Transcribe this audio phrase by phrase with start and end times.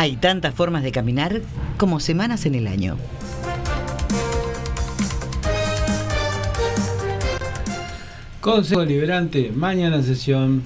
[0.00, 1.42] Hay tantas formas de caminar
[1.76, 2.96] como semanas en el año.
[8.40, 10.62] Consejo Liberante, mañana sesión.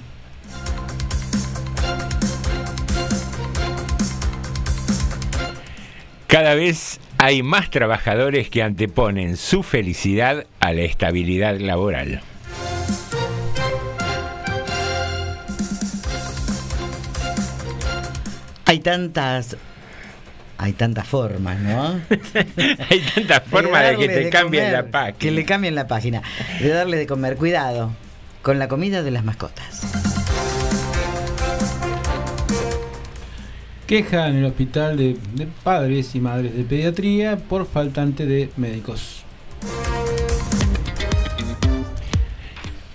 [6.27, 12.21] Cada vez hay más trabajadores que anteponen su felicidad a la estabilidad laboral.
[18.73, 19.55] Hay tantas
[20.57, 21.89] hay tantas formas, ¿no?
[22.89, 25.19] Hay tantas formas de, que te cambien la página.
[25.19, 26.23] Que le cambien la página.
[26.59, 27.35] De darle de comer.
[27.35, 27.91] Cuidado
[28.41, 29.83] con la comida de las mascotas.
[33.85, 39.23] Queja en el hospital de, de padres y madres de pediatría por faltante de médicos.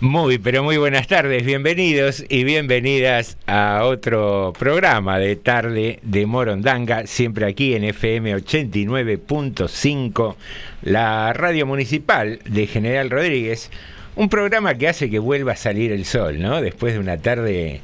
[0.00, 7.09] Muy, pero muy buenas tardes, bienvenidos y bienvenidas a otro programa de tarde de Morondanga,
[7.09, 10.36] siempre aquí en FM 89.5,
[10.82, 13.72] la radio municipal de General Rodríguez,
[14.14, 16.62] un programa que hace que vuelva a salir el sol, ¿no?
[16.62, 17.80] Después de una tarde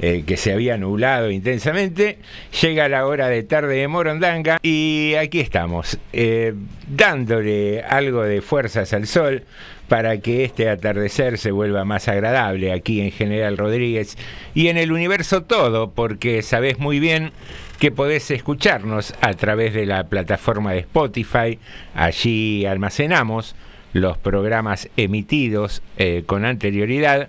[0.00, 2.18] eh, que se había nublado intensamente,
[2.60, 6.54] llega la hora de tarde de Morondanga y aquí estamos, eh,
[6.88, 9.44] dándole algo de fuerzas al sol
[9.88, 14.16] para que este atardecer se vuelva más agradable aquí en General Rodríguez
[14.54, 17.32] y en el universo todo, porque sabés muy bien
[17.78, 21.58] que podés escucharnos a través de la plataforma de Spotify.
[21.94, 23.54] Allí almacenamos
[23.92, 27.28] los programas emitidos eh, con anterioridad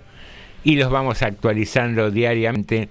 [0.66, 2.90] y los vamos actualizando diariamente.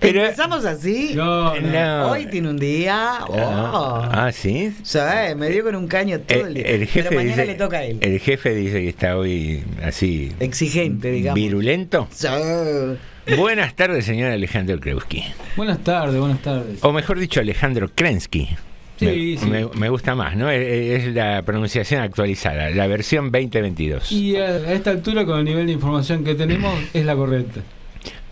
[0.00, 1.12] Pero- Empezamos así.
[1.14, 1.60] No, no.
[1.70, 2.10] No.
[2.12, 3.18] Hoy tiene un día.
[3.20, 4.08] Ah, Oh.
[4.10, 4.74] ah, ¿sí?
[4.80, 6.66] O sea, me dio con un caño todo el, El, día.
[6.68, 7.98] el jefe Pero mañana dice, le toca a él.
[8.00, 11.34] el jefe dice que está hoy así Exigente, digamos.
[11.36, 12.08] virulento.
[12.10, 12.26] Sí.
[13.36, 15.24] Buenas tardes, señor Alejandro Kreuski.
[15.56, 16.82] Buenas tardes, buenas tardes.
[16.82, 18.48] O mejor dicho, Alejandro Krensky.
[18.98, 19.46] Sí, me, sí.
[19.50, 20.50] me- me gusta más, ¿no?
[20.50, 24.12] Es, es la pronunciación actualizada, la versión 2022.
[24.12, 27.60] Y a, a esta altura, con el nivel de información que tenemos, es la correcta.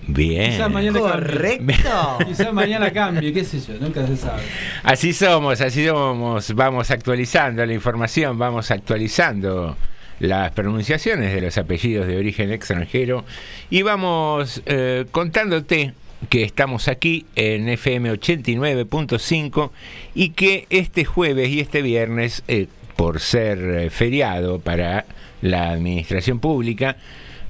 [0.06, 0.52] Bien.
[0.52, 2.18] Quizás mañana Correcto.
[2.26, 4.42] Quizás mañana cambie, qué sé yo, nunca se sabe.
[4.82, 6.54] Así somos, así somos.
[6.54, 9.76] Vamos actualizando la información, vamos actualizando
[10.20, 13.24] las pronunciaciones de los apellidos de origen extranjero
[13.70, 15.92] y vamos eh, contándote
[16.28, 19.70] que estamos aquí en FM 89.5
[20.14, 22.66] y que este jueves y este viernes, eh,
[22.96, 25.06] por ser eh, feriado para
[25.42, 26.96] la administración pública,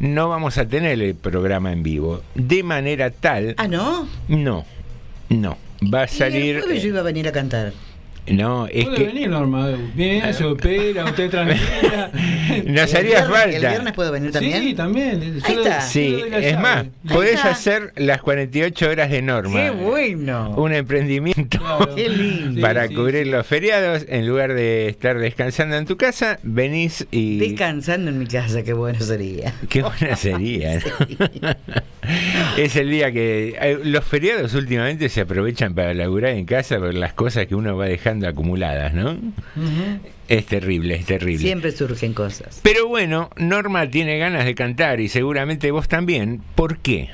[0.00, 2.23] no vamos a tener el programa en vivo.
[2.35, 3.55] De manera tal...
[3.56, 4.06] Ah, ¿no?
[4.29, 4.64] No,
[5.31, 5.56] no.
[5.82, 6.56] Va a Y salir...
[6.56, 7.73] el jueves yo iba a venir a cantar.
[8.30, 9.69] No, es Puede que venir, Norma.
[9.94, 12.10] Bien, se opera, usted tranquila.
[12.66, 13.44] nos ¿El haría falta.
[13.56, 14.62] ¿El viernes puedo venir también?
[14.62, 15.40] Sí, también.
[15.44, 15.80] Ahí está.
[15.80, 19.60] Sí, es más, podés hacer las 48 horas de norma.
[19.60, 20.50] ¡Qué bueno!
[20.56, 21.94] Un emprendimiento Claro.
[21.94, 22.60] ¡Qué lindo!
[22.60, 23.30] Para sí, cubrir sí.
[23.30, 24.04] los feriados.
[24.08, 27.38] En lugar de estar descansando en tu casa, venís y.
[27.38, 29.52] Descansando en mi casa, qué bueno sería.
[29.69, 31.48] Qué buena sería, ¿no?
[32.56, 33.56] es el día que.
[33.60, 37.76] eh, Los feriados últimamente se aprovechan para laburar en casa por las cosas que uno
[37.76, 39.17] va dejando acumuladas, ¿no?
[40.29, 41.38] Es terrible, es terrible.
[41.44, 42.61] Siempre surgen cosas.
[42.62, 46.43] Pero bueno, Norma tiene ganas de cantar y seguramente vos también.
[46.55, 47.11] ¿Por qué?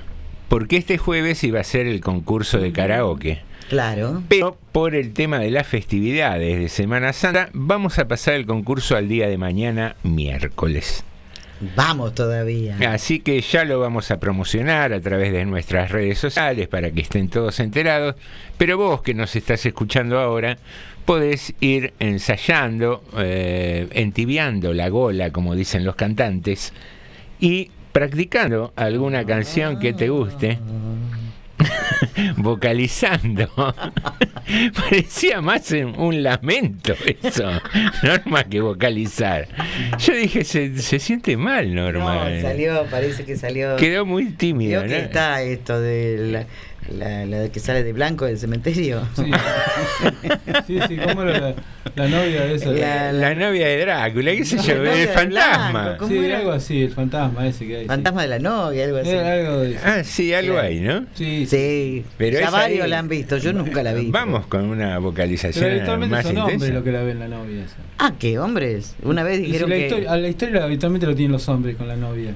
[0.49, 3.43] Porque este jueves iba a ser el concurso de karaoke.
[3.69, 4.23] Claro.
[4.29, 8.97] Pero por el tema de las festividades de Semana Santa, vamos a pasar el concurso
[8.97, 11.05] al día de mañana, miércoles.
[11.77, 12.77] Vamos todavía.
[12.93, 17.01] Así que ya lo vamos a promocionar a través de nuestras redes sociales para que
[17.01, 18.17] estén todos enterados.
[18.59, 20.59] Pero vos que nos estás escuchando ahora,
[21.05, 26.73] podés ir ensayando, eh, entibiando la gola, como dicen los cantantes,
[27.41, 30.59] y practicando alguna canción que te guste.
[32.37, 33.49] vocalizando.
[34.75, 37.51] Parecía más un, lamento eso,
[38.03, 39.49] Norma, que vocalizar.
[39.99, 42.29] Yo dije, se, se siente mal, Norma.
[42.29, 43.77] No, salió, parece que salió.
[43.77, 45.05] Quedó muy tímido, Vio que ¿no?
[45.05, 46.47] está esto de la,
[46.93, 49.03] la, la que sale de blanco del cementerio.
[49.17, 49.25] Sí,
[50.67, 51.55] sí, sí, ¿cómo era la,
[51.97, 52.71] la novia de esa?
[52.73, 55.83] La- La novia de Drácula, qué sé yo, el fantasma.
[55.83, 56.39] Blanco, ¿cómo Sí, era?
[56.39, 57.83] algo así, el fantasma ese que hay.
[57.83, 57.89] sí.
[57.89, 59.11] Fantasma de la novia, algo así.
[59.11, 59.81] Era algo de eso.
[59.85, 60.69] Ah, sí, algo Claro.
[60.69, 61.01] hay, ¿no?
[61.15, 61.47] Sí, sí.
[61.47, 64.11] Sí, Pero ya varios ahí- la han visto, yo nunca la vi.
[64.11, 66.75] Vamos con una Pero vocalización habitualmente más son hombres intensa.
[66.75, 67.77] los que la ven la novia esa.
[67.99, 68.95] Ah, ¿qué hombres?
[69.03, 69.83] Una vez si dijeron la, que...
[69.87, 72.35] historia, a la historia habitualmente lo tienen los hombres con la novia.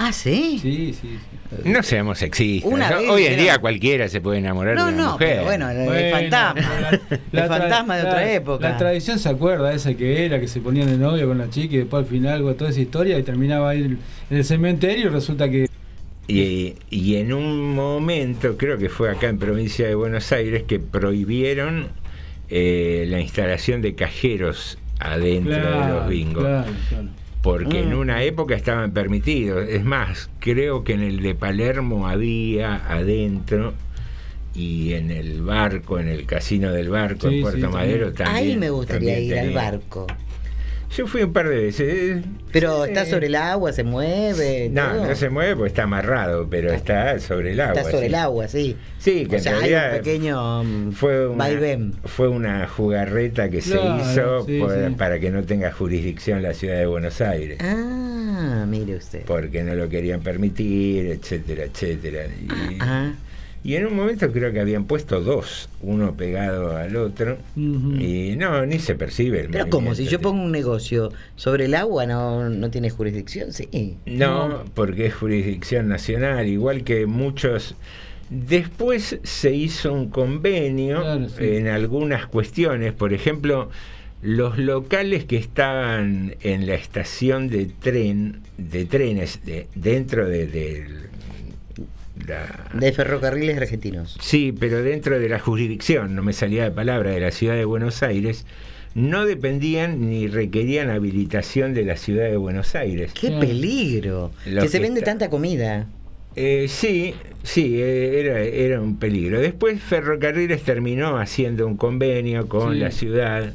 [0.00, 0.58] Ah, ¿sí?
[0.62, 1.18] Sí, sí, sí.
[1.64, 2.70] No seamos sexistas.
[2.72, 2.98] Una ¿no?
[3.00, 5.28] vez Hoy en día cualquiera se puede enamorar No, de una no, mujer.
[5.30, 6.60] pero bueno, el Bueno, fantasma.
[6.80, 8.68] la- el la fantasma de otra época.
[8.70, 11.74] La tradición se acuerda esa que era, que se ponían de novio con la chica
[11.74, 15.50] y después al final toda esa historia y terminaba ahí en el cementerio y resulta
[15.50, 15.66] que
[16.28, 20.78] Y, y en un momento, creo que fue acá en provincia de Buenos Aires, que
[20.78, 21.88] prohibieron
[22.50, 26.44] eh, la instalación de cajeros adentro de los bingos.
[26.44, 27.08] claro, claro.
[27.42, 27.98] Porque en Mm.
[27.98, 29.68] una época estaban permitidos.
[29.68, 33.74] Es más, creo que en el de Palermo había adentro
[34.54, 38.36] y en el barco, en el casino del barco Sí, en Puerto sí, Madero también.
[38.36, 40.06] Ahí me gustaría ir al barco.
[40.96, 42.24] Yo fui un par de veces.
[42.50, 42.90] Pero Sí.
[42.90, 44.70] está sobre el agua, se mueve.
[44.72, 45.06] No, todo.
[45.06, 47.74] no se mueve porque está amarrado, pero está sobre el agua.
[47.74, 48.06] Está sobre sí.
[48.06, 48.76] el agua, sí.
[48.98, 51.92] Sí, que O en sea, hay un pequeño mm, fue una, vaivén.
[52.04, 54.94] fue una jugarreta que Claro, se hizo sí, por- sí.
[54.96, 57.58] para que no tenga jurisdicción la ciudad de Buenos Aires.
[57.60, 59.22] Ah, mire usted.
[59.26, 62.24] Porque no lo querían permitir, etcétera, etcétera.
[62.26, 63.12] Y, Ah,
[63.64, 68.64] y en un momento creo que habían puesto dos, uno pegado al otro, y no,
[68.66, 72.48] ni se percibe el pero como si yo pongo un negocio sobre el agua, no,
[72.48, 73.96] no tiene jurisdicción, sí.
[74.06, 77.74] No, porque es jurisdicción nacional, igual que muchos.
[78.30, 81.44] Después se hizo un convenio Claro, sí.
[81.56, 83.70] en algunas cuestiones, por ejemplo,
[84.20, 90.86] los locales que estaban en la estación de tren, de trenes, de- dentro de, de
[92.26, 94.16] la, De ferrocarriles argentinos.
[94.20, 97.64] Sí, pero dentro de la jurisdicción, no me salía de palabra, de la ciudad de
[97.64, 98.46] Buenos Aires,
[98.94, 103.12] no dependían ni requerían habilitación de la ciudad de Buenos Aires.
[103.12, 104.32] ¡Qué peligro!
[104.46, 105.86] Lo que se vende está- tanta comida.
[106.36, 109.40] Eh, sí, sí, eh, era, era un peligro.
[109.40, 112.78] Después Ferrocarriles terminó haciendo un convenio con Sí.
[112.80, 113.52] la ciudad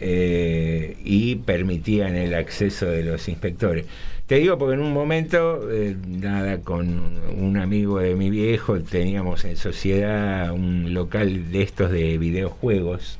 [0.00, 3.84] eh, y permitían el acceso de los inspectores.
[4.28, 9.46] Te digo porque en un momento, eh, nada, con un amigo de mi viejo teníamos
[9.46, 13.18] en sociedad un local de estos de videojuegos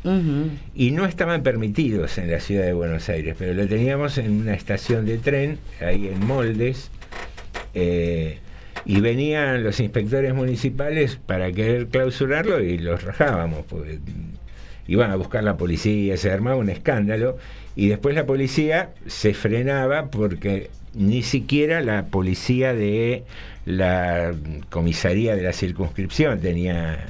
[0.74, 4.52] y no estaban permitidos en la ciudad de Buenos Aires, pero lo teníamos en una
[4.52, 6.90] estación de tren, ahí en Moldes,
[7.72, 8.40] eh,
[8.84, 13.98] y venían los inspectores municipales para querer clausurarlo y los rajábamos, porque
[14.86, 17.38] iban a buscar la policía, se armaba un escándalo,
[17.76, 23.24] y después la policía se frenaba porque ni siquiera la policía de
[23.68, 24.34] la
[24.70, 27.06] comisaría de la circunscripción tenía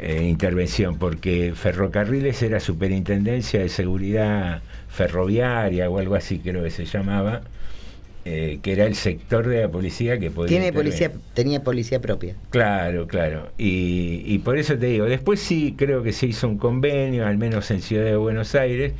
[0.00, 6.84] eh, intervención, porque Ferrocarriles era Superintendencia de Seguridad Ferroviaria o algo así creo que se
[6.84, 7.42] llamaba,
[8.24, 12.34] eh, que era el sector de la policía que podía Tiene policía, tenía policía propia.
[12.50, 13.50] Claro, claro.
[13.56, 17.38] Y, y por eso te digo, después sí creo que se hizo un convenio, al
[17.38, 18.94] menos en Ciudad de Buenos Aires.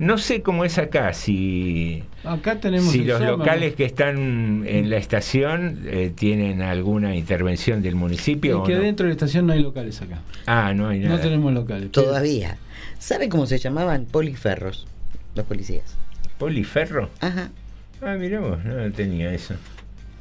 [0.00, 4.88] No sé cómo es acá, si, Acá tenemos si los Soma, locales que están en
[4.88, 8.52] la estación eh, tienen alguna intervención del municipio.
[8.52, 8.80] Es o que no.
[8.80, 10.20] dentro de la estación no hay locales acá.
[10.46, 11.16] Ah, no hay nada.
[11.16, 11.92] No tenemos locales.
[11.92, 12.56] Todavía.
[12.98, 14.86] ¿Sabe cómo se llamaban poliferros?
[15.34, 15.98] Los policías.
[16.38, 17.10] ¿Poliferro?
[17.20, 17.50] Ajá.
[18.00, 19.54] Ah, mirá vos, no tenía eso.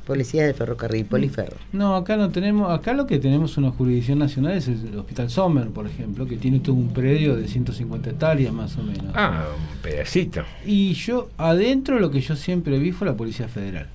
[0.09, 1.55] Policías de ferrocarril, poliferro.
[1.71, 5.67] No, acá no tenemos, acá lo que tenemos una jurisdicción nacional es el Hospital Sommer,
[5.67, 9.13] por ejemplo, que tiene todo un predio de 150 hectáreas más o menos.
[9.13, 10.41] Ah, un pedacito.
[10.65, 13.87] Y yo, adentro lo que yo siempre vi fue la Policía Federal.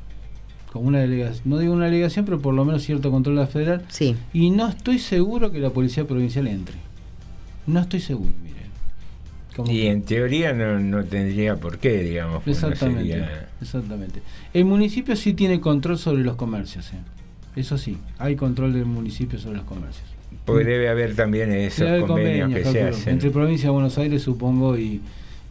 [0.72, 3.48] Como una delegación, no digo una delegación, pero por lo menos cierto control de la
[3.48, 3.82] federal.
[3.88, 4.14] Sí.
[4.32, 6.76] Y no estoy seguro que la Policía Provincial entre.
[7.66, 8.53] No estoy seguro, mire.
[9.54, 12.42] Como Y que- en teoría no, no tendría por qué, digamos.
[12.42, 14.20] pues no Exactamente, sería- exactamente.
[14.52, 16.96] El municipio sí tiene control sobre los comercios, ¿eh?
[17.56, 20.04] eso sí, hay control del municipio sobre los comercios.
[20.44, 23.12] Porque debe haber también esos Debe haber convenios convenios, que se calculo, hacen.
[23.14, 25.00] entre provincia de Buenos Aires supongo y,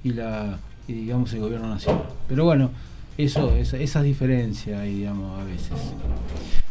[0.04, 2.04] y la y, digamos el gobierno nacional.
[2.28, 2.70] Pero bueno,
[3.18, 5.72] eso esa, esas diferencias hay, digamos a veces.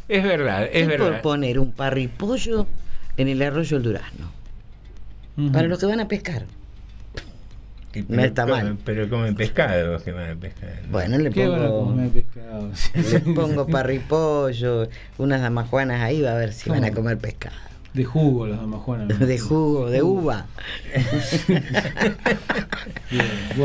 [0.08, 1.22] Es verdad, es ¿Qué por verdad.
[1.22, 2.66] poner un parripollo
[3.16, 4.30] en el arroyo del Durazno?
[5.52, 6.44] Para los que van a pescar.
[7.94, 8.78] Y no está mal.
[8.84, 10.80] Pero comen pescado, que van a pescar.
[10.90, 12.70] Bueno, le ¿Qué van a pongo, comer pescado?
[13.12, 17.02] le pongo parripollo, unas damajuanas ahí, va a ver si van a ¿Cómo?
[17.02, 17.56] comer pescado.
[17.92, 19.20] De jugo las damajuanas.
[19.20, 19.26] ¿no?
[19.26, 20.46] De jugo, de uva.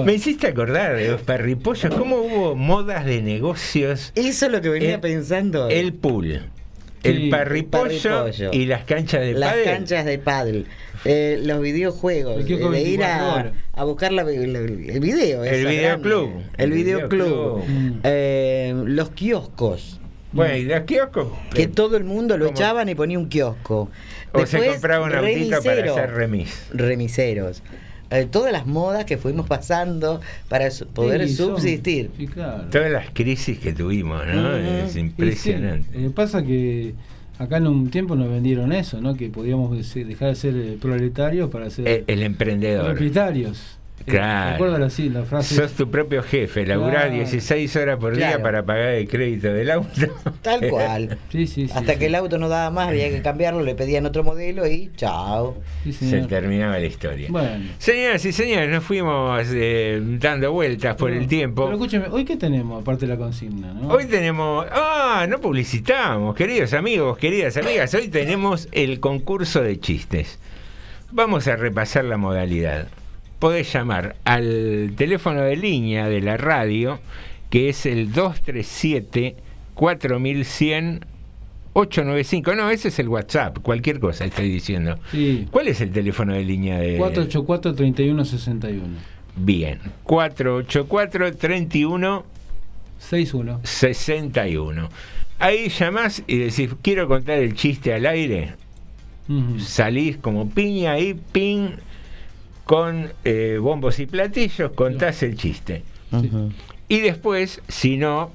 [0.05, 4.11] Me hiciste acordar de los parripollos, cómo hubo modas de negocios.
[4.15, 5.69] Eso es lo que venía El- pensando.
[5.69, 6.41] El pool,
[7.03, 8.49] el Sí, parripollo, parripollo.
[8.51, 9.65] y las canchas de Las pádel.
[9.65, 10.65] canchas de paddle,
[11.05, 15.43] eh, los videojuegos, El kiosco de ir 24 a, buscar la- la- el video.
[15.43, 16.29] El videoclub.
[16.57, 17.63] El videoclub.
[17.63, 17.63] videoclub.
[17.67, 17.99] Mm.
[18.03, 19.99] Eh, los kioscos.
[20.33, 21.27] Bueno, y los kioscos.
[21.53, 22.55] Que todo el mundo lo ¿Cómo?
[22.57, 23.89] echaban y ponía un kiosco.
[24.33, 26.67] O se Después, compraba un autito para hacer remis.
[26.73, 27.63] Remiseros.
[28.09, 32.11] Eh, todas las modas que fuimos pasando para su- poder Sí, son- subsistir.
[32.17, 32.63] sí, claro.
[32.71, 34.55] Todas las crisis que tuvimos, ¿no?
[34.55, 35.97] Es sí, impresionante.
[35.97, 36.93] Lo que pasa que
[37.39, 39.15] acá en un tiempo nos vendieron eso, ¿no?
[39.15, 42.85] Que podíamos dejar de ser eh, proletarios para ser El, el emprendedor.
[42.87, 43.76] propietarios.
[44.05, 44.51] Claro.
[44.53, 45.55] ¿Recuerdan así la frase?
[45.55, 47.15] Sos tu propio jefe, laburás Claro.
[47.15, 49.89] 16 horas por día para pagar el crédito del auto.
[50.41, 51.17] Tal cual.
[51.29, 51.73] Sí, sí, sí.
[51.75, 51.99] Hasta sí.
[51.99, 55.57] que el auto no daba más, había que cambiarlo, le pedían otro modelo y chao.
[55.83, 57.27] Sí, Se terminaba la historia.
[57.29, 57.65] Bueno.
[57.79, 61.65] Señoras y señores, nos fuimos eh, dando vueltas por el tiempo.
[61.65, 63.73] Pero escúcheme, ¿hoy qué tenemos aparte de la consigna?
[63.73, 63.89] ¿no?
[63.89, 64.65] Hoy tenemos.
[64.71, 67.93] Ah, no publicitamos, queridos amigos, queridas amigas.
[67.93, 70.39] Hoy tenemos el concurso de chistes.
[71.11, 72.87] Vamos a repasar la modalidad.
[73.39, 76.99] Podés llamar al teléfono de línea de la radio,
[77.49, 79.35] que es el 237
[79.75, 81.05] 4100
[81.73, 82.55] 895.
[82.55, 84.97] No, ese es el WhatsApp, cualquier cosa estoy diciendo.
[85.11, 85.47] Sí.
[85.51, 88.81] ¿Cuál es el teléfono de línea de 484-3161.
[89.35, 92.25] Bien, 484 31
[92.97, 93.59] 61.
[93.63, 94.89] 61.
[95.39, 98.55] Ahí llamás y decís, quiero contar el chiste al aire.
[99.29, 99.59] Ujú.
[99.59, 101.73] Salís como piña ahí, ping,
[102.67, 105.83] con eh, bombos y platillos, contás el chiste.
[106.89, 108.31] Y después, si no,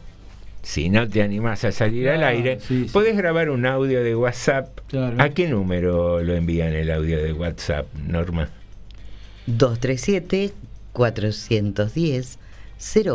[0.62, 2.90] si no te animás a salir al Claro, aire, sí, sí.
[2.92, 4.78] podés grabar un audio de WhatsApp.
[4.88, 5.16] Claro.
[5.22, 8.48] ¿A qué número lo envían el audio de WhatsApp, Norma?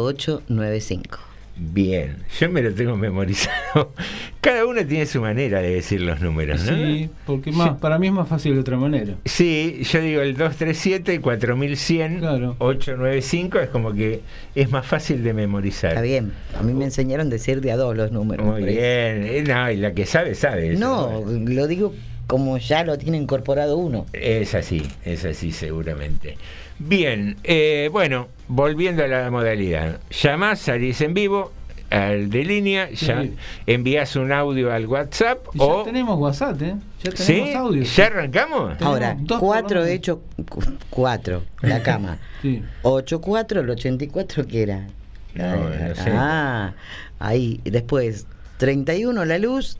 [0.08, 1.20] 237-410-0895.
[1.60, 3.92] Bien, yo me lo tengo memorizado.
[4.42, 6.78] Cada uno tiene su manera de decir los números, ¿no?
[6.78, 9.16] Sí, porque más, para mí es más fácil de otra manera.
[9.26, 12.56] Sí, yo digo el 237, 4100, Claro.
[12.60, 14.22] 895, es como que
[14.56, 15.90] es más fácil de memorizar.
[15.92, 16.32] Está bien.
[16.58, 18.46] A mí me enseñaron a decir de a dos los números.
[18.46, 20.74] Muy bien, Eh, no, y la que sabe, sabe.
[20.74, 20.80] eso.
[20.80, 21.94] No, lo digo
[22.28, 24.06] como ya lo tiene incorporado uno.
[24.14, 26.38] Es así, es así seguramente.
[26.80, 30.00] Bien, eh, bueno, volviendo a la modalidad.
[30.10, 31.52] Llamás, salís en vivo
[31.90, 33.06] al de línea, Sí.
[33.08, 33.26] ya
[33.66, 35.84] envías un audio al WhatsApp Y ya o...
[35.84, 36.76] tenemos WhatsApp, ¿eh?
[37.04, 37.18] Ya tenemos
[37.50, 37.54] ¿Sí?
[37.54, 37.84] audio.
[37.84, 38.82] ¿Ya arrancamos?
[38.82, 39.92] Ahora, dos cuatro programas.
[39.96, 42.18] hecho, cu- cuatro, la cama.
[42.42, 42.62] Sí.
[42.84, 44.88] Ocho, cuatro, el 84, ¿qué era?
[45.34, 46.12] No, no sé.
[46.14, 46.74] Ah,
[47.20, 47.62] ahí.
[47.64, 49.78] Después, 31, la luz.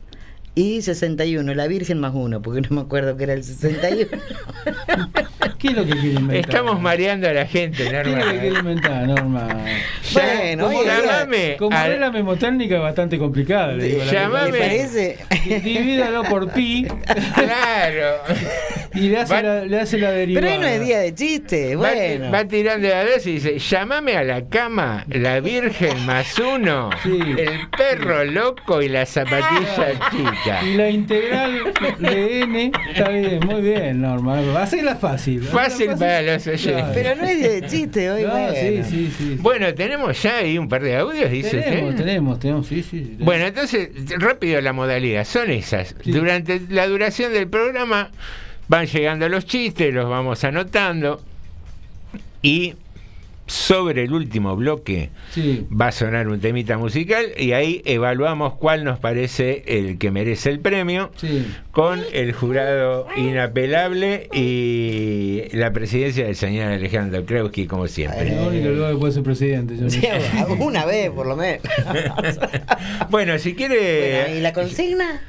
[0.58, 4.08] Y 61, la Virgen más uno, porque no me acuerdo que era el 61.
[5.58, 6.36] ¿Qué es lo que quiere inventar?
[6.36, 8.30] Estamos mareando a la gente, ¿Qué es lo que Norma.
[8.32, 9.48] quiere inventar, Norma?
[10.12, 14.04] Bueno, como oye, llamame Como la memotécnica es bastante complicada, le digo.
[14.04, 14.50] la Llamame.
[14.50, 14.66] ¿Me verdad.
[14.68, 15.18] parece?
[15.62, 16.86] Divídalo por pi
[17.34, 18.16] Claro.
[18.94, 20.46] y le hace, Va- la, le hace la derivada.
[20.46, 22.30] Pero hoy no es día de chiste, Va- bueno.
[22.32, 27.18] Va, tirando a dos y dice, llamame a la cama, la Virgen más uno, Sí.
[27.36, 30.47] el perro loco y la zapatilla chica.
[30.64, 34.40] Y la integral de n está bien, muy bien, Norma.
[34.60, 35.42] Hacela fácil.
[35.42, 36.84] Fácil para los oyentes.
[36.94, 38.52] Pero no es de chiste hoy, No, bueno.
[38.54, 39.36] sí, sí, sí.
[39.40, 42.04] Bueno, tenemos ya ahí un par de audios, dice tenemos, usted.
[42.04, 43.00] tenemos, tenemos, sí, sí.
[43.00, 43.24] tenemos.
[43.24, 43.88] Bueno, entonces,
[44.18, 45.94] rápido la modalidad, son esas.
[46.02, 46.12] Sí.
[46.12, 48.10] Durante la duración del programa
[48.68, 51.22] van llegando los chistes, los vamos anotando
[52.42, 52.74] y
[53.48, 55.66] sobre el último bloque Sí.
[55.70, 60.50] va a sonar un temita musical y ahí evaluamos cuál nos parece el que merece
[60.50, 61.46] el premio Sí.
[61.72, 68.28] con el jurado inapelable y la presidencia del señor Alejandro Kreuski como siempre.
[68.38, 69.76] El único lugar que puede ser presidente.
[69.76, 70.12] yo no Sí, sé.
[70.60, 71.62] una vez, por lo menos.
[73.10, 74.22] Bueno, si quiere...
[74.24, 75.20] Bueno, ¿Y la consigna?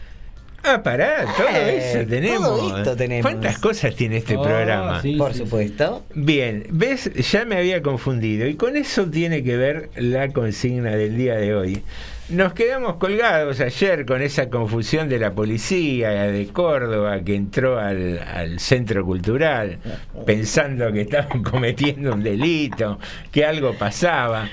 [0.64, 2.44] Ah, pará, todo Eh, eso tenemos.
[2.48, 3.22] todo esto tenemos.
[3.32, 5.02] ¿Cuántas cosas tiene este Oh, programa?
[5.02, 5.16] sí.
[5.16, 6.06] Por supuesto.
[6.14, 11.16] Bien, ves, ya me había confundido y con eso tiene que ver la consigna del
[11.18, 11.84] día de hoy.
[12.30, 18.20] Nos quedamos colgados ayer con esa confusión de la policía de Córdoba que entró al,
[18.20, 19.80] al centro cultural
[20.28, 23.00] pensando que estaban cometiendo un delito,
[23.32, 24.48] que algo pasaba.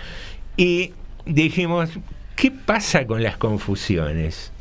[0.57, 0.93] Y
[1.27, 1.91] dijimos,
[2.35, 4.53] ¿qué pasa con las confusiones?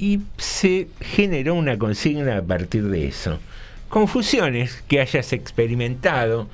[0.00, 3.38] Y se generó una consigna a partir de eso.
[3.90, 6.48] Confusiones que hayas experimentado,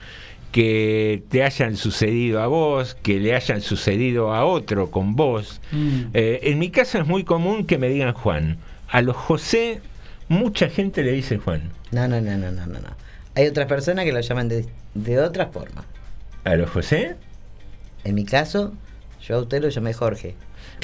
[0.50, 5.61] que te hayan sucedido a vos, que le hayan sucedido a otro con vos.
[5.70, 6.06] Mm.
[6.12, 8.59] Eh, en mi caso es muy común que me digan Juan.
[8.88, 9.80] A los José,
[10.28, 11.70] mucha gente le dice Juan.
[11.92, 12.80] No, no, no, no, no, no.
[12.80, 12.96] no.
[13.37, 15.85] Hay otras personas que lo llaman de, de otra forma.
[16.42, 17.14] ¿A los José?
[18.02, 18.72] En mi caso,
[19.22, 20.35] yo a usted lo llamé Jorge.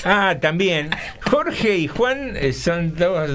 [0.04, 0.90] Ah, también.
[1.20, 3.30] Jorge y Juan eh, son dos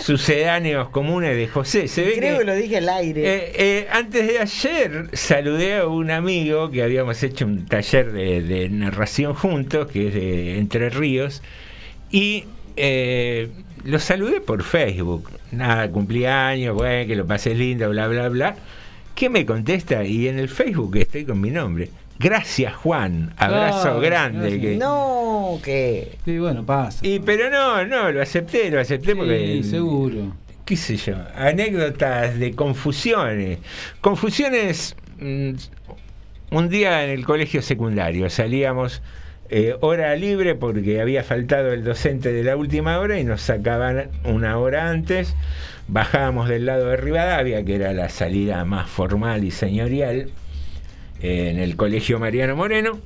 [0.00, 1.88] sucedáneos comunes de José.
[1.88, 3.22] Se ve Creo que lo dije al aire.
[3.22, 8.42] Eh, eh, antes de ayer saludé a un amigo que habíamos hecho un taller de,
[8.42, 11.42] de narración juntos, que es de Entre Ríos,
[12.10, 12.44] y
[12.76, 13.48] eh,
[13.84, 15.30] lo saludé por Facebook.
[15.52, 18.56] Nada, cumpleaños, bueno, que lo pases lindo, bla, bla, bla.
[19.14, 20.04] ¿Qué me contesta?
[20.04, 21.90] Y en el Facebook estoy con mi nombre.
[22.22, 23.32] Gracias, Juan.
[23.38, 24.60] Abrazo grande.
[24.60, 26.18] que- No, que.
[26.26, 26.98] Sí, bueno, pasa.
[27.06, 30.36] Y pero no, no, lo acepté, lo acepté porque Sí, seguro.
[30.66, 33.58] qué sé yo, anécdotas de confusiones.
[34.02, 35.52] Confusiones, mm,
[36.50, 39.00] un día en el colegio secundario salíamos
[39.48, 44.08] eh, hora libre porque había faltado el docente de la última hora y nos sacaban
[44.24, 45.34] una hora antes,
[45.88, 50.28] bajábamos del lado de Rivadavia, que era la salida más formal y señorial,
[51.22, 52.98] en el colegio Mariano Moreno,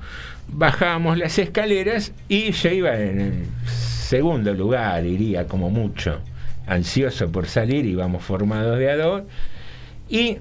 [0.49, 3.33] bajábamos las escaleras y yo iba en el
[3.67, 6.21] segundo lugar, iría como mucho,
[6.67, 9.23] ansioso por salir, íbamos formados de a dos,
[10.09, 10.39] y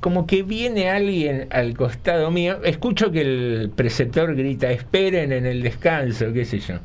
[0.00, 5.62] como que viene alguien al costado mío, escucho que el preceptor grita, esperen en el
[5.62, 6.76] descanso, qué sé yo.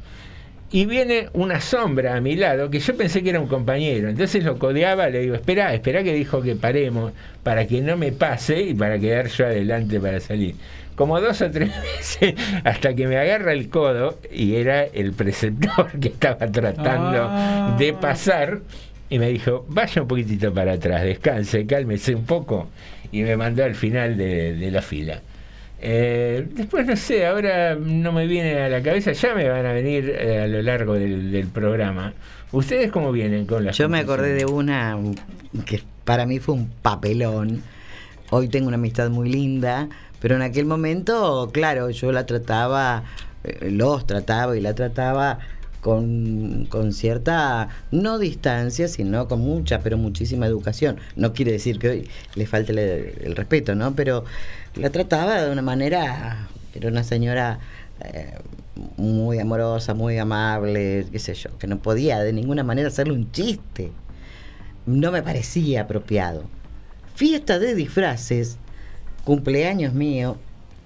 [0.74, 4.10] Y viene una sombra a mi lado, que yo pensé que era un compañero.
[4.10, 8.12] Entonces lo codeaba, le digo, espera, espera que dijo que paremos, para que no me
[8.12, 10.56] pase y para quedar yo adelante para salir.
[10.96, 12.34] Como dos o tres veces,
[12.64, 17.76] hasta que me agarra el codo, y era el preceptor que estaba tratando Ah.
[17.78, 18.62] de pasar,
[19.12, 22.68] y me dijo, vaya un poquitito para atrás, descanse, cálmese un poco,
[23.12, 25.22] y me mandó al final de, de la fila.
[25.86, 29.74] Eh, después no sé, ahora no me viene a la cabeza, ya me van a
[29.74, 32.14] venir eh, a lo largo del, del programa.
[32.54, 34.98] ¿Ustedes cómo vienen con las Yo me acordé de una
[35.66, 37.64] que para mí fue un papelón.
[38.30, 39.90] Hoy tengo una amistad muy linda,
[40.22, 43.04] pero en aquel momento, claro, yo la trataba,
[43.44, 45.40] eh, los trataba y la trataba
[45.82, 50.98] con, con cierta, no distancia, sino con mucha, pero muchísima educación.
[51.18, 53.94] No quiere decir que hoy le falte el, el respeto, ¿no?
[53.94, 54.24] Pero
[54.76, 57.60] la trataba de una manera, era una señora
[58.02, 58.34] eh,
[58.98, 63.32] muy amorosa, muy amable, qué sé yo, que no podía de ninguna manera hacerle un
[63.32, 63.92] chiste.
[64.86, 66.44] No me parecía apropiado.
[67.16, 68.58] Fiesta de disfraces,
[69.24, 70.38] cumpleaños mío,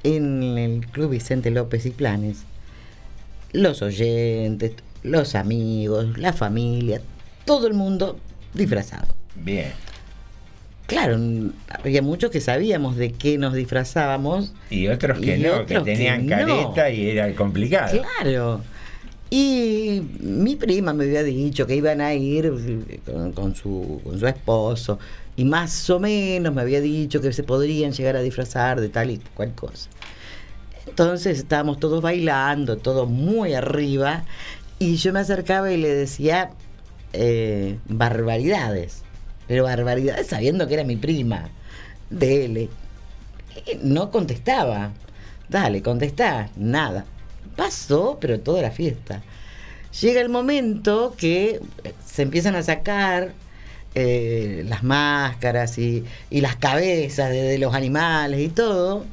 [0.03, 2.39] en el Club Vicente López y Planes.
[3.53, 4.73] Los oyentes,
[5.03, 7.01] los amigos, la familia,
[7.45, 8.19] todo el mundo
[8.53, 9.07] disfrazado.
[9.35, 9.86] Bien.
[10.87, 11.19] Claro,
[11.83, 14.53] había muchos que sabíamos de qué nos disfrazábamos.
[14.69, 16.73] Y otros que Y no, otros que tenían que no.
[16.73, 18.01] careta y era complicado.
[18.21, 18.61] Claro.
[19.29, 24.17] Y mi prima me había dicho que iban a ir eh, con, con su, con
[24.17, 24.97] su esposo.
[25.35, 29.11] Y más o menos me había dicho que se podrían llegar a disfrazar de tal
[29.11, 29.89] y cual cosa.
[30.87, 34.23] Entonces estábamos todos bailando, todo muy arriba.
[34.79, 36.51] Y yo me acercaba y le decía
[37.11, 39.03] eh, barbaridades.
[39.47, 41.49] Pero barbaridades sabiendo que era mi prima.
[42.09, 42.69] Dele.
[43.65, 44.91] Eh, No contestaba.
[45.49, 46.49] Dale, contestá.
[46.55, 47.05] Nada.
[47.55, 49.21] Pasó, pero toda la fiesta.
[50.01, 53.31] Llega el momento que eh, se empiezan a sacar
[53.95, 59.05] eh, las máscaras y, y las cabezas de, de los animales y todo.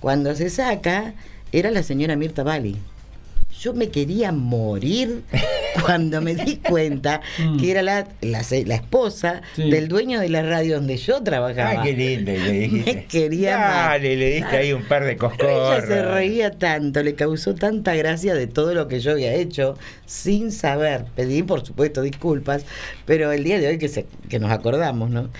[0.00, 1.14] Cuando se saca,
[1.50, 2.76] era la señora Mirta Bali.
[3.60, 5.22] Yo me quería morir
[5.84, 7.20] cuando me di cuenta
[7.58, 9.70] que era la, la, esposa Sí.
[9.70, 11.80] del dueño de la radio donde yo trabajaba.
[11.80, 12.94] Ah, qué lindo, le dijiste.
[12.94, 13.56] Me quería.
[13.58, 15.84] Dale, le diste ahí un par de Pero coscorras.
[15.84, 19.76] ella se reía tanto, le causó tanta gracia de todo lo que yo había hecho,
[20.06, 21.06] sin saber.
[21.16, 22.64] Pedí, por supuesto, disculpas,
[23.06, 25.30] pero el día de hoy que, se, que nos acordamos, ¿no?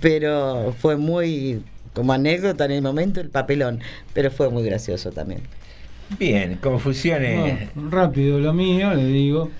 [0.00, 3.80] Pero fue muy, como anécdota en el momento, el papelón,
[4.14, 5.40] pero fue muy gracioso también.
[6.18, 7.68] Bien, confusiones.
[7.74, 9.50] Bueno, rápido lo mío, le digo.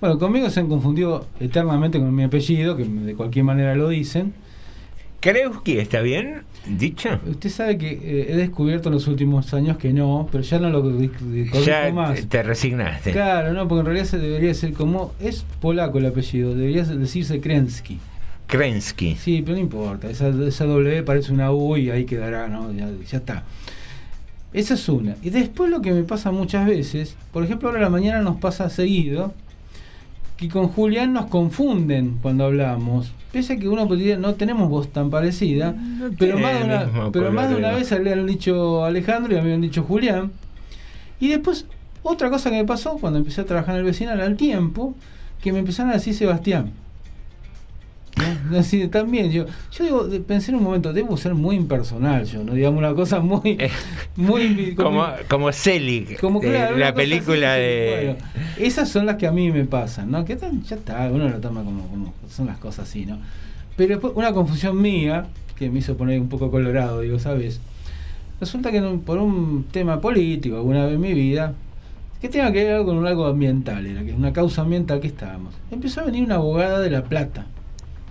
[0.00, 4.32] Bueno, conmigo se han confundido eternamente con mi apellido, que de cualquier manera lo dicen.
[5.20, 7.10] Kreuski, ¿está bien dicho?
[7.28, 10.70] Usted sabe que eh, he descubierto en los últimos años que no, pero ya no
[10.70, 12.14] lo corrijo Ya más.
[12.20, 13.12] te- te resignaste.
[13.12, 15.12] Claro, no, porque en realidad se debería ser como.
[15.20, 17.98] Es polaco el apellido, debería decirse Krensky.
[18.46, 19.14] Krensky.
[19.16, 22.72] Sí, pero no importa, esa, esa W parece una U y ahí quedará, ¿no?
[22.72, 23.44] Ya, ya está.
[24.52, 25.16] Esa es una.
[25.22, 28.36] Y después lo que me pasa muchas veces, por ejemplo, ahora a la mañana nos
[28.36, 29.32] pasa seguido,
[30.36, 33.12] que con Julián nos confunden cuando hablamos.
[33.30, 35.76] Pese a que uno podría, no tenemos voz tan parecida,
[36.18, 39.42] pero, más de, una, pero más de una vez le han dicho Alejandro y a
[39.42, 40.32] mí me han dicho Julián.
[41.20, 41.66] Y después,
[42.02, 44.94] otra cosa que me pasó cuando empecé a trabajar en el vecinal al tiempo,
[45.40, 46.72] que me empezaron a decir Sebastián.
[48.50, 48.58] ¿No?
[48.58, 52.54] Así, también yo, yo digo, pensé en un momento, debo ser muy impersonal yo, no
[52.54, 53.56] digamos una cosa muy,
[54.16, 58.16] muy Como, como Selig, como claro, la película así, de...
[58.16, 58.16] bueno,
[58.58, 60.24] esas son las que a mí me pasan, ¿no?
[60.24, 63.18] Que tan- ya está, uno lo toma como, como son las cosas así, ¿no?
[63.76, 67.60] Pero después una confusión mía, que me hizo poner un poco colorado, digo, ¿sabes?
[68.40, 71.54] Resulta que por un tema político, alguna vez en mi vida,
[72.20, 75.54] que tenga que ver algo con algo ambiental, era que una causa ambiental que estábamos.
[75.70, 77.46] Empezó a venir una abogada de La Plata,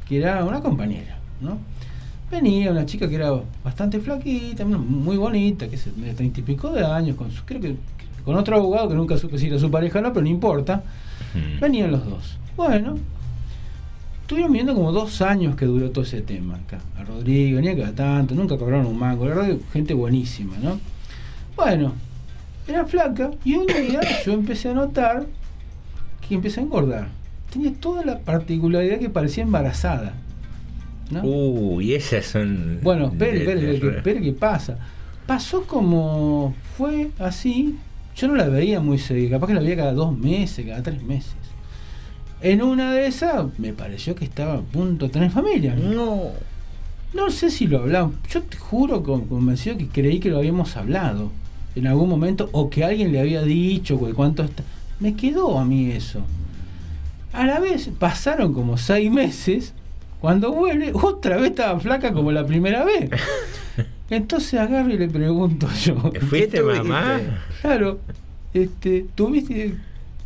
[0.10, 1.60] que era una compañera, ¿no?
[2.32, 3.32] Venía una chica que era
[3.64, 7.62] bastante flaquita, muy bonita, que se de treinta y pico de años, con su, creo
[7.62, 7.76] que
[8.26, 10.84] con otro abogado que nunca supe si era su pareja o no, pero no importa.
[11.34, 11.60] Mm.
[11.60, 12.38] Venían los dos.
[12.58, 12.98] Bueno,
[14.22, 16.80] estuvieron viendo como dos años que duró todo ese tema acá.
[16.98, 19.26] A Rodrigo, venía cada tanto, nunca cobraron un mango.
[19.26, 20.80] La verdad, gente buenísima, ¿no?
[21.56, 21.94] Bueno,
[22.68, 25.26] era flaca y un día yo empecé a notar
[26.28, 27.19] que empecé a engordar.
[27.52, 30.14] Tenía toda la particularidad que parecía embarazada.
[31.12, 31.22] ¿no?
[31.24, 32.80] Uy, esas son...
[32.84, 34.78] Bueno, espere, espere, espere, ¿qué pasa?
[35.26, 37.76] Pasó como fue así.
[38.16, 41.02] Yo no la veía muy seguida, capaz que la veía cada dos meses, cada tres
[41.04, 41.34] meses.
[42.42, 45.76] En una de esas me pareció que estaba a punto de tener familia.
[45.76, 46.28] No.
[47.14, 48.14] No sé si lo hablamos.
[48.30, 51.32] Yo te juro con- convencido que creí que lo habíamos hablado
[51.76, 54.64] en algún momento o que alguien le había dicho que cuánto está.
[55.00, 56.22] Me quedó a mí eso.
[57.40, 59.74] A la vez pasaron como seis meses.
[60.20, 63.10] Cuando vuelve, otra vez estaba flaca como la primera vez.
[64.10, 65.96] Entonces agarro y le pregunto yo.
[66.30, 67.20] ¿Fuiste mamá?
[67.62, 68.00] Claro,
[68.54, 69.76] este, ¿tuviste,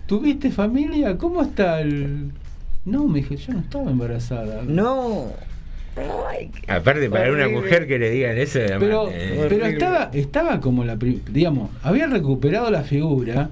[0.08, 1.17] ¿tuviste familia?
[1.17, 2.32] ¿Cómo está el.?
[2.86, 4.63] No, me dije, yo no estaba embarazada.
[4.65, 5.28] No.
[6.67, 10.84] Aparte, para una mujer que le digan eso, además, Pero, eh, pero estaba, estaba como
[10.84, 13.49] la digamos, había recuperado la figura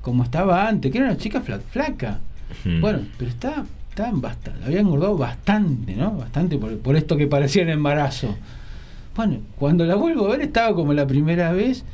[0.00, 2.20] como estaba antes, que era una chica fla- flaca.
[2.64, 2.80] Mm.
[2.80, 6.12] Bueno, pero está, está bastante, había engordado bastante, ¿no?
[6.12, 8.34] Bastante por, por esto que parecía un embarazo.
[9.14, 11.84] Bueno, cuando la vuelvo a ver estaba como la primera vez.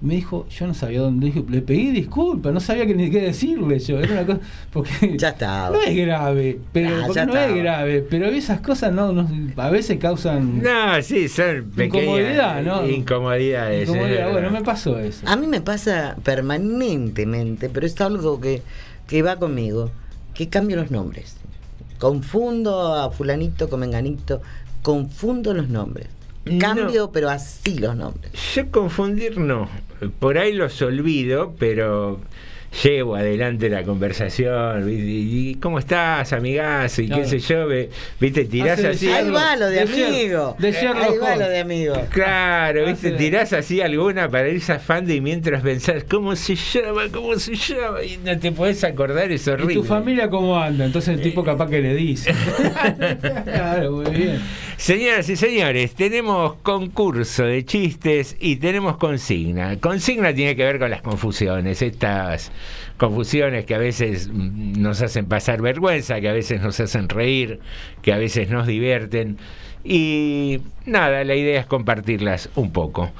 [0.00, 3.20] Me dijo, yo no sabía dónde, dije, le pedí disculpas, no sabía que ni qué
[3.20, 3.98] decirle yo.
[3.98, 4.38] Era una cosa,
[4.72, 5.70] porque Ya estaba.
[5.70, 9.70] no es grave, pero Ah, ya no es grave, pero esas cosas no, no a
[9.70, 12.88] veces causan No, sí, son pequeñas Incomodidad, ¿no?
[12.88, 13.88] incomodidades.
[13.88, 14.30] incomodidad.
[14.30, 15.26] Bueno, me pasó eso.
[15.26, 18.62] A mí me pasa permanentemente, pero es algo que,
[19.08, 19.90] que va conmigo,
[20.34, 21.36] que cambio los nombres.
[21.98, 24.40] Confundo a fulanito con menganito,
[24.82, 26.06] confundo los nombres.
[26.44, 26.58] No.
[26.58, 28.32] Cambio, pero así los nombres.
[28.54, 29.68] Yo confundir no.
[30.20, 32.20] Por ahí los olvido, pero
[32.82, 34.86] llevo adelante la conversación.
[34.86, 35.04] ¿viste?
[35.04, 37.02] ¿Y cómo estás, amigazo?
[37.02, 37.28] Y qué Claro.
[37.28, 37.66] sé yo,
[38.20, 38.44] ¿viste?
[38.44, 39.06] Tirás Hace así.
[39.06, 40.56] de Ahí Sherlock- va lo de, amigo.
[40.58, 41.38] de Sherlock Ahí va Holmes.
[41.38, 41.94] lo de amigo.
[42.10, 43.10] Claro, ¿viste?
[43.12, 47.02] Tirás así alguna para ir zafando y mientras pensás, ¿cómo se llama?
[47.12, 48.02] ¿Cómo se llama?
[48.02, 49.72] Y no te podés acordar, es horrible.
[49.72, 50.84] ¿Y tu familia cómo anda?
[50.84, 52.34] Entonces el tipo capaz que le dice.
[53.44, 54.40] claro, muy bien.
[54.76, 59.76] Señoras y señores, tenemos concurso de chistes y tenemos consigna.
[59.80, 62.52] Consigna tiene que ver con las confusiones, estas
[62.96, 67.60] confusiones que a veces mm, nos hacen pasar vergüenza, que a veces nos hacen reír,
[68.02, 69.38] que a veces nos divierten.
[69.84, 73.10] Y nada, la idea es compartirlas un poco.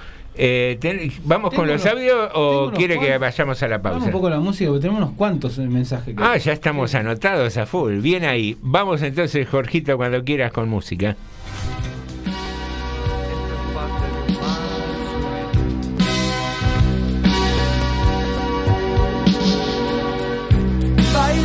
[0.40, 4.06] Eh, ten- ¿Vamos Tengo con los audios o quiere que vayamos a la Vamos pausa?
[4.06, 6.14] un poco la música, porque tenemos unos cuantos mensajes.
[6.14, 7.94] que- Ah, ya estamos anotados a full.
[7.98, 8.56] Bien ahí.
[8.62, 11.16] Vamos entonces, Jorgito, cuando quieras con música.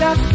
[0.04, 0.33] love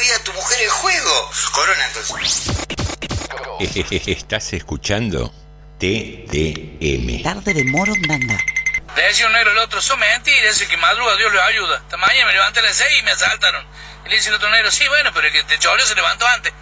[0.00, 1.30] vida de tu mujer en juego.
[1.52, 2.50] Corona, entonces.
[4.06, 5.32] Estás escuchando
[5.78, 7.22] TDM.
[7.22, 8.38] Tarde de Morondanga.
[8.96, 11.76] Le decía un negro el otro, son mentiras, ese que madruga, Dios lo ayuda.
[11.76, 13.64] Esta mañana me levanté a las 6 y me asaltaron.
[14.04, 16.26] Y le dice el otro negro, sí, bueno, pero el que te choreó se levantó
[16.26, 16.52] antes.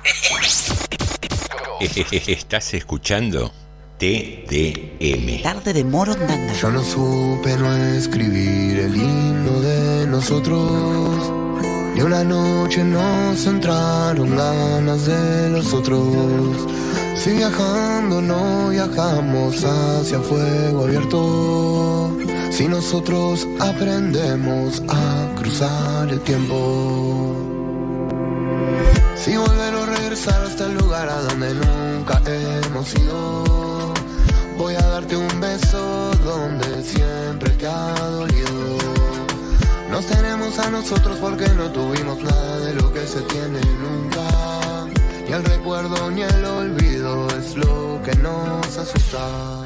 [2.29, 3.53] Estás escuchando
[3.99, 5.43] TDM.
[5.43, 6.53] Tarde de Morondanga.
[6.55, 10.88] Yo no supe no escribir el himno de nosotros.
[11.99, 16.69] Ni una noche nos entraron ganas de los otros.
[17.17, 22.17] Si viajando no viajamos hacia fuego abierto.
[22.53, 27.35] Si nosotros aprendemos a cruzar el tiempo.
[29.17, 33.93] Si volver o regresar hasta el lugar a donde nunca hemos ido.
[34.57, 38.78] Voy a darte un beso donde siempre te ha dolido.
[39.99, 44.87] Nos tenemos a nosotros porque no tuvimos nada de lo que se tiene nunca.
[45.27, 49.59] Ni el recuerdo ni el olvido es lo que nos asusta.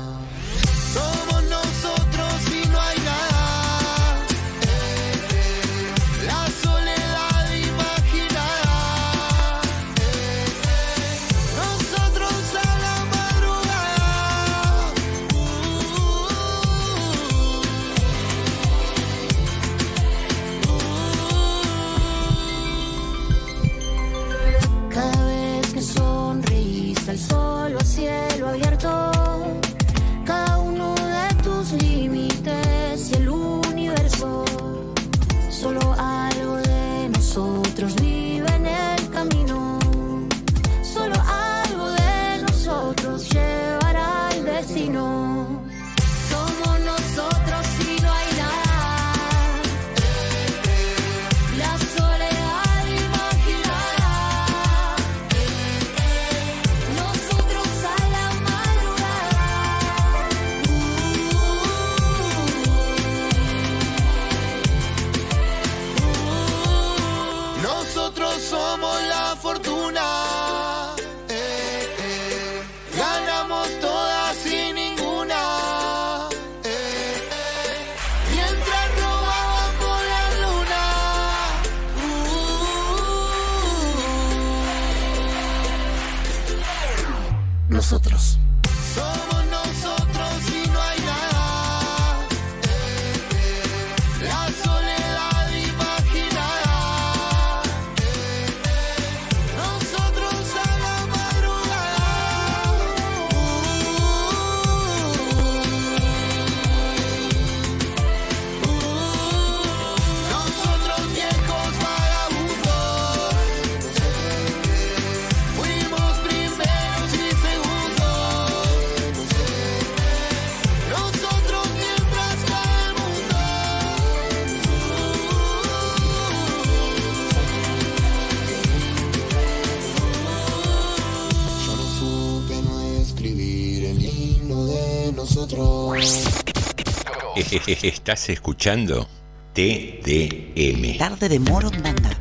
[137.82, 139.06] Estás escuchando
[139.52, 140.96] TDM.
[140.96, 142.18] Tarde de Morondanga.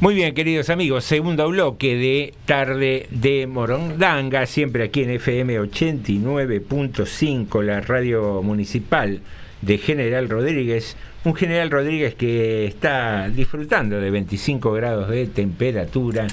[0.00, 7.62] Muy bien, queridos amigos, segundo bloque de Tarde de Morondanga, siempre aquí en FM 89.5,
[7.62, 9.20] la radio municipal
[9.62, 10.96] de General Rodríguez.
[11.22, 16.26] Un General Rodríguez que está disfrutando de 25 grados de temperatura,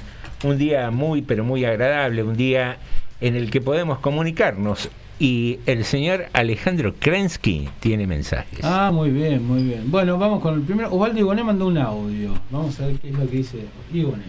[0.45, 2.77] un día muy, pero muy agradable, un día
[3.19, 4.89] en el que podemos comunicarnos.
[5.19, 8.59] Y el señor Alejandro Krensky tiene mensajes.
[8.63, 9.91] Ah, muy bien, muy bien.
[9.91, 10.93] Bueno, vamos con el primero.
[10.93, 12.33] Osvaldo Igoné mandó un audio.
[12.49, 14.23] Vamos a ver qué es lo que dice Igoné.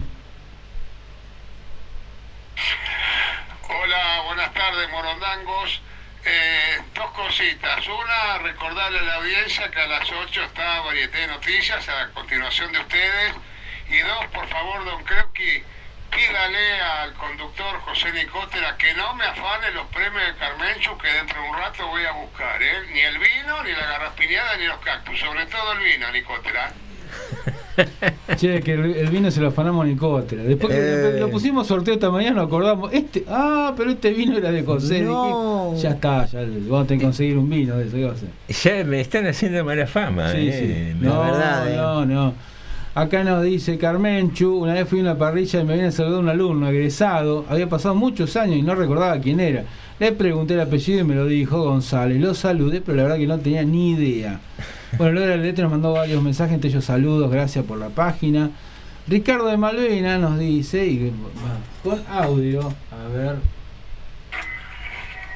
[3.69, 5.81] Hola, buenas tardes, morondangos.
[6.25, 7.87] Eh, dos cositas.
[7.87, 12.71] Una, recordarle a la audiencia que a las 8 está Varieté de Noticias, a continuación
[12.71, 13.35] de ustedes.
[13.89, 15.63] Y dos, por favor, don Kreuki,
[16.11, 21.41] pídale al conductor José Nicotera que no me afane los premios de Carmenchu que dentro
[21.41, 22.87] de un rato voy a buscar, ¿eh?
[22.91, 25.19] Ni el vino, ni la garraspiñada, ni los cactus.
[25.19, 26.73] Sobre todo el vino, Nicotera.
[28.37, 30.43] Che, que el, el vino se lo afanamos a Nicotera.
[30.43, 30.79] Después que
[31.17, 31.19] Eh.
[31.19, 32.93] lo pusimos sorteo esta mañana, nos acordamos.
[32.93, 35.01] Este, ah, pero este vino era de José.
[35.01, 35.71] No.
[35.73, 37.95] Dije, Ya está, ya vamos a tener que conseguir un vino de eso.
[37.97, 38.29] ¿qué va a hacer?
[38.81, 40.31] Ya me están haciendo mala fama.
[40.31, 40.93] Sí, eh.
[40.99, 41.05] sí.
[41.05, 41.75] No, verdad, eh.
[41.77, 42.33] no, no.
[42.95, 46.19] Acá nos dice Carmenchu, una vez fui a una parrilla y me viene a saludar
[46.21, 49.63] un alumno egresado, había pasado muchos años y no recordaba quién era.
[49.99, 53.27] Le pregunté el apellido y me lo dijo González, lo saludé, pero la verdad que
[53.27, 54.39] no tenía ni idea.
[54.97, 58.49] Bueno, Lola Letra nos mandó varios mensajes, entre ellos saludos, gracias por la página.
[59.07, 61.11] Ricardo de Malvena nos dice, y,
[61.83, 63.35] con audio, a ver,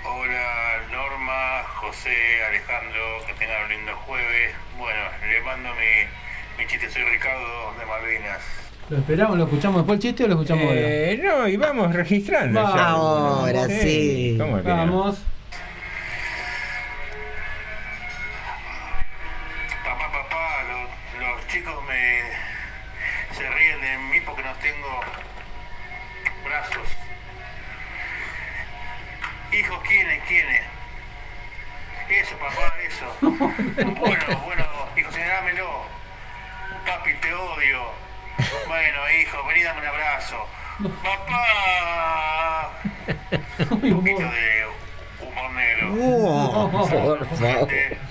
[0.06, 4.54] Hola Norma, José, Alejandro, que tengan un lindo jueves.
[4.78, 8.41] Bueno, le mando mi, mi chiste, soy Ricardo de Malvinas.
[8.89, 12.62] ¿lo esperamos, lo escuchamos después el chiste o lo escuchamos Eh, no, y vamos registrando.
[12.62, 12.76] Vamos.
[12.76, 12.89] ya.
[12.89, 14.36] Ahora sí.
[14.38, 14.70] ¿cómo que no?
[14.72, 14.86] ahora?
[14.86, 15.18] Vamos.
[21.54, 22.24] Chicos me
[23.36, 25.01] se ríen de mí porque no tengo
[26.43, 26.88] brazos.
[29.51, 30.24] Hijos, ¿quiénes?
[30.24, 30.64] ¿Quiénes?
[32.10, 33.06] Eso, papá, eso.
[33.22, 34.66] Bueno, bueno,
[34.97, 35.86] hijo, señalámelo.
[36.88, 37.84] Papi, te odio.
[38.68, 40.47] Bueno, hijo, vení, dame un abrazo.
[41.04, 42.72] Papá.
[43.70, 44.82] Un poquito de.
[45.95, 48.07] Oh, por favor.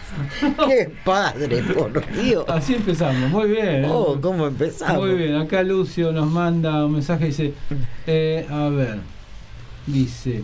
[0.68, 2.44] Qué padre, por Dios.
[2.48, 3.84] Así empezamos, muy bien.
[3.84, 3.88] ¿eh?
[3.88, 5.06] Oh, ¿cómo empezamos?
[5.06, 7.54] Muy bien, acá Lucio nos manda un mensaje, dice,
[8.06, 8.98] eh, a ver,
[9.86, 10.42] dice,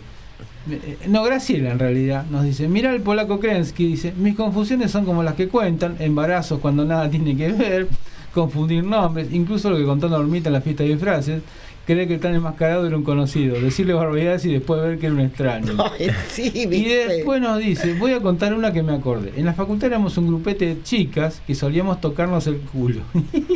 [0.71, 5.05] eh, no, Graciela en realidad, nos dice, mira el polaco Krensky, dice, mis confusiones son
[5.05, 7.89] como las que cuentan, embarazos cuando nada tiene que ver,
[8.33, 11.43] confundir nombres, incluso lo que contó Normita en la fiesta de disfraces,
[11.89, 15.23] creer que tan enmascarado era un conocido, decirle barbaridades y después ver que era un
[15.23, 15.73] extraño.
[15.99, 19.33] Ay, sí, Y después nos dice, voy a contar una que me acordé.
[19.37, 23.01] En la facultad éramos un grupete de chicas que solíamos tocarnos el culo.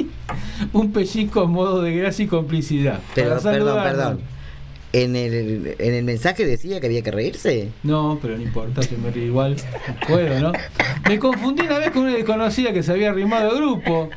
[0.72, 3.00] un pellizco a modo de gracia y complicidad.
[3.14, 4.20] Pero, perdón, perdón.
[4.94, 7.68] En el, en el mensaje decía que había que reírse.
[7.82, 9.56] No, pero no importa, se me ríe igual.
[10.08, 10.52] Puedo, ¿no?
[11.06, 14.08] Me confundí una vez con una desconocida que se había arrimado al grupo.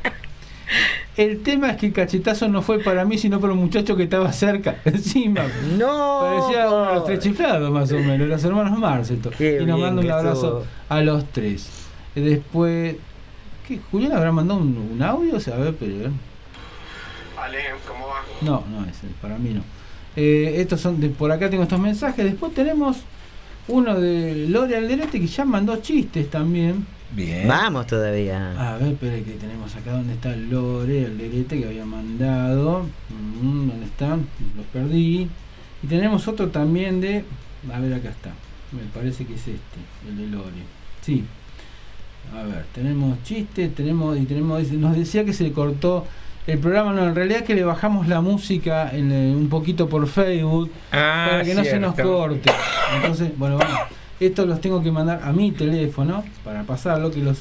[1.18, 4.03] El tema es que el cachetazo no fue para mí, sino para un muchacho que
[4.03, 5.41] estaba cerca, encima.
[5.78, 6.20] No.
[6.22, 9.30] Parecía uno de los tres chiflados, más o menos, los hermanos Marceto.
[9.38, 10.66] Qué Y nos manda un abrazo estuvo.
[10.89, 11.70] a los tres.
[12.16, 12.95] Y Después.
[13.68, 13.80] ¿Qué?
[13.91, 15.36] ¿Julián habrá mandado un, un audio?
[15.38, 15.91] O sea, a ver, pero.
[16.07, 16.11] eh.
[17.41, 18.22] Ale, ¿cómo va?
[18.41, 19.61] No, no es él, para mí no.
[20.16, 22.24] Eh, estos son de, por acá tengo estos mensajes.
[22.26, 22.97] Después tenemos
[23.68, 26.86] uno de Lore Alderete que ya mandó chistes también.
[27.16, 27.47] Bien.
[27.47, 28.74] Vamos todavía.
[28.74, 32.86] A ver, espera que tenemos acá donde está Lore Alderete que había mandado.
[33.41, 34.28] Mm, ¿Dónde están?
[34.57, 35.30] Los perdí.
[35.82, 37.24] Y tenemos otro también de.
[37.74, 38.32] A ver, acá está.
[38.72, 40.51] Me parece que es este, el de Lore.
[41.01, 41.24] Sí.
[42.38, 44.18] A ver, tenemos chistes, tenemos.
[44.18, 44.70] Y tenemos.
[44.74, 46.05] Nos decía que se le cortó.
[46.47, 50.05] El programa no, en realidad que le bajamos la música en, eh, un poquito por
[50.05, 52.51] Facebook Ah, para que no se nos corte.
[52.97, 53.80] Entonces, bueno, vamos.
[54.20, 57.39] Estos los tengo que mandar a mi teléfono para pasarlo, que los,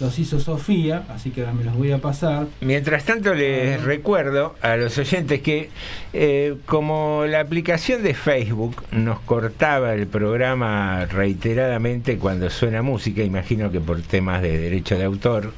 [0.00, 2.46] los hizo Sofía, así que ahora me los voy a pasar.
[2.62, 5.68] Mientras tanto les recuerdo a los oyentes que
[6.14, 13.70] eh, como la aplicación de Facebook nos cortaba el programa reiteradamente cuando suena música, imagino
[13.70, 15.52] que por temas de derecho de autor,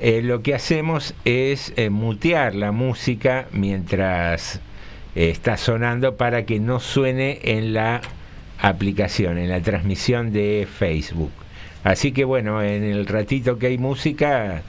[0.00, 4.60] eh, lo que hacemos es eh, mutear la música mientras
[5.14, 8.00] está sonando para que no suene en la
[8.60, 11.32] aplicación, en la transmisión de Facebook.
[11.84, 14.62] Así que bueno, en el ratito que hay música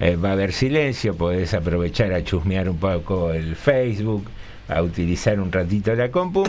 [0.00, 4.24] eh, va a haber silencio, podés aprovechar a chusmear un poco el Facebook,
[4.68, 6.44] a utilizar un ratito la compu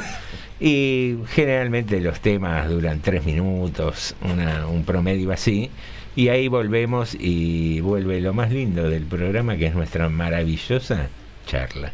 [0.60, 5.70] y generalmente los temas duran tres minutos, una- un promedio así.
[6.18, 11.08] Y ahí volvemos y vuelve lo más lindo del programa, que es nuestra maravillosa
[11.46, 11.94] charla.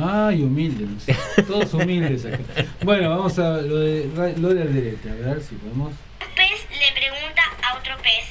[0.00, 1.14] Ay, humilde, no sé.
[1.42, 2.38] todos humildes acá.
[2.82, 4.06] Bueno, vamos a lo de
[4.38, 5.92] lo de Alderete, a ver si podemos.
[5.92, 8.24] Un pez le pregunta a otro pez,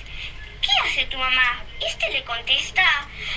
[0.62, 1.64] ¿qué hace tu mamá?
[1.88, 2.84] Este le contesta,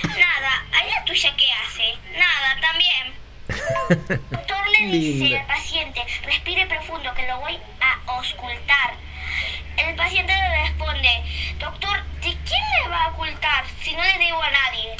[0.03, 2.17] nada, ¿a la tuya qué hace?
[2.17, 3.25] Nada, también.
[4.09, 8.95] El doctor le dice al paciente, respire profundo que lo voy a auscultar.
[9.77, 11.09] El paciente le responde,
[11.59, 14.95] doctor, ¿de quién me va a ocultar si no le debo a nadie?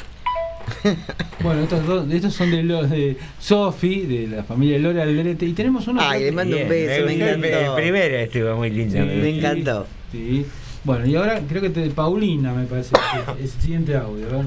[1.40, 5.54] Bueno, estos, dos, estos son de los de Sofi, de la familia Lore Alderete, y
[5.54, 6.02] tenemos uno.
[6.02, 7.78] Ay, le mando un beso, me gustó, encantó.
[7.78, 8.98] El primero estuvo muy lindo.
[8.98, 9.04] Sí.
[9.04, 9.88] Me encantó.
[10.12, 10.46] Sí.
[10.84, 14.38] Bueno, y ahora creo que te, Paulina me parece que es el siguiente audio, a
[14.38, 14.46] ver.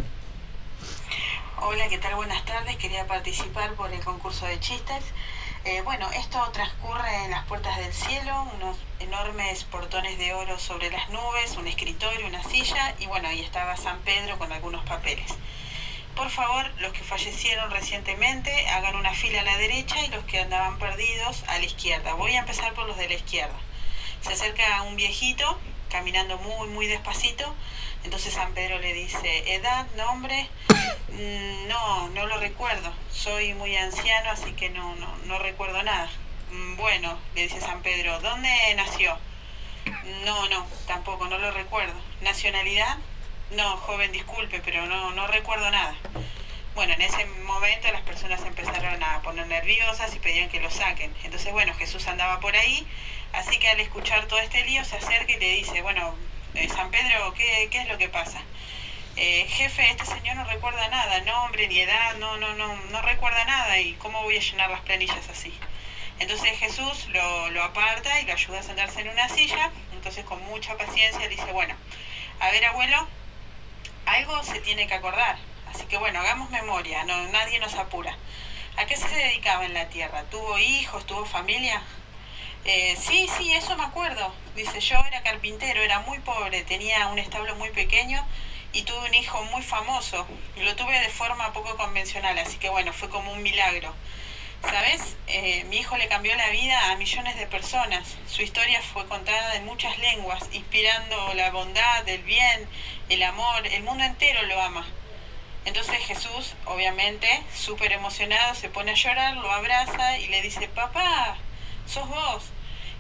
[1.61, 2.15] Hola, ¿qué tal?
[2.17, 2.77] Buenas tardes.
[2.77, 5.05] Quería participar por el concurso de chistes.
[5.65, 10.91] Eh, bueno, esto transcurre en las puertas del cielo, unos enormes portones de oro sobre
[10.91, 15.35] las nubes, un escritorio, una silla y bueno, ahí estaba San Pedro con algunos papeles.
[16.19, 20.41] Por favor, los que fallecieron recientemente hagan una fila a la derecha y los que
[20.41, 22.15] andaban perdidos a la izquierda.
[22.15, 23.55] Voy a empezar por los de la izquierda.
[24.23, 25.57] Se acerca un viejito
[25.89, 27.55] caminando muy, muy despacito.
[28.03, 30.49] Entonces San Pedro le dice, edad, nombre,
[31.13, 36.11] "Mm, no, no lo recuerdo, soy muy anciano, así que no, no, no recuerdo nada.
[36.51, 39.17] "Mm, Bueno, le dice San Pedro, ¿dónde nació?
[40.25, 41.95] No, no, tampoco, no lo recuerdo.
[42.23, 42.97] ¿Nacionalidad?
[43.51, 45.95] No, joven, disculpe, pero no, no recuerdo nada.
[46.75, 51.15] Bueno, en ese momento las personas empezaron a poner nerviosas y pedían que lo saquen.
[51.25, 52.87] Entonces, bueno, Jesús andaba por ahí,
[53.33, 56.15] así que al escuchar todo este lío se acerca y le dice, bueno,
[56.55, 58.43] eh, San Pedro, ¿qué, ¿qué es lo que pasa?
[59.17, 63.45] "Eh, jefe, este señor no recuerda nada, nombre ni edad, no, no, no, no recuerda
[63.45, 65.53] nada y cómo voy a llenar las planillas así.
[66.21, 70.41] Entonces Jesús lo, lo aparta y lo ayuda a sentarse en una silla, entonces con
[70.45, 71.75] mucha paciencia dice, bueno,
[72.41, 73.09] a ver abuelo,
[74.09, 75.37] algo se tiene que acordar,
[75.71, 78.17] así que bueno, hagamos memoria, no, nadie nos apura.
[78.77, 80.23] ¿A qué se dedicaba en la tierra?
[80.31, 81.05] ¿Tuvo hijos?
[81.07, 81.83] ¿Tuvo familia?
[82.65, 84.33] Eh, sí, sí, eso me acuerdo.
[84.55, 88.25] Dice, yo era carpintero, era muy pobre, tenía un establo muy pequeño
[88.73, 90.27] y tuve un hijo muy famoso.
[90.57, 93.95] Lo tuve de forma poco convencional, así que bueno, fue como un milagro.
[94.63, 95.17] ¿Sabes?
[95.29, 98.17] Eh, mi hijo le cambió la vida a millones de personas.
[98.27, 102.69] Su historia fue contada en muchas lenguas, inspirando la bondad, el bien,
[103.09, 103.67] el amor.
[103.67, 104.87] El mundo entero lo ama.
[105.65, 111.37] Entonces Jesús, obviamente, súper emocionado, se pone a llorar, lo abraza y le dice, papá,
[111.87, 112.45] sos vos.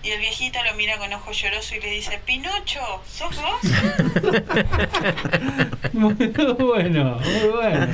[0.02, 3.60] Y el viejito lo mira con ojo lloroso y le dice, Pinocho, ¿sos vos?
[5.92, 7.88] Muy bueno, muy bueno.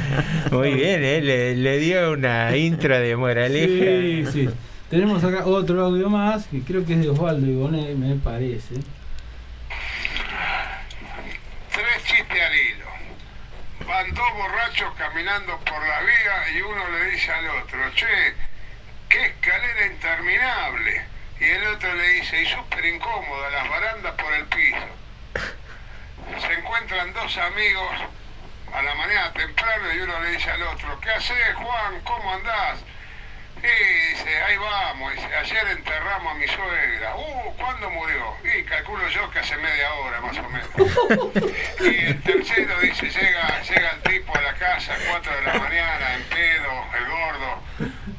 [0.50, 1.20] Muy bien, ¿eh?
[1.22, 4.30] le, le dio una intro de moraleja.
[4.32, 4.48] Sí, sí.
[4.90, 8.74] Tenemos acá otro audio más, que creo que es de Osvaldo Ibonet, me parece.
[11.72, 12.84] Tres chistes al hilo.
[13.88, 18.34] Van dos borrachos caminando por la vía y uno le dice al otro, che,
[19.08, 21.13] qué escalera interminable.
[21.40, 24.86] Y el otro le dice, y súper incómoda, las barandas por el piso.
[26.40, 27.92] Se encuentran dos amigos
[28.72, 32.00] a la mañana temprano y uno le dice al otro, ¿qué haces Juan?
[32.04, 32.78] ¿Cómo andás?
[33.62, 37.16] Y dice, ahí vamos, dice, ayer enterramos a mi suegra.
[37.16, 38.36] Uh, ¿cuándo murió?
[38.42, 40.68] Y calculo yo que hace media hora más o menos.
[41.80, 46.14] Y el tercero dice, llega, llega el tipo a la casa, 4 de la mañana,
[46.14, 47.62] en pedo, el gordo,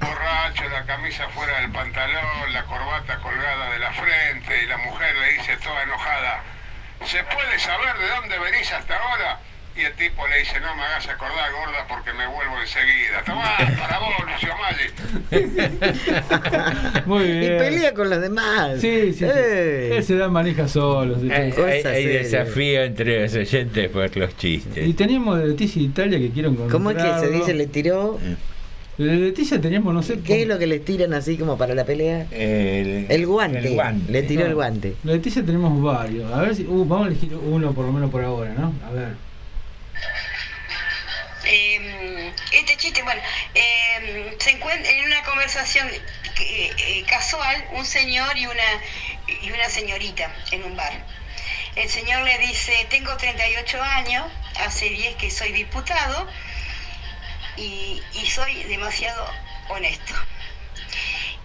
[0.05, 5.15] borracho, la camisa fuera del pantalón, la corbata colgada de la frente, y la mujer
[5.15, 6.43] le dice toda enojada,
[7.05, 9.39] ¿se puede saber de dónde venís hasta ahora?
[9.77, 13.21] Y el tipo le dice, no me hagas acordar, gorda, porque me vuelvo enseguida.
[13.25, 14.87] Tomá, para vos, Lucio Maggi.
[17.05, 17.57] Muy Y bien.
[17.57, 18.79] pelea con los demás.
[18.79, 19.25] Sí, sí, sí.
[19.25, 21.19] Él se da maneja solo.
[21.19, 21.29] sí.
[21.29, 24.87] Hay, desafío entre los oyentes por los chistes.
[24.87, 26.71] Y teníamos de Leticia Italia que quiero encontrar.
[26.71, 28.17] ¿Cómo es que se dice le tiró?
[28.97, 30.19] De Leticia teníamos, no sé.
[30.21, 32.27] ¿Qué es lo que les tiran así como para la pelea?
[32.31, 33.57] El, El guante.
[33.59, 34.11] el guante.
[34.11, 34.47] Le tiró No.
[34.47, 34.95] el guante.
[35.03, 36.31] De Leticia tenemos varios.
[36.31, 36.63] A ver si.
[36.65, 38.73] uh, vamos a elegir uno por lo menos por ahora, ¿no?
[38.87, 39.09] A ver.
[41.47, 43.21] Eh, este chiste, bueno,
[43.53, 45.87] eh, se encuentra en una conversación
[46.39, 48.63] eh, casual un señor y una,
[49.43, 51.05] y una señorita en un bar.
[51.75, 54.25] El señor le dice, tengo 38 años,
[54.65, 56.25] hace 10 que soy diputado
[57.57, 59.23] y, y soy demasiado
[59.69, 60.13] honesto.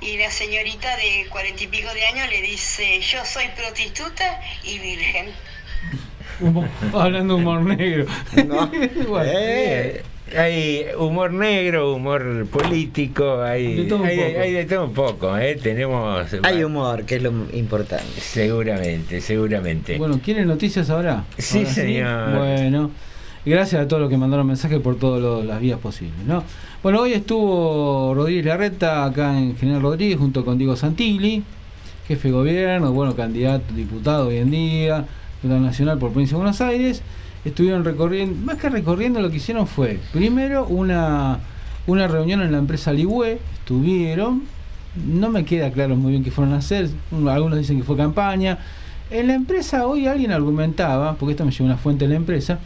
[0.01, 4.79] Y la señorita de cuarenta y pico de años le dice, yo soy prostituta y
[4.79, 5.27] virgen.
[6.95, 8.07] Hablando de humor negro.
[8.35, 8.71] Bueno,
[9.25, 10.03] Eh,
[10.37, 14.41] hay humor negro, humor político, hay De todo un hay, poco.
[14.41, 15.37] hay de todo un poco.
[15.39, 15.57] ¿eh?
[15.63, 16.27] Tenemos.
[16.45, 18.21] Hay humor, que es lo importante.
[18.21, 19.99] Seguramente, seguramente.
[19.99, 21.25] Bueno, ¿quieren noticias ahora?
[21.37, 22.39] Sí, Ahora señor.
[22.39, 22.91] Bueno,
[23.45, 26.43] gracias a todos los que mandaron mensajes por todas las vías posibles, ¿no?
[26.83, 31.43] Bueno, hoy estuvo Rodríguez Larreta acá en General Rodríguez junto con Diego Santilli,
[32.07, 35.05] jefe de gobierno, bueno, candidato, diputado hoy en día,
[35.43, 37.03] diputado nacional por provincia de Buenos Aires.
[37.45, 41.39] Estuvieron recorriendo, más que recorriendo, lo que hicieron fue, primero, una,
[41.87, 44.43] una reunión en la empresa Ligüe, estuvieron,
[45.07, 46.91] no me queda claro muy bien qué fueron a hacer,
[47.29, 48.59] algunos dicen que fue campaña.
[49.11, 52.59] En la empresa hoy alguien argumentaba, porque esto me llegó una fuente de la empresa,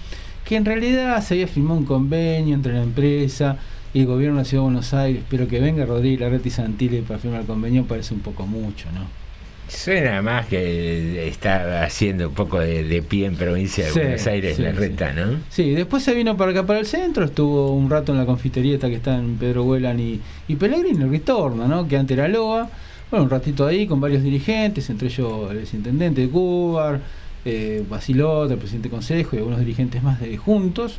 [0.45, 3.59] que en realidad se había firmado un convenio entre la empresa
[3.93, 6.51] y el gobierno de la Ciudad de Buenos Aires, pero que venga Rodríguez Larreta y
[6.51, 9.09] Santilli para firmar el convenio parece un poco mucho, ¿no?
[9.67, 14.27] Suena más que está haciendo un poco de, de pie en provincia de Sí, Buenos
[14.27, 14.77] Aires sí, la sí.
[14.77, 15.43] reta, ¿no?
[15.49, 18.89] Sí, después se vino para acá, para el centro, estuvo un rato en la confiterieta
[18.91, 21.89] que está en Pedro Huelan y, y Pellegrini, Ritorno, ¿no?
[21.89, 22.69] Que antes era Loa.
[23.11, 27.01] Bueno, un ratito ahí con varios dirigentes, entre ellos el exintendente de Cubar,
[27.45, 30.99] eh, Basilota, el presidente del consejo y algunos dirigentes más de juntos.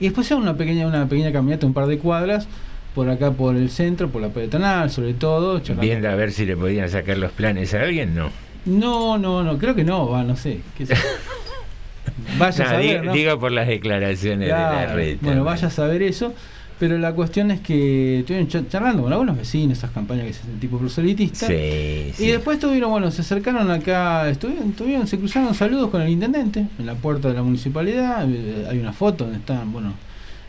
[0.00, 2.48] Y después se una pequeña, una pequeña caminata, un par de cuadras,
[2.94, 5.58] por acá por el centro, por la peatonal, sobre todo.
[5.60, 8.30] charlando Viendo a ver si le podían sacar los planes a alguien, no.
[8.66, 10.60] No, no, no, creo que no, va, no sé.
[10.76, 10.94] qué sé.
[12.38, 13.12] Vaya a No, saber, di- ¿no?
[13.12, 15.18] Digo por las declaraciones de la red.
[15.20, 16.34] Bueno, vaya a saber eso.
[16.82, 20.40] Pero la cuestión es que estuvieron cha- charlando con algunos vecinos, esas campañas que se
[20.40, 21.46] hacen tipo proselitista.
[21.46, 26.08] Sí, Y después tuvieron, bueno, se acercaron acá, estuvieron, tuvieron- se cruzaron saludos con el
[26.08, 28.26] intendente en la puerta de la municipalidad.
[28.28, 29.92] eh, Hay una foto donde están, bueno,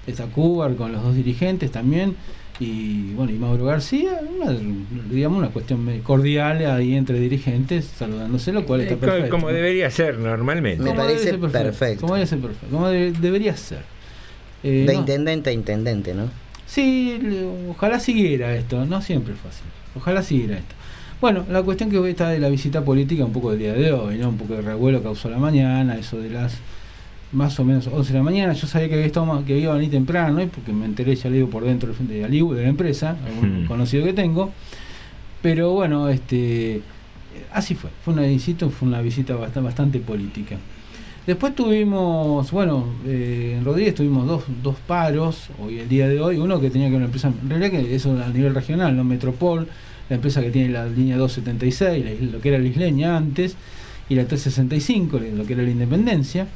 [0.07, 2.15] está Cubar con los dos dirigentes también.
[2.59, 4.55] Y bueno, y Mauro García, una,
[5.11, 9.29] digamos una cuestión cordial ahí entre dirigentes, saludándose, lo cual está Eh, perfecto.
[9.29, 10.81] Como debería ser normalmente.
[10.83, 12.01] Me Como parece debe ser perfecto.
[12.01, 12.67] Como debe ser perfecto.
[12.75, 13.92] Como de- debería ser.
[14.63, 14.99] Eh, De no.
[14.99, 16.29] intendente a intendente, ¿no?
[16.65, 17.19] Sí,
[17.69, 19.61] ojalá siguiera esto, no siempre fue así.
[19.95, 20.73] Ojalá siguiera esto.
[21.21, 23.91] Bueno, la cuestión que hoy está de la visita política, un poco del día de
[23.93, 24.29] hoy, ¿no?
[24.29, 26.57] Un poco de revuelo causó la mañana, eso de las
[27.31, 28.53] más o menos 11 de la mañana.
[28.53, 30.49] Yo sabía que había, estado, más- que iba a venir temprano, ¿eh?
[30.53, 33.67] porque me enteré, ya le digo, por dentro de Aliu, de la empresa, algún Hmm.
[33.67, 34.51] conocido que tengo.
[35.41, 36.81] Pero bueno, este
[37.51, 37.89] así fue.
[38.03, 40.57] Fue una visita, fue una visita bastante, bastante política.
[41.25, 46.37] Después tuvimos, bueno, eh, en Rodríguez tuvimos dos, dos paros hoy el día de hoy.
[46.37, 49.05] Uno que tenía que ver una empresa, en realidad que eso a nivel regional, no
[49.05, 49.67] Metropol,
[50.09, 53.55] la empresa que tiene la línea 276, la- lo que era la isleña antes,
[54.09, 56.47] y la 365, lo que era la Independencia.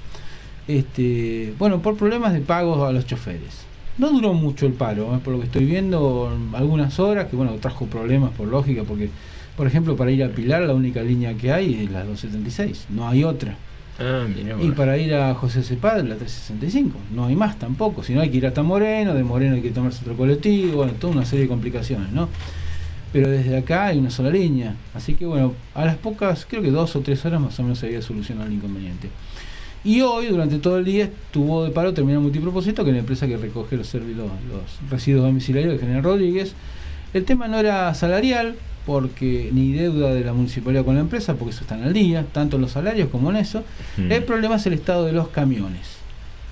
[0.68, 3.66] Este, bueno, por problemas de pagos a los choferes.
[3.98, 5.20] No duró mucho el paro, ¿eh?
[5.24, 9.10] por lo que estoy viendo, algunas horas, que bueno, trajo problemas por lógica, porque,
[9.56, 13.08] por ejemplo, para ir a Pilar la única línea que hay es la 276, no
[13.08, 13.56] hay otra.
[14.00, 14.28] Ah,
[14.62, 16.98] Y para ir a José Cepad, la 365.
[17.14, 18.04] No hay más tampoco.
[18.04, 19.14] Si no, hay que ir hasta Moreno.
[19.14, 20.78] De Moreno hay que tomarse otro colectivo.
[20.78, 22.30] Bueno, toda una serie de complicaciones, ¿no?
[23.12, 24.76] Pero desde acá hay una sola línea.
[24.94, 27.80] Así que, bueno, a las pocas, creo que dos o tres horas más o menos
[27.80, 29.10] se había solucionado el inconveniente.
[29.84, 33.26] Y hoy, durante todo el día, estuvo de paro terminal multipropósito, que es la empresa
[33.26, 36.54] que recoge los, los residuos domiciliarios de General Rodríguez.
[37.14, 38.56] El tema no era salarial,
[38.88, 42.56] porque ni deuda de la municipalidad con la empresa, porque eso están al día, tanto
[42.56, 43.64] en los salarios como en eso.
[43.98, 44.12] Mm.
[44.12, 45.98] El problema es el estado de los camiones.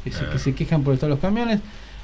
[0.05, 1.61] Es decir, que se quejan por el estado de los camiones,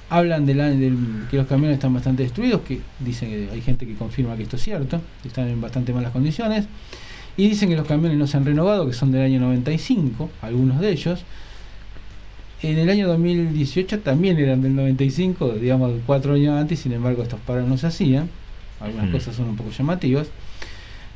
[0.09, 0.97] hablan del, del-
[1.29, 4.55] que los camiones están bastante destruidos, que dicen que hay gente que confirma que esto
[4.55, 6.65] es cierto, que están en bastante malas condiciones,
[7.37, 10.79] y dicen que los camiones no se han renovado, que son del año 95, algunos
[10.79, 11.23] de ellos.
[12.63, 17.39] En el año 2018 también eran del 95, digamos cuatro años antes, sin embargo estos
[17.41, 18.29] paros no se hacían.
[18.81, 19.11] Algunas Mm.
[19.11, 20.27] cosas son un poco llamativas.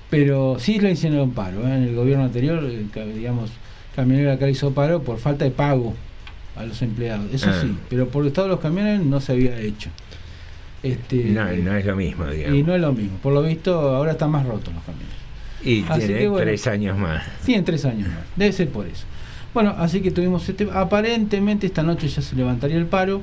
[0.09, 1.61] Pero sí lo hicieron paro.
[1.67, 1.75] ¿eh?
[1.75, 2.63] En el gobierno anterior,
[2.93, 3.49] ca- digamos,
[3.95, 5.93] Camionero acá hizo paro por falta de pago
[6.57, 7.33] a los empleados.
[7.33, 7.59] Eso Ah.
[7.61, 9.89] sí, pero por el estado de los camiones no se había hecho.
[10.83, 12.59] Este, No, no es lo mismo, digamos.
[12.59, 13.17] y no es lo mismo.
[13.17, 15.15] Por lo visto, ahora están más rotos los camiones.
[15.63, 16.45] Y Así tiene que bueno.
[16.45, 17.23] tres años más.
[17.43, 18.19] Tienen tres años más.
[18.35, 19.05] Debe ser por eso.
[19.53, 20.67] Bueno, así que tuvimos este.
[20.71, 23.21] Aparentemente esta noche ya se levantaría el paro.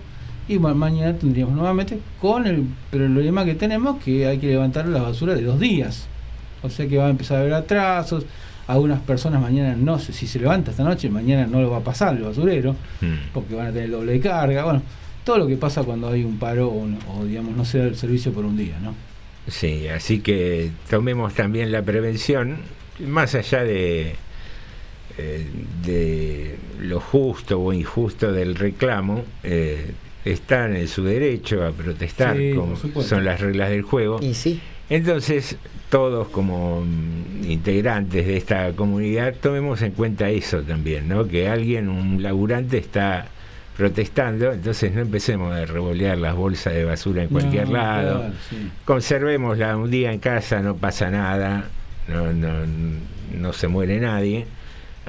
[0.49, 5.03] Y ma- mañana tendríamos nuevamente con el problema que tenemos que hay que levantar la
[5.03, 6.07] basura de dos días.
[6.63, 8.25] O sea que va a empezar a haber atrasos.
[8.67, 11.85] Algunas personas mañana no sé si se levanta esta noche, mañana no lo va a
[11.85, 13.33] pasar el basurero, Mm.
[13.35, 14.65] porque van a tener doble carga.
[14.65, 14.83] Bueno,
[15.25, 18.33] todo lo que pasa cuando hay un paro o, digamos no se da el servicio
[18.33, 18.95] por un día, ¿no?
[19.49, 22.59] Sí, así que tomemos también la prevención,
[23.05, 24.15] más allá de,
[25.19, 25.47] eh,
[25.85, 29.91] de lo justo o injusto del reclamo, eh,
[30.25, 34.19] están en su derecho a protestar, Sí, como son las reglas del juego.
[34.23, 34.61] Y sí.
[34.91, 35.57] Entonces,
[35.91, 41.27] todos como mm, integrantes de esta comunidad, tomemos en cuenta eso también, ¿no?
[41.27, 43.27] Que alguien, un laburante, está
[43.77, 48.19] protestando, entonces no empecemos a revolear las bolsas de basura en cualquier No, lado.
[48.21, 48.57] claro, sí.
[48.85, 51.65] Conservémosla un día en casa, no pasa nada,
[52.07, 52.51] no, no,
[53.35, 54.47] no se muere nadie.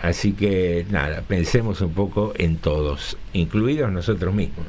[0.01, 4.65] Así que nada, pensemos un poco en todos, incluidos nosotros mismos,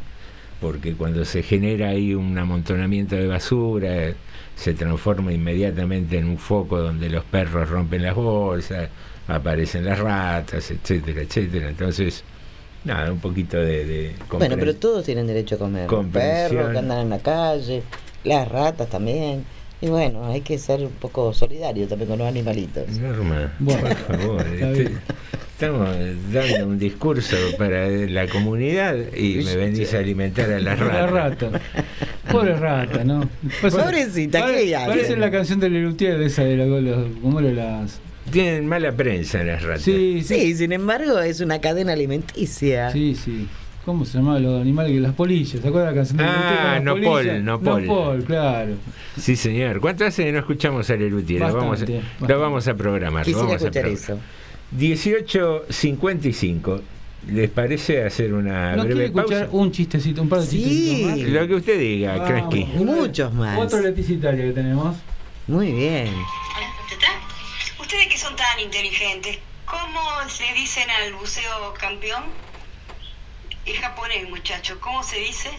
[0.65, 4.15] porque cuando se genera ahí un amontonamiento de basura,
[4.57, 8.89] se transforma inmediatamente en un foco donde los perros rompen las bolsas,
[9.29, 11.69] aparecen las ratas, etcétera, etcétera.
[11.69, 12.25] Entonces,
[12.83, 13.85] nada, un poquito de...
[13.85, 15.91] de Bueno, pero todos tienen derecho a comer.
[15.91, 17.83] Los perros que andan en la calle,
[18.25, 19.45] las ratas también.
[19.85, 22.89] Y bueno, hay que ser un poco solidario también con los animalitos.
[22.99, 24.93] Norma, Bueno, por favor, este-
[25.53, 25.89] estamos
[26.33, 31.53] dando un discurso para la comunidad y me venís a alimentar a las La ratas.
[31.53, 31.61] rata.
[32.33, 33.29] Pobre rata, ¿no?
[33.61, 34.87] Pues, Pobrecita, ¿qué pare- hace?
[34.89, 38.01] Parece la canción de Lelutier de esa de la, los, ¿cómo era las?
[38.31, 39.83] Tienen mala prensa las ratas.
[39.83, 42.91] Sí, sí, Sí, sin embargo, es una cadena alimenticia.
[42.91, 43.47] sí, sí.
[43.85, 45.61] ¿Cómo se llamaban los animales que las polillas?
[45.61, 47.45] ¿Se acuerdan de la canción de Ah, las Nopol?
[47.45, 47.87] Nopol.
[47.87, 48.73] Nopol, claro.
[49.19, 49.81] Sí, señor.
[49.81, 51.39] ¿Cuánto hace que no escuchamos a Leruti?
[51.39, 53.25] Lo vamos a, Bastante, lo vamos a programar.
[53.25, 54.03] Quisiera vamos a escuchar programar.
[54.03, 54.19] eso.
[54.79, 56.81] 18.55.
[57.31, 59.49] ¿Les parece hacer una ¿No breve escuchar pausa?
[59.53, 60.63] un chistecito, un par de Sí.
[60.63, 61.19] chistecitos más?
[61.31, 62.29] Lo que usted diga, Vamos.
[62.29, 62.65] Kransky.
[62.77, 63.59] Muchos más.
[63.59, 64.97] Otro leticitario que tenemos.
[65.47, 66.09] Muy bien.
[67.81, 69.39] ¿Ustedes que son tan tan inteligentes.
[69.67, 72.23] ¿Cómo se dicen al buceo campeón?
[73.67, 74.79] Es japonés, muchacho.
[74.81, 75.51] ¿Cómo se dice?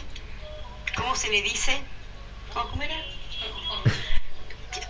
[0.96, 1.78] ¿Cómo se le dice?
[2.54, 2.96] ¿Cómo cómo era?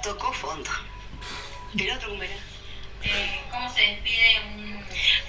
[0.03, 0.69] Tocó fondo.
[1.77, 2.33] ¿El otro cómo era?
[3.03, 4.75] Eh, ¿Cómo se despide un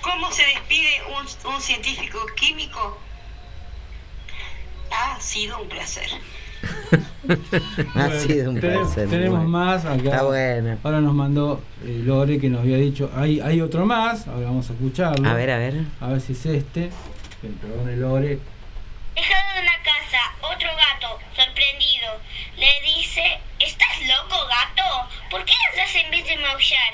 [0.03, 2.99] ¿Cómo se despide un, un científico químico?
[4.91, 6.09] Ha sido un placer.
[7.97, 9.11] Ha sido un Tenemos- placer.
[9.11, 9.95] Tenemos más acá.
[9.97, 10.79] Está bueno.
[10.85, 14.71] Ahora nos mandó eh, Lore que nos había dicho, hay, hay otro más, ahora vamos
[14.71, 15.29] a escucharlo.
[15.29, 15.75] A ver, a ver.
[16.01, 16.91] A ver si es este.
[17.47, 18.39] Que Perdone Lore.
[19.15, 22.21] Dejado en la casa, otro gato, sorprendido,
[22.59, 25.09] le dice, ¿estás loco, gato?
[25.31, 26.93] ¿Por qué ladras en vez de maullar?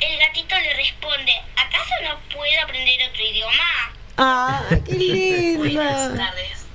[0.00, 3.92] El gatito le responde, ¿acaso no puedo aprender otro idioma?
[4.18, 6.16] ¡Ah, qué Buenas linda!
[6.26, 6.66] tardes.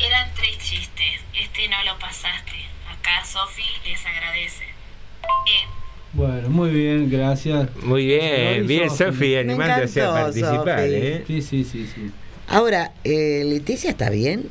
[0.00, 1.20] Eran tres chistes.
[1.38, 2.64] Este no lo pasaste.
[2.90, 4.64] Acá Sofi les agradece.
[4.64, 5.66] Eh,
[6.14, 7.74] Bueno, muy bien, gracias.
[7.76, 9.36] Muy bien, bien Sofi.
[9.36, 10.80] Animándose a participar.
[10.80, 11.24] ¿eh?
[11.26, 12.10] Sí, sí, sí, sí.
[12.48, 14.48] Ahora, eh, Leticia está bien.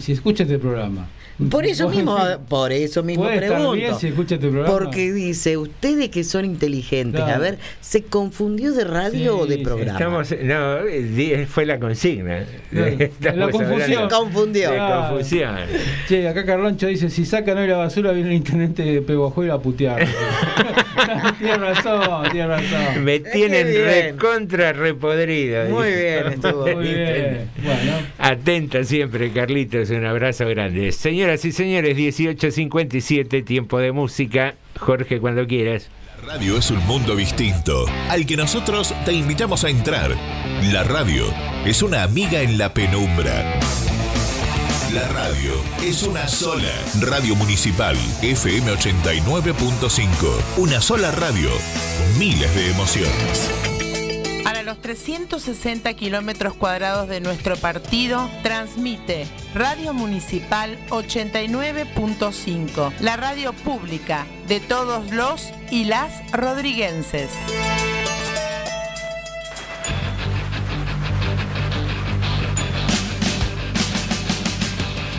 [0.00, 1.08] Si escucha este programa.
[1.50, 2.16] Por eso mismo,
[2.48, 3.72] por eso mismo pregunto.
[3.72, 4.70] bien si escucha este programa.
[4.76, 7.36] Porque dice, ustedes que son inteligentes, Claro.
[7.36, 9.98] a ver, ¿se confundió de radio o de programa?
[9.98, 10.76] Estamos, no,
[11.48, 12.44] fue la consigna.
[12.70, 14.08] La confusión.
[14.08, 14.70] Se confundió.
[14.70, 15.56] De confusión.
[16.08, 19.62] Che, acá Carloncho dice, si sacan hoy la basura viene el intendente de Peguajuelo a
[19.62, 20.06] putear.
[21.38, 23.04] tiene razón, tiene razón.
[23.04, 25.64] Me tienen recontra repodrido.
[25.68, 26.00] Muy dice.
[26.22, 26.66] bien, estuvo.
[26.66, 27.50] Muy bien.
[27.62, 29.90] Bueno, Atenta siempre, Carlitos.
[29.90, 30.88] Un abrazo grande.
[31.32, 34.54] Y señores, 18.57, tiempo de música.
[34.78, 35.88] Jorge, cuando quieras.
[36.20, 40.14] La radio es un mundo distinto, al que nosotros te invitamos a entrar.
[40.70, 41.24] La radio
[41.64, 43.58] es una amiga en la penumbra.
[44.92, 45.52] La radio
[45.82, 46.70] es una sola.
[47.00, 50.08] Radio Municipal, FM 89.5.
[50.58, 51.48] Una sola radio,
[52.18, 53.71] miles de emociones.
[54.42, 64.26] Para los 360 kilómetros cuadrados de nuestro partido, transmite Radio Municipal 89.5, la radio pública
[64.48, 67.30] de todos los y las rodriguenses.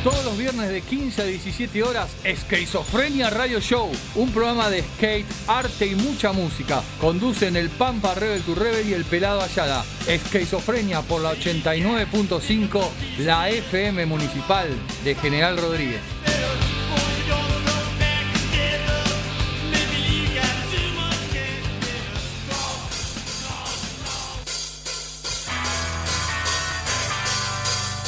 [0.03, 5.25] Todos los viernes de 15 a 17 horas, Esquizofrenia Radio Show, un programa de skate,
[5.47, 6.83] arte y mucha música.
[6.99, 9.85] Conducen el Pampa Rebel to Rebel y el Pelado Ayala.
[10.05, 12.81] Esquizofrenia por la 89.5,
[13.19, 14.67] la FM Municipal
[15.05, 16.01] de General Rodríguez.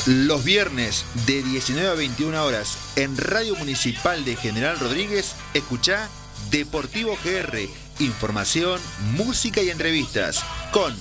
[0.05, 6.07] Los viernes de 19 a 21 horas en Radio Municipal de General Rodríguez, escucha
[6.51, 8.79] Deportivo GR, información,
[9.17, 10.95] música y entrevistas con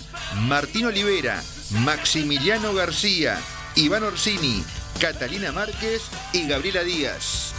[0.49, 1.43] Martín Olivera,
[1.85, 3.39] Maximiliano García,
[3.75, 4.65] Iván Orsini,
[4.99, 6.01] Catalina Márquez
[6.33, 7.53] y Gabriela Díaz.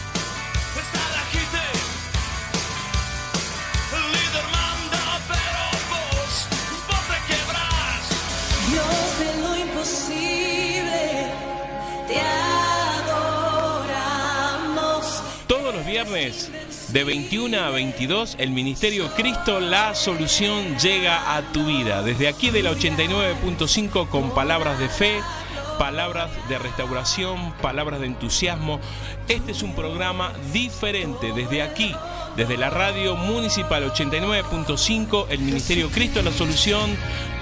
[15.48, 16.52] Todos los viernes
[16.92, 22.02] de 21 a 22 el Ministerio Cristo La Solución llega a tu vida.
[22.04, 25.22] Desde aquí de la 89.5 con palabras de fe,
[25.78, 28.80] palabras de restauración, palabras de entusiasmo.
[29.28, 31.96] Este es un programa diferente desde aquí,
[32.36, 36.96] desde la radio municipal 89.5, el Ministerio Cristo La Solución.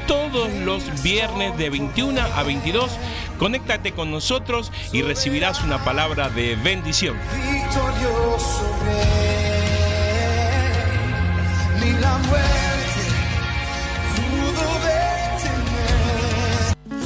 [0.07, 2.91] Todos los viernes de 21 a 22,
[3.39, 7.17] conéctate con nosotros y recibirás una palabra de bendición.
[7.33, 9.23] Victorioso Rey,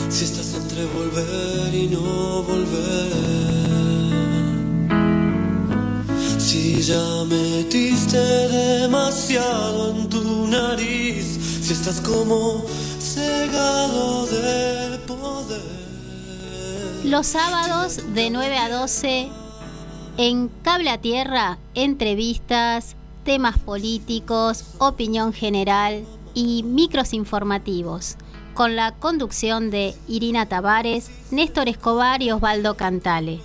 [0.10, 3.12] Si estás entre volver y no volver.
[6.40, 11.38] Si ya metiste demasiado en tu nariz.
[11.62, 12.64] Si estás como
[13.00, 15.62] cegado de poder.
[17.04, 19.30] Los sábados de 9 a 12
[20.18, 26.04] en Cable a Tierra, entrevistas, temas políticos, opinión general
[26.34, 28.16] y micros informativos,
[28.58, 33.40] con la conducción de Irina Tavares, Néstor Escobar y Osvaldo Cantale.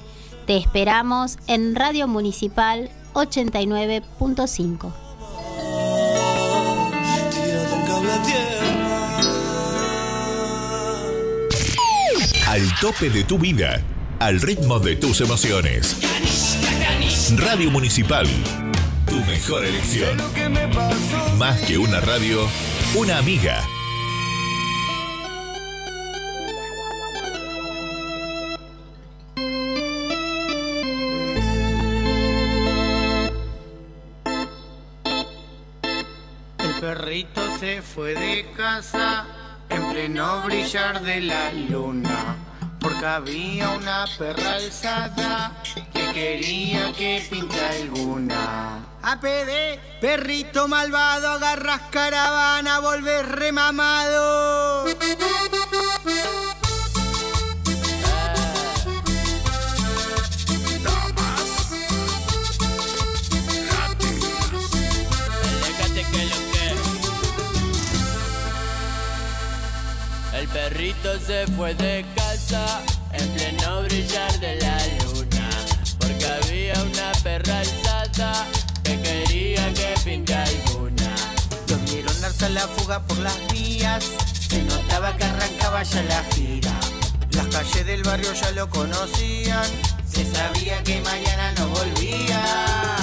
[0.47, 4.93] Te esperamos en Radio Municipal 89.5.
[7.31, 8.49] Tirado un cable a tierra.
[12.49, 13.83] Al tope de tu vida,
[14.19, 15.99] al ritmo de tus emociones.
[17.37, 18.27] Radio Municipal,
[19.07, 20.17] tu mejor elección.
[21.37, 22.49] Más que una radio,
[22.95, 23.63] una amiga.
[37.25, 39.27] Perrito se fue de casa
[39.69, 42.37] en pleno brillar de la luna.
[42.81, 45.53] Porque había una perra alzada
[45.93, 48.85] que quería que pinta alguna.
[49.03, 54.85] APD, perrito malvado, agarras caravana, volvés remamado.
[71.03, 72.81] Perrito se fue de casa
[73.13, 75.51] en pleno brillar de la luna.
[75.99, 78.47] Porque había una perra alzada
[78.83, 81.15] que quería que pinte alguna.
[81.69, 84.05] Lo vieron darse la fuga por las vías,
[84.49, 86.73] se notaba que arrancaba ya la gira.
[87.31, 89.65] Las calles del barrio ya lo conocían,
[90.09, 93.02] se sabía que mañana no volvía.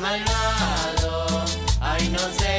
[0.00, 1.44] Malvado,
[1.80, 2.49] ay no seas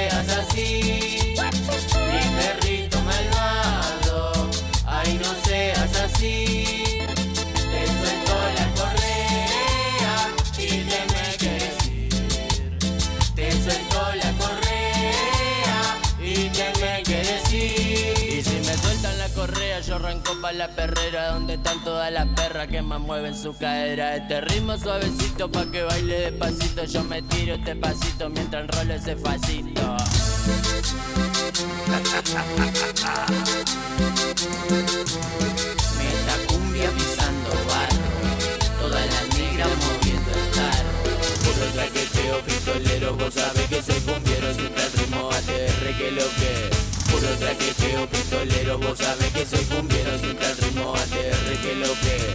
[20.53, 24.15] la perrera donde están todas las perras que más mueven su cadera.
[24.15, 26.83] Este ritmo suavecito pa' que baile despacito.
[26.85, 29.81] Yo me tiro este pasito mientras enrolo ese facito.
[35.97, 38.09] Meta cumbia pisando barro,
[38.79, 40.89] todas las negras moviendo el tarro.
[41.43, 46.90] Puro traqueteo pistolero, vos sabés que soy cumbiero Siempre el ritmo ATR que lo que
[47.11, 52.31] Puro traqueteo pistolero, vos sabés que soy cumbiero Siempre el ritmo ATR que lo que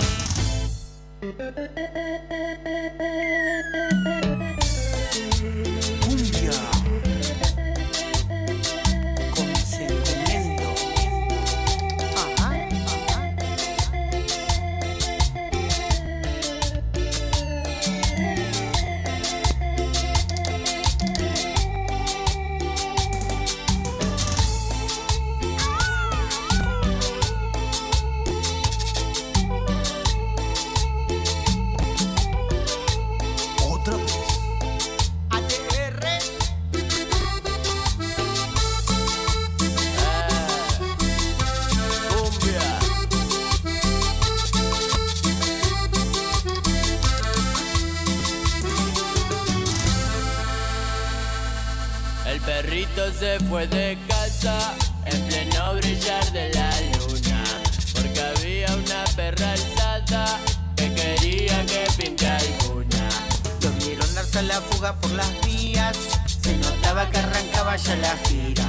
[53.26, 54.56] se fue de casa
[55.04, 57.42] en pleno brillar de la luna
[57.92, 60.38] Porque había una perra alzada
[60.76, 63.08] que quería que pinte alguna
[63.62, 65.96] Lo vieron darse la fuga por las vías,
[66.40, 68.68] se notaba que arrancaba ya la gira.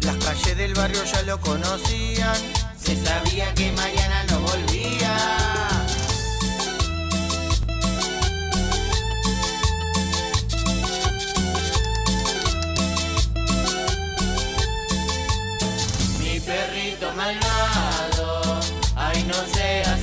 [0.00, 2.36] Las calles del barrio ya lo conocían,
[2.76, 5.61] se sabía que mañana no volvía.
[17.02, 18.60] Perrito malvado,
[18.96, 20.01] ay no seas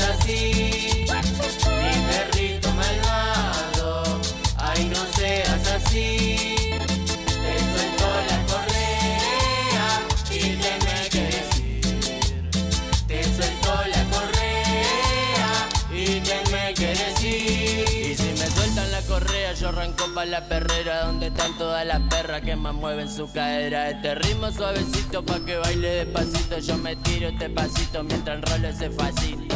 [20.20, 23.90] pa' la perrera donde están todas las perras que más mueven su cadera.
[23.90, 26.60] Este ritmo suavecito pa' que baile despacito.
[26.60, 29.56] Yo me tiro este pasito mientras enrolo ese facito.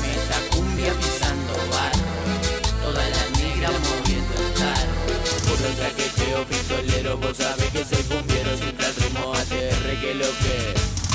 [0.00, 2.08] Meta cumbia pisando barro,
[2.84, 4.94] todas las negras moviendo el tarro.
[5.44, 8.27] Puro traqueteo pistolero, vos sabés que soy cumbiero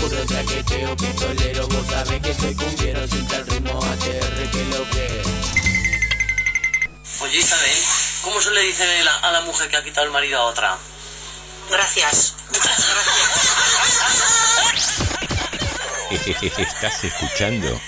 [0.03, 5.23] Puro traqueteo pistolero, vos sabés que soy cumbiero Siempre el ritmo ATR que lo que
[7.21, 7.77] Oye Isabel,
[8.21, 10.43] ¿cómo se le dice a la, a la mujer que ha quitado el marido a
[10.43, 10.77] otra?
[11.69, 12.35] Gracias.
[16.57, 17.79] Estás escuchando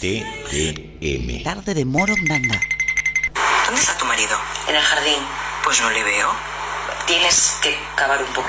[0.00, 1.42] TDM.
[1.42, 2.60] Tarde de Morondanga.
[3.66, 4.38] ¿Dónde está tu marido?
[4.68, 5.26] En el jardín.
[5.64, 6.32] Pues no le veo.
[7.06, 8.48] Tienes que cavar un poco.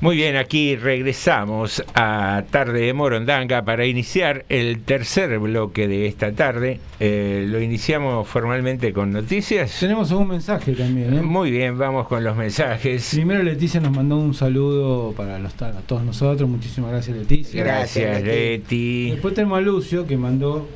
[0.00, 6.30] Muy bien, aquí regresamos a Tarde de Morondanga para iniciar el tercer bloque de esta
[6.32, 6.78] tarde.
[7.00, 9.76] Eh, lo iniciamos formalmente con noticias.
[9.80, 11.18] Tenemos un mensaje también.
[11.18, 11.22] ¿eh?
[11.22, 13.10] Muy bien, vamos con los mensajes.
[13.12, 16.48] Primero Leticia nos mandó un saludo para los, a todos nosotros.
[16.48, 17.64] Muchísimas gracias Leticia.
[17.64, 19.10] Gracias, Leti.
[19.10, 20.68] Después tenemos a Lucio que mandó...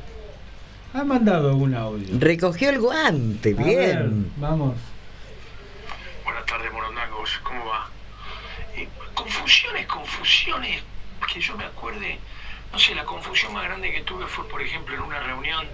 [0.93, 2.07] Ha mandado algún audio.
[2.19, 3.77] Recogió el guante, A bien.
[3.77, 4.75] ver, vamos.
[6.25, 7.39] Buenas tardes, Morondangos.
[7.43, 7.72] ¿Cómo va?
[9.43, 10.83] Confusiones, confusiones.
[11.27, 12.17] Que yo me acuerde,
[12.71, 15.67] no sé, la confusión más grande que tuve fue, por ejemplo, en una reunión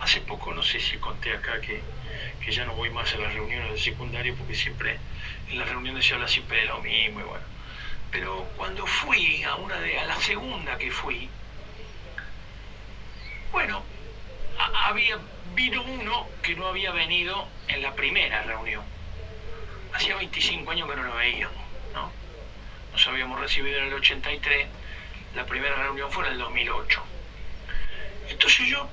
[0.00, 1.80] hace poco, no sé si conté acá que,
[2.44, 4.98] que ya no voy más a las reuniones de secundario porque siempre
[5.48, 7.44] en las reuniones se habla siempre de lo mismo y bueno.
[8.10, 11.28] Pero cuando fui a una de, a la segunda que fui,
[13.52, 13.84] bueno,
[14.88, 15.20] había
[15.54, 18.82] vino uno que no había venido en la primera reunión.
[19.92, 21.63] Hacía 25 años que no lo veíamos.
[22.94, 24.68] Nos habíamos recibido en el 83,
[25.34, 27.02] la primera reunión fue en el 2008.
[28.28, 28.88] Entonces yo,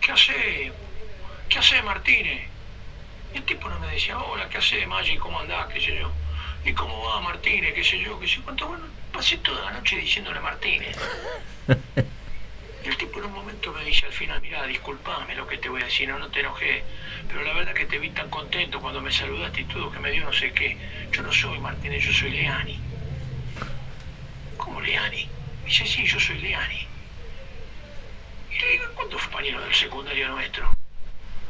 [0.00, 0.72] ¿qué hace?
[1.50, 2.48] ¿Qué hace Martínez?
[3.34, 5.18] Y el tipo no me decía, hola, ¿qué hace Maggi?
[5.18, 5.66] ¿Cómo andás?
[5.66, 6.10] ¿Qué sé yo?
[6.64, 7.74] ¿Y cómo va Martínez?
[7.74, 8.18] ¿Qué sé yo?
[8.18, 8.44] ¿Qué sé yo?
[8.44, 8.68] cuánto?
[8.68, 10.96] Bueno, pasé toda la noche diciéndole Martínez.
[12.82, 15.68] Y el tipo en un momento me dice al final, mira, disculpame lo que te
[15.68, 16.82] voy a decir, no, no te enojé,
[17.28, 20.10] pero la verdad que te vi tan contento cuando me saludaste y todo, que me
[20.10, 20.78] dio no sé qué.
[21.12, 22.80] Yo no soy Martínez, yo soy Leani.
[24.60, 25.26] ¿Cómo Leani?
[25.62, 26.86] Me dice, sí, yo soy Leani.
[28.52, 30.68] Y le digo, ¿cuánto fue compañero del secundario nuestro?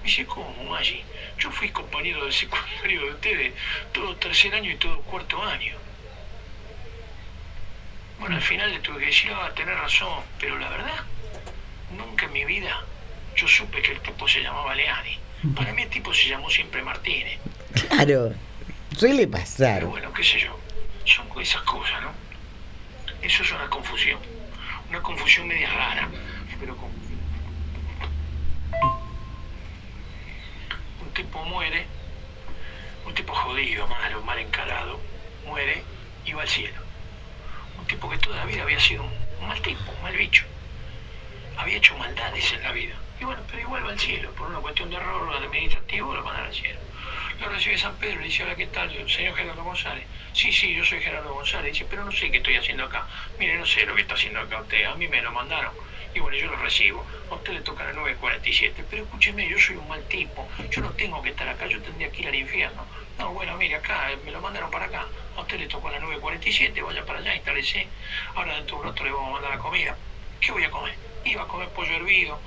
[0.01, 1.03] Me dice, ¿cómo, Maggi?
[1.39, 3.53] Yo fui compañero del secundario de ustedes
[3.93, 5.75] todo tercer año y todo cuarto año.
[8.21, 11.05] Bueno, al final le tuve que decir, ah, tenés razón, pero la verdad,
[11.97, 12.85] nunca en mi vida
[13.35, 15.19] yo supe que el tipo se llamaba Leani.
[15.57, 17.41] Para mí el tipo se llamó siempre Martínez.
[17.89, 18.35] Claro,
[18.97, 19.79] suele pasar.
[19.79, 20.57] Pero bueno, qué sé yo,
[21.07, 22.30] son esas cosas, ¿no?
[23.23, 24.19] Eso es una confusión,
[24.89, 26.09] una confusión media rara,
[26.59, 26.89] pero con...
[31.03, 31.87] Un tipo muere,
[33.05, 35.01] un tipo jodido, malo, mal encarado,
[35.47, 35.83] muere
[36.25, 36.81] y va al cielo.
[37.79, 40.47] Un tipo que toda la vida había sido un, mal tipo, un mal bicho.
[41.59, 42.95] Había hecho maldades en la vida.
[43.21, 46.47] Y bueno, pero igual va al cielo, por una cuestión de error administrativo lo mandan
[46.47, 46.81] al cielo.
[47.41, 48.91] Lo recibe San Pedro, le dice, hola, ¿qué tal?
[49.09, 50.07] Señor Gerardo González.
[50.35, 51.73] Sí, sí, yo soy Gerardo González.
[51.73, 53.07] Dice, pero no sé qué estoy haciendo acá.
[53.39, 54.85] Mire, no sé lo que está haciendo acá usted.
[54.85, 55.73] A mí me lo mandaron.
[56.15, 57.03] Y bueno, yo lo recibo.
[57.31, 58.85] A usted le toca la 947.
[58.91, 60.47] Pero escúcheme, yo soy un mal tipo.
[60.71, 61.67] Yo no tengo que estar acá.
[61.67, 62.85] Yo tendría que ir al infierno.
[63.19, 65.07] No, bueno, mire, acá, eh, me lo mandaron para acá.
[65.35, 66.83] A usted le tocó la 947.
[66.83, 67.89] Vaya para allá, instálese.
[68.35, 69.97] Ahora dentro de un rato le vamos a mandar la comida.
[70.41, 70.95] ¿Qué voy a comer?
[71.25, 72.39] Iba a comer pollo hervido.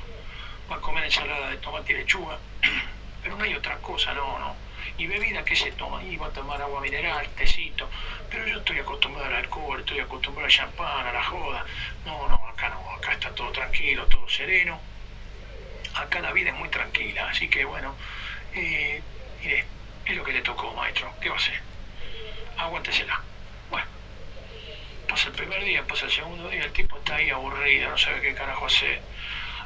[0.71, 2.37] Va a comer ensalada de tomate y lechuga.
[3.23, 4.62] Pero no hay otra cosa, no, no.
[4.97, 6.03] Y bebida, ¿qué se toma?
[6.03, 7.89] Iba a tomar agua mineral, tecito.
[8.29, 11.65] Pero yo estoy acostumbrado al alcohol, estoy acostumbrado al champán, a la joda.
[12.05, 14.79] No, no, acá no, acá está todo tranquilo, todo sereno.
[15.95, 17.95] Acá la vida es muy tranquila, así que bueno,
[18.55, 19.01] eh,
[19.41, 19.65] mire,
[20.05, 21.11] es lo que le tocó, maestro.
[21.21, 21.59] ¿Qué va a hacer?
[22.57, 23.21] Aguántesela.
[23.69, 23.87] Bueno,
[25.07, 28.21] pasa el primer día, pasa el segundo día, el tipo está ahí aburrido, no sabe
[28.21, 29.01] qué carajo hacer.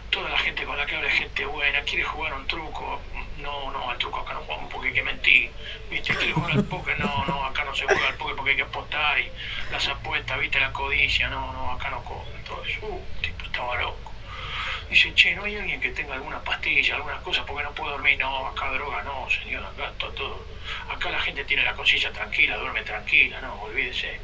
[0.10, 3.02] Toda la gente con la que habla es gente buena, quiere jugar un truco.
[3.40, 5.52] No, no, al truco acá no jugamos porque hay que mentir.
[5.90, 6.16] ¿Viste?
[6.16, 8.64] Quiere jugar al póker, no, no, acá no se juega al póker porque hay que
[8.64, 9.30] apostar y
[9.72, 10.60] las apuestas, ¿viste?
[10.60, 12.80] La codicia, no, no, acá no comen todo eso.
[12.86, 14.12] Uh, tipo estaba loco.
[14.90, 18.18] Dice, che, ¿no hay alguien que tenga alguna pastilla, alguna cosa porque no puedo dormir?
[18.18, 20.46] No, acá droga, no, señor, acá está todo.
[20.90, 24.20] Acá la gente tiene la conciencia tranquila, duerme tranquila, no, olvídese.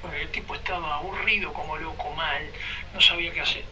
[0.00, 2.50] Bueno, el tipo estaba aburrido como loco, mal,
[2.94, 3.64] no sabía qué hacer.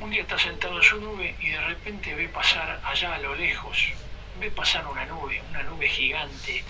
[0.00, 3.34] Un día está sentado en su nube y de repente ve pasar allá a lo
[3.34, 3.92] lejos,
[4.40, 6.64] ve pasar una nube, una nube gigante,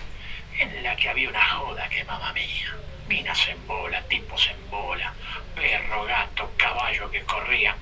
[0.59, 2.75] en la que había una joda que mamá mía.
[3.07, 5.13] Minas en bola, tipos en bola,
[5.55, 7.77] perro, gato, caballo que corrían,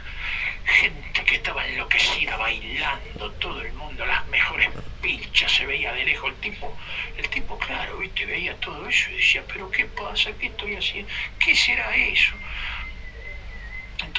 [0.66, 4.70] gente que estaba enloquecida bailando, todo el mundo, las mejores
[5.02, 6.78] pilchas, se veía de lejos el tipo,
[7.18, 10.32] el tipo claro, viste, veía todo eso y decía, pero ¿qué pasa?
[10.39, 11.12] ¿Qué estoy haciendo?
[11.39, 12.36] ¿Qué será eso?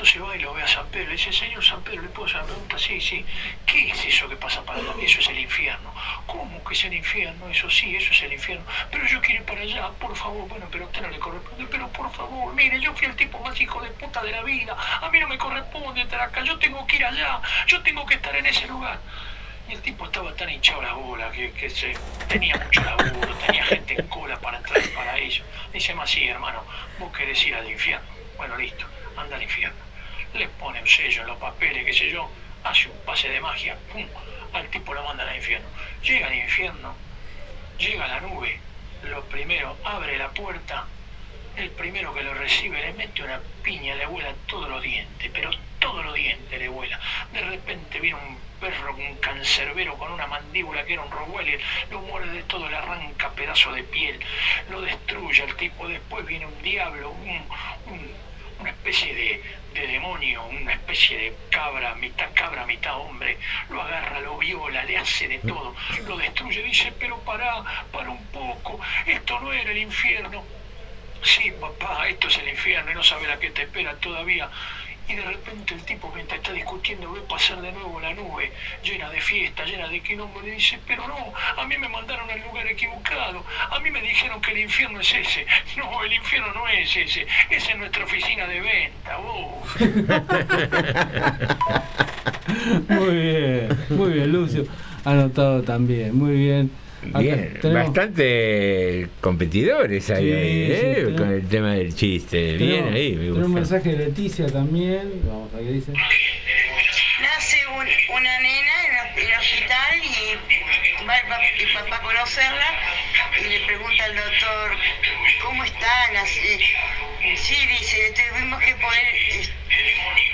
[0.01, 2.25] Entonces va y lo ve a San Pedro y dice, señor San Pedro, ¿le puedo
[2.25, 2.79] hacer una pregunta?
[2.79, 3.23] Sí, sí.
[3.67, 4.95] ¿Qué es eso que pasa para allá?
[5.03, 5.93] Eso es el infierno.
[6.27, 7.47] ¿Cómo que es el infierno?
[7.51, 8.65] Eso sí, eso es el infierno.
[8.91, 10.49] Pero yo quiero ir para allá, por favor.
[10.49, 11.67] Bueno, pero a usted no le corresponde.
[11.71, 14.75] Pero por favor, mire, yo fui el tipo más hijo de puta de la vida.
[15.03, 16.45] A mí no me corresponde estar acá.
[16.45, 17.43] Yo tengo que ir allá.
[17.67, 18.99] Yo tengo que estar en ese lugar.
[19.69, 21.53] Y el tipo estaba tan hinchado la bola que,
[22.27, 25.45] tenía mucho laburo, tenía gente en cola para entrar para ello.
[25.75, 26.65] Dice más, sí, hermano,
[26.99, 28.09] vos querés ir al infierno.
[28.39, 28.87] Bueno, listo,
[29.19, 29.90] anda al infierno.
[30.35, 32.31] Le pone un sello en los papeles, qué sé yo,
[32.65, 34.07] hace un pase de magia, pum,
[34.53, 35.69] al tipo lo manda al infierno.
[36.03, 36.95] Llega al infierno,
[37.79, 38.59] llega a la nube,
[39.05, 40.87] lo primero, abre la puerta,
[41.57, 45.51] el primero que lo recibe le mete una piña, le vuela todos los dientes, pero
[45.79, 47.01] todos los dientes le vuela.
[47.33, 51.59] De repente viene un perro, un cancerbero con una mandíbula que era un robuelo,
[51.91, 54.21] lo muerde de todo, le arranca pedazo de piel,
[54.71, 57.29] lo destruye al tipo, después viene un diablo, un,
[57.87, 58.13] un,
[58.61, 59.43] una especie de,
[59.75, 63.39] de demonio, una especie de cabra, mitad cabra, mitad hombre,
[63.69, 65.75] lo agarra, lo viola, le hace de todo,
[66.07, 70.45] lo destruye, dice, pero pará, para un poco, esto no era el infierno.
[71.23, 74.49] Sí, papá, esto es el infierno y no sabe la que te espera todavía.
[75.11, 78.53] Y de repente el tipo mientras está discutiendo ve pasar de nuevo la nube,
[78.85, 82.41] llena de fiesta, llena de quilombo, le dice, pero no, a mí me mandaron al
[82.43, 85.45] lugar equivocado, a mí me dijeron que el infierno es ese.
[85.77, 89.81] No, el infierno no es ese, esa es nuestra oficina de venta, vos.
[92.89, 94.65] Muy Muy bien, Lucio.
[95.05, 96.17] Anotado también.
[96.17, 96.71] Muy bien.
[97.09, 100.93] Acá Bien, tenemos- bastante competidores ahí, Sí, ahí, sí, ¿eh?
[100.97, 102.57] tenemos- con el tema del chiste.
[102.59, 103.55] Bien ahí, me tenemos un gusta.
[103.61, 105.11] mensaje de Leticia también.
[105.25, 105.93] Vamos a ver qué dice.
[107.23, 112.67] Nace un- una nena en el, hospital y va el, pap- el papá a conocerla
[113.41, 114.71] y le pregunta al doctor,
[115.43, 116.13] ¿cómo está?
[116.13, 116.59] Nace-
[117.37, 119.05] Sí, dice, le tuvimos que poner,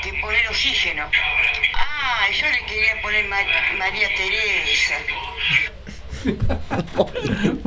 [0.03, 1.09] que poner oxígeno.
[1.75, 3.39] Ah, yo le quería poner Ma-
[3.79, 4.95] María Teresa.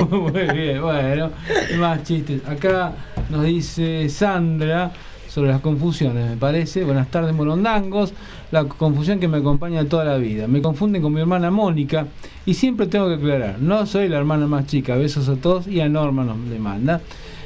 [0.10, 1.32] Muy bien, bueno,
[1.80, 2.42] más chistes.
[2.48, 2.94] Acá
[3.30, 4.92] nos dice Sandra
[5.30, 6.84] sobre las confusiones, me parece.
[6.84, 8.14] Buenas tardes, morondangos.
[8.52, 10.48] La confusión que me acompaña toda la vida.
[10.48, 12.08] Me confunden con mi hermana Mónica
[12.46, 14.96] y siempre tengo que aclarar, no soy la hermana más chica.
[14.96, 17.02] Besos a todos y a Norma nos le manda.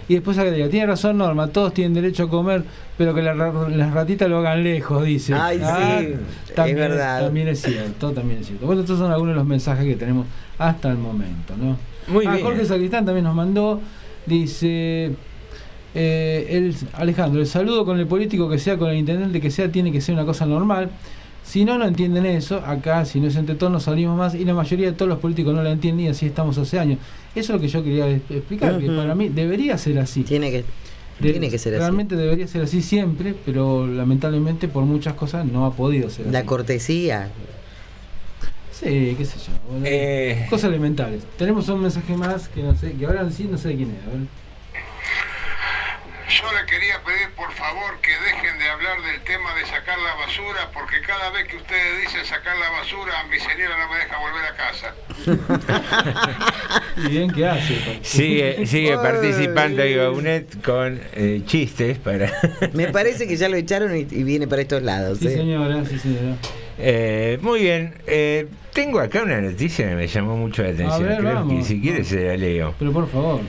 [0.08, 2.64] Y después agrega, tiene razón Norma, todos tienen derecho a comer,
[2.98, 5.34] pero que la las ratitas lo hagan lejos, dice.
[5.34, 6.14] Ay, sí,
[6.56, 7.26] es verdad.
[7.26, 8.66] También es cierto, también es cierto.
[8.66, 10.28] Bueno, estos son algunos de los mensajes que tenemos
[10.58, 11.78] hasta el momento, ¿no?
[12.08, 12.44] Muy Ah, bien.
[12.46, 13.80] Jorge Sacristán también nos mandó,
[14.26, 15.12] dice,
[15.96, 19.72] eh, el, Alejandro, el saludo con el político que sea, con el intendente que sea,
[19.72, 20.90] tiene que ser una cosa normal.
[21.44, 22.58] Si no, no entienden eso.
[22.66, 24.34] Acá, si no es entre todos, nos salimos más.
[24.36, 27.00] Y la mayoría de todos los políticos no la entienden y así estamos hace años.
[27.36, 28.80] Eso es lo que yo quería explicar.
[28.80, 30.24] que para mí debería ser así.
[30.24, 30.64] Tiene que,
[31.22, 31.80] tiene que ser así.
[31.82, 36.40] Realmente debería ser así siempre, pero lamentablemente por muchas cosas no ha podido ser La
[36.40, 36.48] así.
[36.48, 37.30] cortesía.
[38.72, 39.54] Sí, qué sé yo.
[39.70, 40.48] bueno, Eh.
[40.50, 41.24] Cosas elementales.
[41.38, 44.08] Tenemos un mensaje más que no sé, que ahora sí no sé de quién es.
[44.08, 44.28] A ver.
[46.30, 50.16] Yo le quería pedir por favor que dejen de hablar del tema de sacar la
[50.16, 54.18] basura, porque cada vez que ustedes dicen sacar la basura, mi señora no me deja
[54.18, 54.96] volver a casa.
[56.98, 58.00] Y bien que hace.
[58.04, 62.32] Sigue, sigue participando Ivaunet con eh, chistes para.
[62.74, 65.18] Me parece que ya lo echaron y, y viene para estos lados.
[65.20, 65.32] Sí, ¿eh?
[65.32, 66.36] señora, sí, señora.
[66.78, 71.04] Eh, muy bien, eh, tengo acá una noticia que me llamó mucho la atención.
[71.08, 71.54] ver, Creo vamos.
[71.56, 72.76] que si quieres se la leo.
[72.78, 73.42] Pero por favor.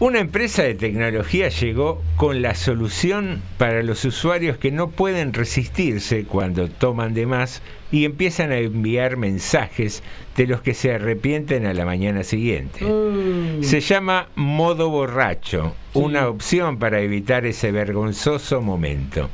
[0.00, 6.24] Una empresa de tecnología llegó con la solución para los usuarios que no pueden resistirse
[6.24, 7.60] cuando toman de más
[7.92, 10.02] y empiezan a enviar mensajes
[10.38, 12.82] de los que se arrepienten a la mañana siguiente.
[12.82, 19.28] Uh, Se llama modo borracho, una opción para evitar ese vergonzoso momento.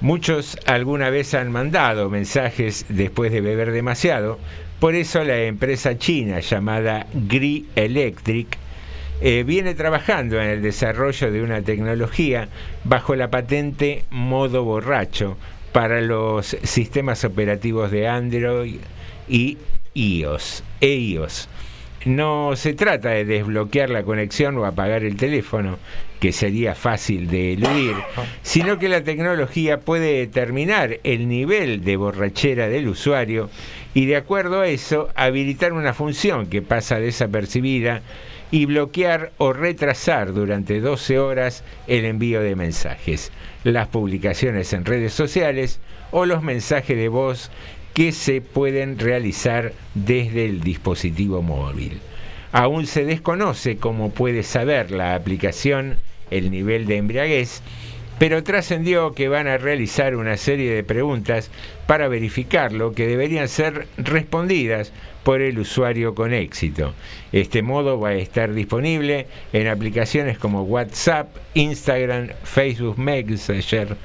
[0.00, 4.38] Muchos alguna vez han mandado mensajes después de beber demasiado,
[4.78, 8.56] por eso la empresa china llamada Gri Electric
[9.20, 12.48] eh, viene trabajando en el desarrollo de una tecnología
[12.84, 15.36] bajo la patente modo borracho
[15.72, 18.78] para los sistemas operativos de Android
[19.28, 19.58] y
[19.94, 20.62] iOS.
[20.80, 21.48] e iOS.
[22.04, 25.78] No se trata de desbloquear la conexión o apagar el teléfono,
[26.20, 27.96] que sería fácil de eludir,
[28.42, 33.50] sino que la tecnología puede determinar el nivel de borrachera del usuario
[33.94, 38.02] y de acuerdo a eso habilitar una función que pasa desapercibida
[38.50, 43.30] y bloquear o retrasar durante 12 horas el envío de mensajes,
[43.64, 45.80] las publicaciones en redes sociales
[46.10, 47.50] o los mensajes de voz
[47.94, 52.00] que se pueden realizar desde el dispositivo móvil.
[52.52, 55.96] Aún se desconoce cómo puede saber la aplicación
[56.30, 57.62] el nivel de embriaguez,
[58.18, 61.50] pero trascendió que van a realizar una serie de preguntas
[61.86, 64.92] para verificarlo que deberían ser respondidas
[65.22, 66.94] por el usuario con éxito.
[67.32, 73.96] Este modo va a estar disponible en aplicaciones como WhatsApp, Instagram, Facebook Messenger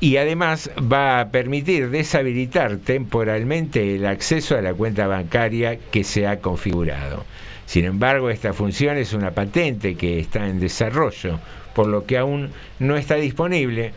[0.00, 6.26] y además va a permitir deshabilitar temporalmente el acceso a la cuenta bancaria que se
[6.26, 7.24] ha configurado.
[7.66, 11.40] Sin embargo, esta función es una patente que está en desarrollo,
[11.74, 13.92] por lo que aún no está disponible,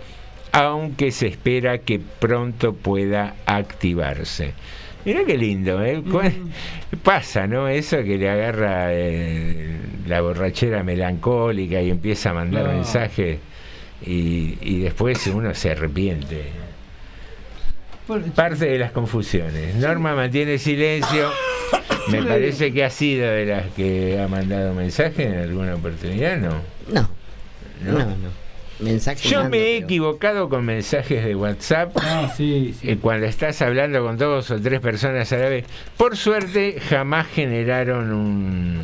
[0.51, 4.53] aunque se espera que pronto pueda activarse.
[5.05, 6.03] Mira qué lindo, ¿eh?
[7.03, 7.67] Pasa, ¿no?
[7.69, 9.77] Eso que le agarra eh,
[10.07, 12.73] la borrachera melancólica y empieza a mandar No.
[12.73, 13.37] mensajes
[14.05, 16.43] y, y después uno se arrepiente.
[18.35, 19.75] Parte de las confusiones.
[19.75, 21.29] Norma mantiene silencio.
[22.11, 26.61] Me parece que ha sido de las que ha mandado mensaje en alguna oportunidad, ¿no?
[26.93, 27.09] No.
[27.83, 27.93] No.
[27.93, 28.47] No, no.
[28.79, 32.91] Mensaje Yo mando, me he pero- equivocado con mensajes de WhatsApp Ah, sí, sí.
[32.91, 35.65] eh, cuando estás hablando con dos o tres personas a la vez.
[35.97, 38.81] Por suerte jamás generaron un...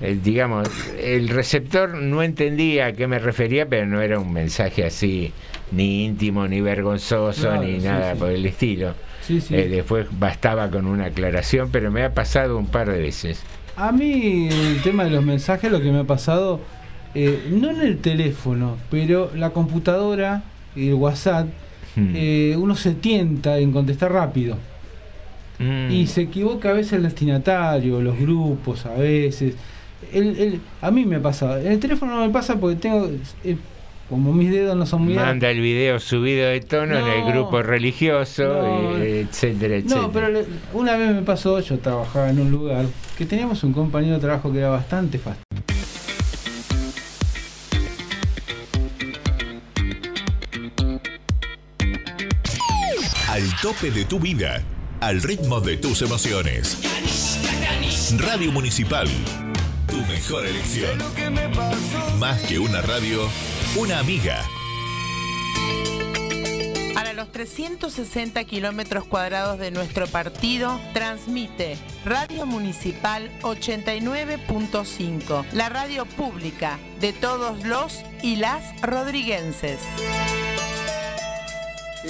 [0.00, 0.68] eh, digamos,
[0.98, 5.32] el receptor no entendía a qué me refería, pero no era un mensaje así,
[5.70, 8.18] ni íntimo, ni vergonzoso, Claro, ni sí, nada sí.
[8.18, 8.94] por el estilo.
[9.20, 9.54] Sí, sí.
[9.54, 13.42] Eh, después bastaba con una aclaración, pero me ha pasado un par de veces.
[13.76, 16.60] A mí el tema de los mensajes lo que me ha pasado,
[17.18, 20.42] eh, no en el teléfono, pero la computadora
[20.76, 21.48] y el WhatsApp,
[21.96, 22.12] Hmm.
[22.14, 24.58] eh, uno se tienta en contestar rápido.
[25.58, 25.90] Mm.
[25.90, 29.54] y se equivoca a veces el destinatario, los grupos a veces.
[30.12, 33.08] El- el- a mí me pasa, en el teléfono no me pasa porque tengo,
[33.42, 33.56] eh,
[34.10, 37.62] como mis dedos no son muy Manda el video subido de tono en el grupo
[37.62, 38.98] religioso, No.
[38.98, 40.02] etcétera, etcétera.
[40.02, 40.26] No, pero
[40.74, 42.84] una vez me pasó, yo trabajaba en un lugar
[43.16, 45.42] que teníamos un compañero de trabajo que era bastante fácil.
[53.66, 54.62] Tope de tu vida,
[55.00, 56.78] al ritmo de tus emociones.
[58.16, 59.08] Radio Municipal,
[59.88, 60.96] tu mejor elección.
[62.20, 63.28] Más que una radio,
[63.74, 64.40] una amiga.
[66.94, 76.78] Para los 360 kilómetros cuadrados de nuestro partido, transmite Radio Municipal 89.5, la radio pública
[77.00, 79.80] de todos los y las rodriguenses.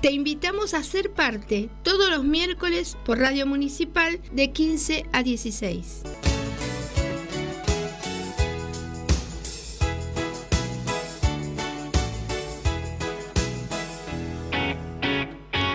[0.00, 6.11] Te invitamos a ser parte todos los miércoles por Radio Municipal de 15 a 16.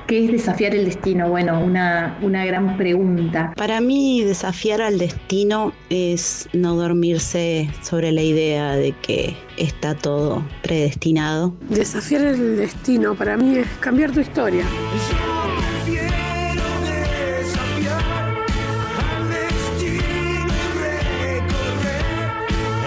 [0.08, 1.30] ¿Qué es desafiar el destino?
[1.30, 3.52] Bueno, una, una gran pregunta.
[3.58, 10.46] Para mí desafiar al destino es no dormirse sobre la idea de que está todo
[10.64, 11.54] predestinado.
[11.68, 14.64] Desafiar el destino para mí es cambiar tu historia.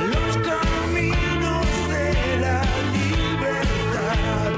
[0.08, 2.62] Los caminos de la
[2.94, 4.52] libertad.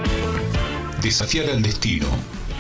[1.03, 2.07] Desafiar al destino,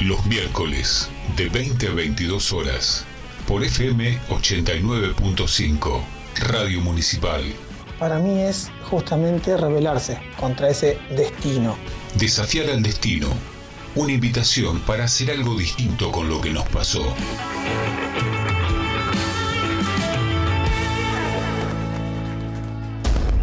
[0.04, 3.04] los miércoles de 20 a 22 horas,
[3.46, 6.00] por FM 89.5,
[6.48, 7.42] Radio Municipal.
[7.98, 11.76] Para mí es justamente rebelarse contra ese destino.
[12.14, 13.28] Desafiar al destino,
[13.94, 17.14] una invitación para hacer algo distinto con lo que nos pasó.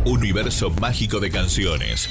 [0.06, 2.10] Universo mágico de canciones.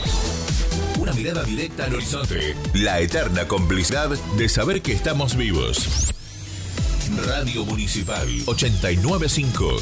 [0.98, 2.56] Una mirada directa al horizonte.
[2.74, 6.12] La eterna complicidad de saber que estamos vivos.
[7.24, 9.76] Radio Municipal 895.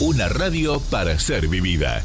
[0.00, 2.04] Una radio para ser vivida.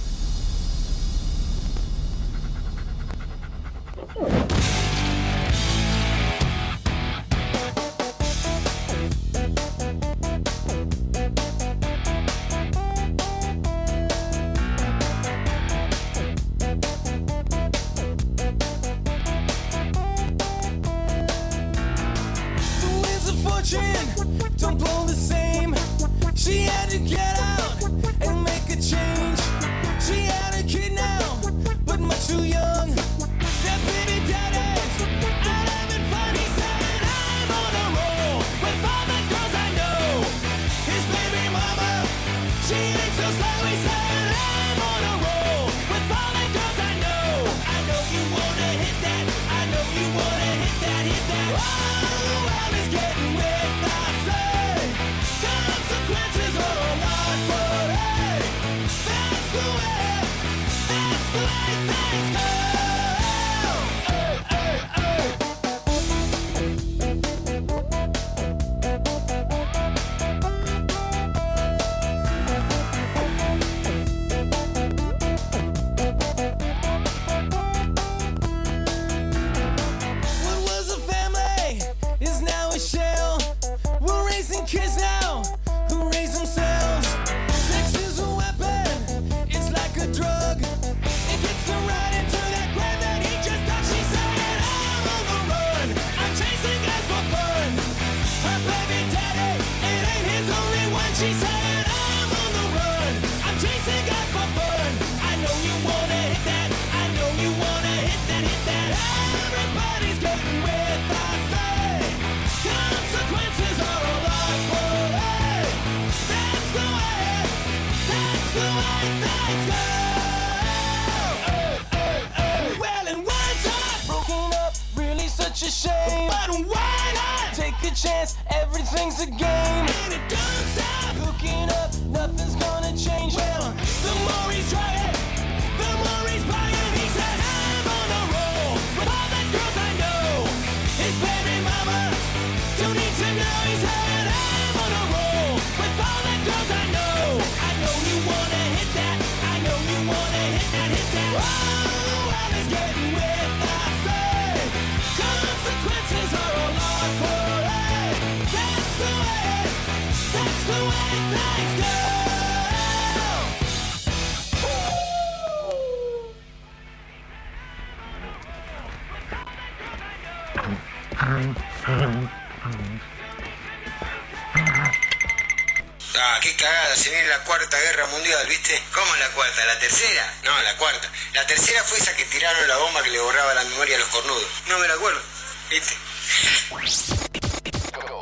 [176.61, 178.79] cagada, se viene la cuarta guerra mundial, ¿viste?
[178.93, 179.65] ¿Cómo la cuarta?
[179.65, 180.33] ¿La tercera?
[180.43, 181.11] No, la cuarta.
[181.33, 184.09] La tercera fue esa que tiraron la bomba que le borraba la memoria a los
[184.09, 184.45] cornudos.
[184.67, 185.19] No me la acuerdo.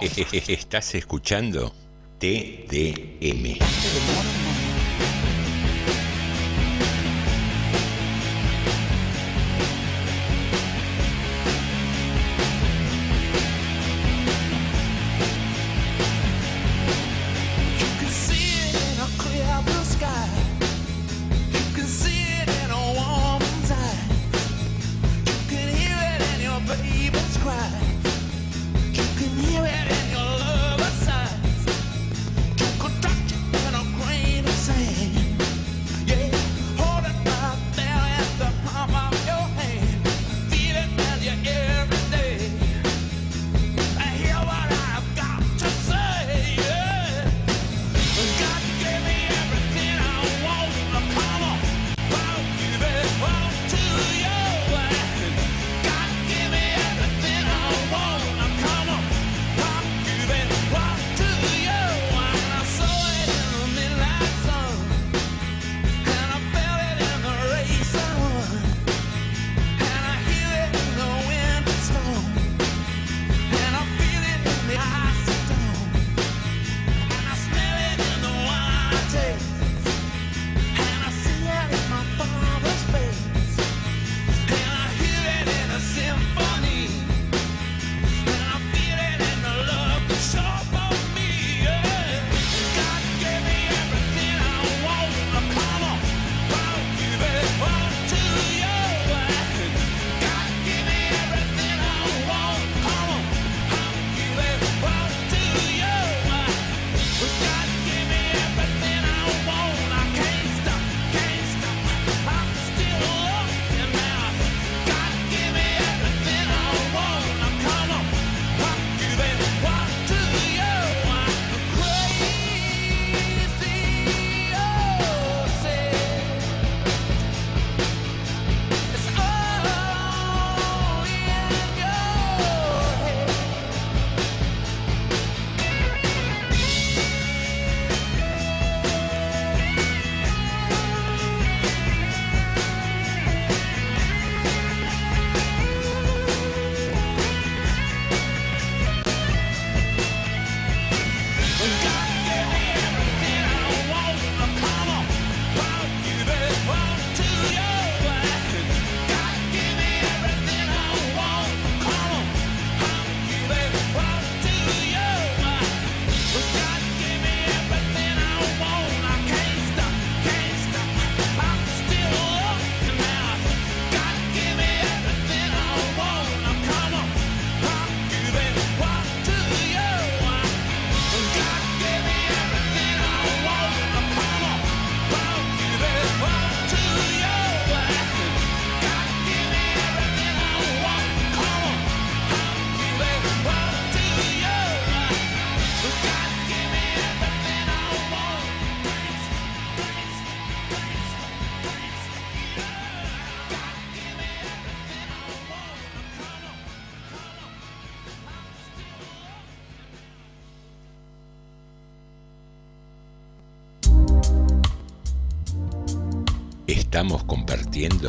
[0.47, 1.75] Estás escuchando
[2.19, 3.59] TDM.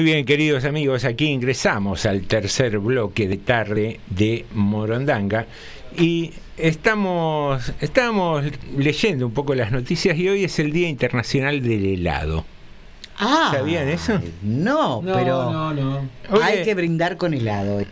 [0.00, 5.44] Muy bien, queridos amigos, aquí ingresamos al tercer bloque de tarde de Morondanga
[5.94, 8.42] y estamos, estamos
[8.78, 12.46] leyendo un poco las noticias y hoy es el Día Internacional del Helado.
[13.18, 14.18] Ah, ¿Sabían eso?
[14.42, 16.08] No, No, pero no, no.
[16.42, 16.62] hay Oye.
[16.64, 17.84] que brindar con helado.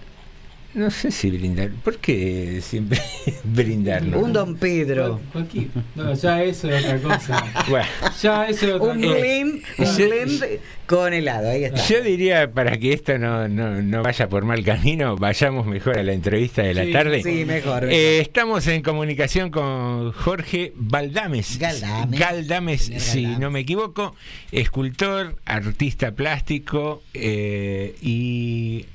[0.78, 1.70] No sé si brindar.
[1.82, 3.00] ¿Por qué siempre
[3.44, 4.20] brindarlo?
[4.20, 5.20] Un Don Pedro.
[5.32, 7.44] Cualquier- No, ya eso es otra cosa.
[7.68, 7.86] Bueno,
[8.22, 9.14] Ya eso es otra Un cosa.
[9.18, 10.44] blend, un blend
[10.86, 11.50] con helado.
[11.50, 11.84] Ahí está.
[11.88, 16.02] yo diría para que esto no, no, no vaya por mal camino, vayamos mejor a
[16.04, 17.22] la entrevista de la Sí, tarde.
[17.24, 17.84] Sí, mejor.
[17.90, 21.58] Eh, estamos en comunicación con Jorge Baldames.
[21.58, 22.20] Galdames.
[22.20, 23.38] Galdames, si Galdames.
[23.40, 24.14] no me equivoco,
[24.52, 28.86] escultor, artista plástico eh, y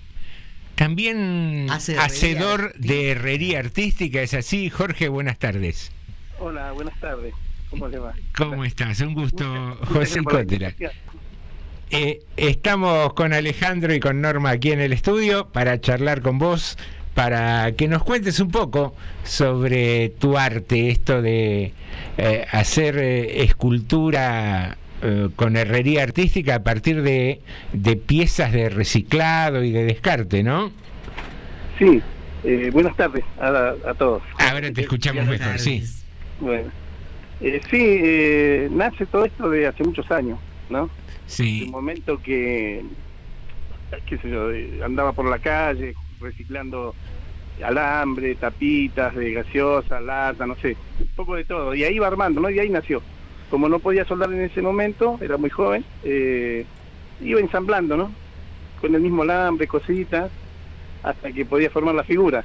[0.83, 4.21] también Hace herrería hacedor de herrería artística.
[4.21, 4.69] ¿Es así?
[4.69, 5.93] Jorge, buenas tardes.
[6.39, 7.33] Hola, buenas tardes.
[7.69, 8.13] ¿Cómo le va?
[8.35, 8.99] ¿Cómo estás?
[8.99, 10.91] Un gusto, Muchas José invitación.
[11.89, 16.77] Eh, estamos con Alejandro y con Norma aquí en el estudio para charlar con vos,
[17.13, 18.93] para que nos cuentes un poco
[19.23, 21.71] sobre tu arte, esto de
[22.17, 27.41] eh, hacer eh, escultura eh, con herrería artística a partir de,
[27.73, 30.71] de piezas de reciclado y de descarte, ¿no?
[31.77, 32.01] Sí,
[32.43, 34.23] eh, buenas tardes a, a todos.
[34.39, 35.83] Ahora te escuchamos mejor, sí.
[36.39, 36.71] Bueno,
[37.41, 40.39] eh, sí, eh, nace todo esto de hace muchos años,
[40.69, 40.89] ¿no?
[41.25, 41.63] Sí.
[41.65, 42.83] Un momento que,
[44.05, 46.95] qué sé yo, eh, andaba por la calle reciclando
[47.63, 51.75] alambre, tapitas de gaseosa, lata, no sé, un poco de todo.
[51.75, 52.49] Y ahí iba armando, ¿no?
[52.49, 53.01] Y ahí nació.
[53.53, 56.65] Como no podía soldar en ese momento, era muy joven, eh,
[57.21, 58.11] iba ensamblando, ¿no?
[58.81, 60.31] Con el mismo alambre, cositas,
[61.03, 62.43] hasta que podía formar la figura.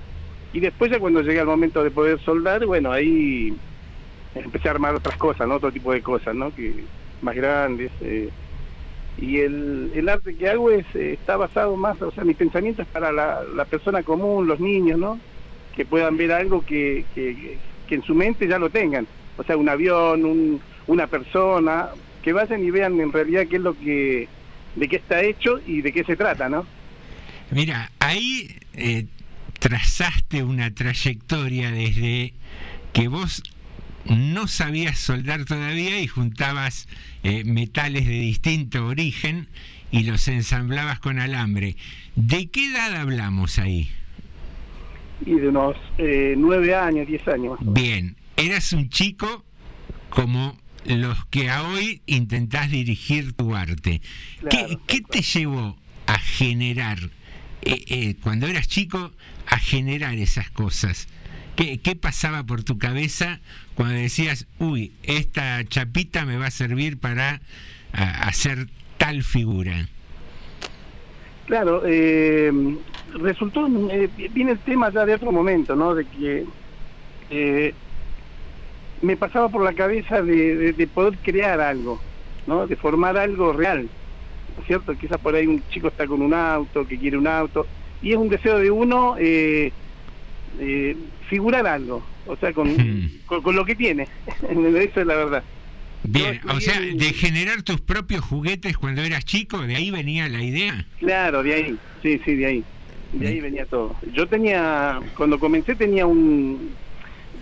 [0.52, 3.56] Y después ya cuando llegué al momento de poder soldar, bueno, ahí
[4.34, 5.54] empecé a armar otras cosas, ¿no?
[5.54, 6.54] Otro tipo de cosas, ¿no?
[6.54, 6.74] Que
[7.22, 7.90] más grandes.
[8.02, 8.28] eh.
[9.16, 12.82] Y el, el arte que hago es eh, está basado más, o sea, mi pensamiento
[12.82, 15.18] es para la, la persona común, los niños, ¿no?
[15.74, 17.56] Que puedan ver algo que, que,
[17.86, 19.06] que en su mente ya lo tengan.
[19.38, 21.90] O sea, un avión, un, una persona,
[22.22, 24.28] que vayan y vean en realidad qué es lo que,
[24.74, 26.66] de qué está hecho y de qué se trata, ¿no?
[27.50, 29.06] Mira, ahí eh,
[29.58, 32.34] trazaste una trayectoria desde
[32.92, 33.42] que vos
[34.06, 36.88] no sabías soldar todavía y juntabas
[37.22, 39.48] eh, metales de distinto origen
[39.90, 41.76] y los ensamblabas con alambre.
[42.16, 43.90] ¿De qué edad hablamos ahí?
[45.24, 47.58] Y de unos eh, nueve años, diez años.
[47.60, 49.44] Bien, eras un chico
[50.10, 50.56] como
[50.88, 54.00] los que a hoy intentás dirigir tu arte.
[54.48, 56.98] ¿Qué, Claro, qué te llevó a generar,
[57.62, 59.12] eh, eh, cuando eras chico,
[59.46, 61.08] a generar esas cosas?
[61.56, 63.40] ¿Qué, qué pasaba por tu cabeza
[63.74, 67.40] cuando decías, uy, esta chapita me va a servir para
[67.92, 69.88] a- hacer tal figura?
[71.46, 72.52] Claro, eh,
[73.14, 75.94] resultó, eh, viene el tema ya de otro momento, ¿no?
[75.94, 76.44] De que
[79.02, 82.00] me pasaba por la cabeza de, de- de poder crear algo,
[82.46, 82.66] ¿no?
[82.66, 83.82] De formar algo real,
[84.56, 84.96] ¿no es cierto?
[84.96, 87.66] Quizás por ahí un chico está con un auto, que quiere un auto,
[88.02, 89.72] y es un deseo de uno eh,
[90.60, 90.96] eh,
[91.28, 92.74] figurar algo, o sea, con,
[93.26, 94.06] con, con lo que tiene,
[94.50, 95.42] eso es la verdad.
[96.04, 100.42] Bien, o sea, de generar tus propios juguetes cuando eras chico, de ahí venía la
[100.42, 100.86] idea.
[101.00, 102.64] Claro, de ahí, sí, sí, de ahí.
[103.12, 103.96] De ahí venía todo.
[104.14, 106.70] Yo tenía, cuando comencé tenía un...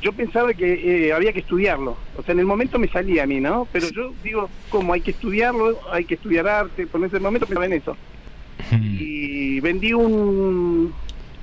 [0.03, 1.97] Yo pensaba que eh, había que estudiarlo.
[2.17, 3.67] O sea, en el momento me salía a mí, ¿no?
[3.73, 4.93] Pero yo digo, ¿cómo?
[4.93, 6.87] Hay que estudiarlo, hay que estudiar arte.
[6.87, 7.97] Por ese momento pensaba en eso.
[8.73, 10.93] Y vendí un...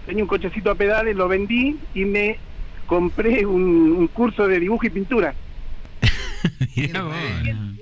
[0.06, 2.38] Tenía un cochecito a pedales, lo vendí y me
[2.88, 5.34] compré un, un curso de dibujo y pintura.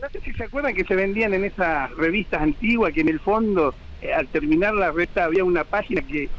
[0.01, 3.19] No sé si se acuerdan que se vendían en esas revistas antiguas que en el
[3.19, 6.29] fondo, eh, al terminar la revista, había una página que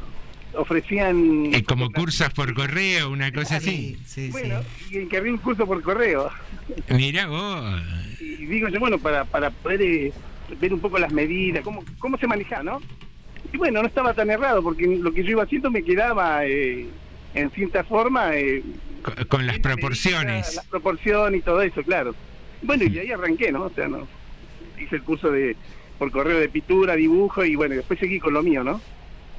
[0.55, 1.53] ofrecían...
[1.53, 3.97] Eh, como cursos por correo, una cosa así.
[4.31, 6.29] bueno, y que había un curso por correo.
[6.89, 7.81] Mirá vos.
[8.19, 10.13] Y digo yo, bueno, para, para poder eh,
[10.59, 12.81] ver un poco las medidas, cómo, cómo se maneja, ¿no?
[13.51, 16.87] Y bueno, no estaba tan errado, porque lo que yo iba haciendo me quedaba eh,
[17.33, 18.35] en cierta forma...
[18.35, 18.63] eh,
[19.03, 20.55] Con, con las proporciones.
[20.55, 22.15] la proporción y todo eso, claro.
[22.61, 23.63] Bueno, y de ahí arranqué, ¿no?
[23.65, 24.07] O sea, no
[24.81, 25.55] hice el curso de
[25.99, 28.81] por correo de pintura, dibujo y bueno, y después seguí con lo mío, ¿no?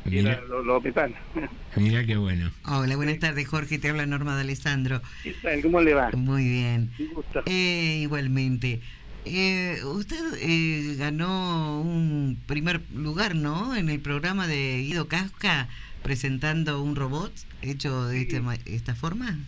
[0.05, 0.81] Y era lo, lo.
[1.77, 2.51] Mirá qué bueno.
[2.67, 3.79] Hola, buenas tardes, Jorge.
[3.79, 5.01] Te habla Norma de Alessandro.
[5.23, 5.63] ¿Qué tal?
[5.63, 6.11] ¿Cómo le va?
[6.13, 6.91] Muy bien.
[6.99, 7.43] Un gusto.
[7.47, 8.81] Eh, igualmente.
[9.25, 13.75] Eh, usted eh, ganó un primer lugar, ¿no?
[13.75, 15.69] En el programa de Guido Casca
[16.03, 17.33] presentando un robot
[17.63, 19.39] hecho de esta, ma- esta forma.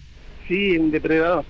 [0.49, 1.45] Sí, un depredador.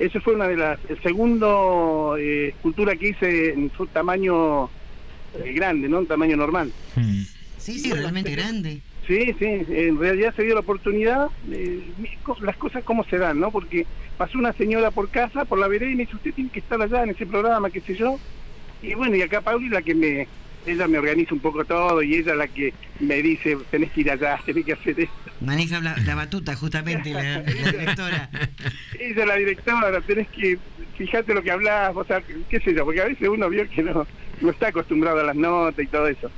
[0.00, 5.52] Ese fue una de las, el segundo eh, escultura que hice en su tamaño eh,
[5.54, 6.00] grande, ¿no?
[6.00, 6.72] Un tamaño normal.
[7.62, 8.80] Sí, sí, realmente grande.
[9.06, 11.80] Sí, sí, en realidad se dio la oportunidad, eh,
[12.40, 13.50] las cosas cómo se dan, ¿no?
[13.50, 13.86] Porque
[14.16, 16.80] pasó una señora por casa, por la vereda, y me dice, usted tiene que estar
[16.82, 18.18] allá en ese programa, qué sé yo.
[18.82, 20.26] Y bueno, y acá Pauli la que me,
[20.66, 24.10] ella me organiza un poco todo, y ella la que me dice, tenés que ir
[24.10, 25.14] allá, tenés que hacer esto.
[25.40, 28.30] Maneja la, la batuta, justamente, la, la directora.
[28.98, 30.58] Ella la directora, tenés que
[30.96, 33.82] fijarte lo que hablas, o sea, qué sé yo, porque a veces uno vio que
[33.82, 34.06] no,
[34.40, 36.30] no está acostumbrado a las notas y todo eso.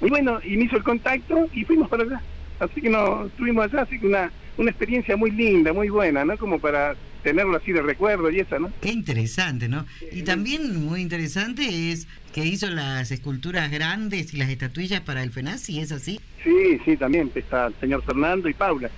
[0.00, 2.20] Y bueno, y me hizo el contacto y fuimos para allá.
[2.60, 6.36] Así que no, estuvimos allá, así que una, una experiencia muy linda, muy buena, ¿no?
[6.38, 8.70] Como para tenerlo así de recuerdo y eso, ¿no?
[8.80, 9.86] Qué interesante, ¿no?
[10.12, 15.30] Y también muy interesante es que hizo las esculturas grandes y las estatuillas para el
[15.30, 16.20] FENASI, ¿es así?
[16.44, 18.90] Sí, sí, también está el señor Fernando y Paula.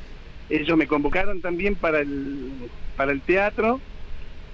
[0.51, 2.51] Ellos me convocaron también para el,
[2.97, 3.81] para el teatro,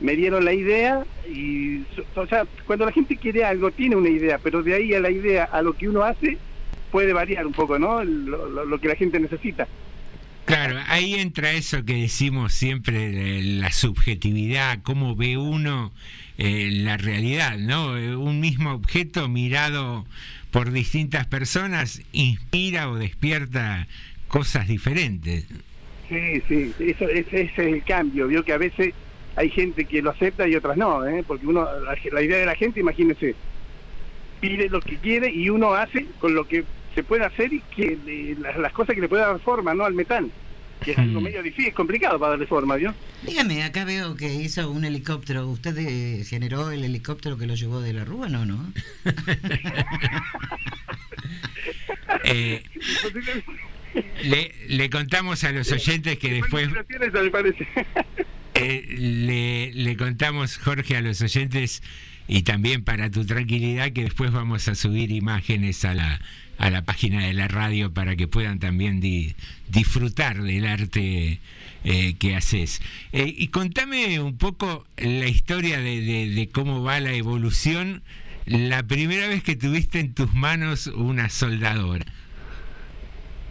[0.03, 1.79] me dieron la idea y,
[2.17, 5.11] o sea, cuando la gente quiere algo, tiene una idea, pero de ahí a la
[5.11, 6.39] idea, a lo que uno hace,
[6.91, 8.05] puede variar un poco, ¿no?
[8.05, 9.67] Lo, lo- lo que la gente necesita.
[10.45, 15.93] Claro, ahí entra eso que decimos siempre, de la subjetividad, cómo ve uno
[16.37, 17.97] eh, la realidad, ¿no?
[17.97, 20.05] Eh, Un mismo objeto mirado
[20.51, 23.87] por distintas personas inspira o despierta
[24.27, 25.47] cosas diferentes.
[26.09, 28.93] Sí, sí, eso, ese, ese es el cambio, vio que a veces
[29.37, 31.25] hay gente que lo acepta y otras no, ¿eh?
[31.27, 33.35] porque uno, la, la idea de la gente, imagínense,
[34.41, 36.65] pide lo que quiere y uno hace con lo que
[36.95, 39.85] se puede hacer y que le- las, las cosas que le puede dar forma, ¿no?
[39.85, 40.31] Al metal,
[40.85, 42.93] que es algo medio difícil, complicado para darle forma, ¿vio?
[43.23, 45.47] Dígame, acá veo que hizo un helicóptero.
[45.49, 48.73] ¿Usted eh, generó el helicóptero que lo llevó de la Rúa, no, no?
[52.25, 52.63] Eh,
[54.25, 56.69] le, le contamos a los oyentes que después...
[56.69, 57.67] Eso me parece.
[58.63, 61.83] Eh, le, le contamos, Jorge, a los oyentes
[62.29, 66.21] y también para tu tranquilidad que después vamos a subir imágenes a la,
[66.59, 69.35] a la página de la radio para que puedan también di-
[69.69, 71.41] disfrutar del arte
[71.85, 72.81] eh, que haces.
[73.13, 78.03] Eh, y contame un poco la historia de, de- de cómo va la evolución
[78.47, 82.07] la primera vez que tuviste en tus manos una soldadora.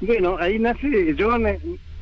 [0.01, 1.29] Bueno, ahí nace, yo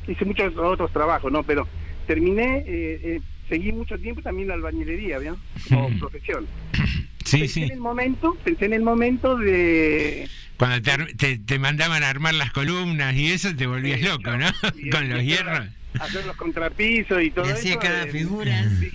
[0.08, 1.42] hice muchos otros trabajos, ¿no?
[1.42, 1.68] Pero
[2.06, 5.36] terminé, eh, eh, seguí mucho tiempo también la albañilería, ¿vio?
[5.68, 6.46] Como profesión.
[7.22, 7.62] Sí, pensé sí.
[7.64, 10.26] en el momento, pensé en el momento de...
[10.56, 14.36] Cuando te, ar- te- te mandaban a armar las columnas y eso te volvías loco,
[14.36, 14.46] ¿no?
[14.90, 15.68] Con los hierros.
[16.00, 17.54] hacer los contrapisos y todo eso.
[17.54, 18.64] hacía cada eh, figura.
[18.80, 18.90] sí.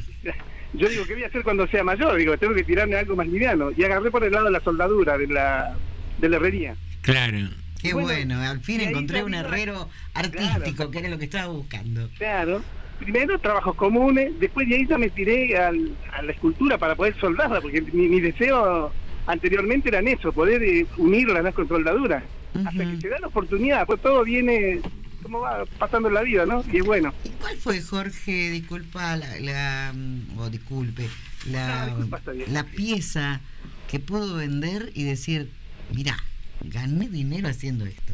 [0.73, 2.17] Yo digo, ¿qué voy a hacer cuando sea mayor?
[2.17, 3.69] Digo, tengo que tirarme algo más liviano.
[3.77, 5.77] Y agarré por el lado de la soldadura, de la,
[6.17, 6.75] de la herrería.
[7.01, 7.37] Claro.
[7.81, 11.47] Qué Bueno, bueno, al fin y encontré un herrero artístico, que era lo que estaba
[11.53, 12.09] buscando.
[12.17, 12.61] Claro.
[12.99, 17.15] Primero trabajos comunes, después de ahí ya me tiré al- a la escultura para poder
[17.19, 18.91] soldarla, porque mi, mi deseo
[19.27, 21.53] anteriormente era en eso, poder eh, unirla ¿no?
[21.53, 22.23] con soldadura.
[22.65, 24.79] Hasta que se da la oportunidad, pues todo viene
[25.21, 26.63] como va pasando en la vida, ¿no?
[26.71, 27.11] Y es bueno.
[27.41, 31.09] ¿Cuál fue, Jorge, disculpa, la, la, mm, disculpe,
[31.51, 33.41] la, No, disculpa, la pieza
[33.89, 35.49] que puedo vender y decir,
[35.93, 36.15] mira,
[36.61, 38.13] gané dinero haciendo esto?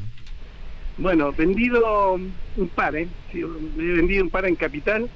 [0.98, 3.08] Bueno, vendido un par, ¿eh?
[3.32, 5.10] Sí, he vendido un par en Capital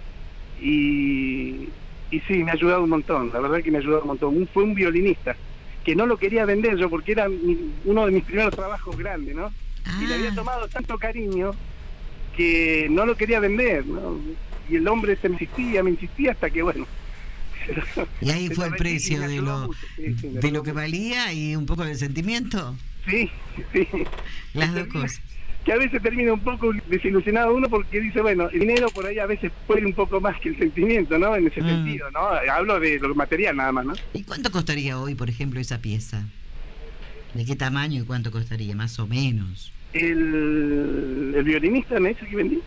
[0.61, 1.67] y,
[2.11, 4.35] y sí, me ha ayudado un montón, la verdad que me ha ayudado un montón.
[4.37, 5.35] Un- fue un violinista
[5.83, 9.35] que no lo quería vender yo porque era mi- uno de mis primeros trabajos grandes,
[9.35, 9.51] ¿no?
[10.01, 11.51] Y le había tomado tanto cariño
[12.35, 14.19] que no lo quería vender, ¿no?
[14.69, 16.87] Y el hombre se me insistía, me insistía hasta que, bueno.
[18.21, 21.95] Y ahí fue el precio de lo, de lo que valía y un poco del
[21.97, 22.75] sentimiento.
[23.07, 23.29] Sí,
[23.73, 23.87] sí.
[24.53, 25.21] Las dos cosas.
[25.65, 29.17] Que a veces termina un poco desilusionado uno porque dice, bueno, el dinero por ahí
[29.17, 31.35] a veces puede un poco más que el sentimiento, ¿no?
[31.35, 31.65] En ese Mm.
[31.67, 32.19] sentido, ¿no?
[32.51, 33.93] Hablo de lo material nada más, ¿no?
[34.13, 36.23] ¿Y cuánto costaría hoy, por ejemplo, esa pieza?
[37.33, 39.73] ¿De qué tamaño y cuánto costaría, más o menos?
[39.91, 42.59] El, el violinista, ¿me dice que vendí?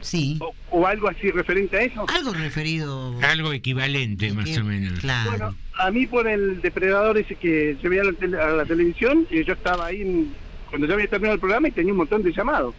[0.00, 0.38] Sí.
[0.40, 2.04] O, o algo así referente a eso.
[2.08, 3.14] Algo referido.
[3.22, 5.00] Algo equivalente, más o menos.
[5.28, 8.64] Bueno, a mí por el depredador ese que se veía a la, tele- a la
[8.64, 10.32] televisión, eh, yo estaba ahí en-
[10.68, 12.74] cuando ya había terminado el programa y tenía un montón de llamados.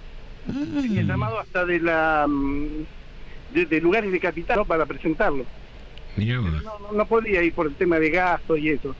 [0.45, 2.85] Tenía llamados hasta de la mm,
[3.53, 4.65] de, de lugares de capital ¿no?
[4.65, 5.45] para presentarlo.
[6.63, 8.95] No, no, no podía ir por el tema de gastos y eso.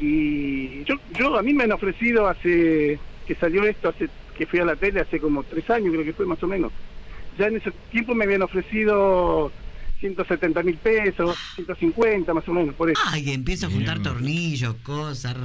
[0.00, 4.58] Y yo, yo a mí me han ofrecido hace que salió esto, hace que fui
[4.58, 6.72] a la tele hace como tres años, creo que fue más o menos.
[7.38, 9.52] Ya en ese tiempo me habían ofrecido
[10.00, 13.00] 170 mil pesos, 150 más o menos, por eso.
[13.06, 15.36] Ay, empiezo a juntar tornillos, cosas.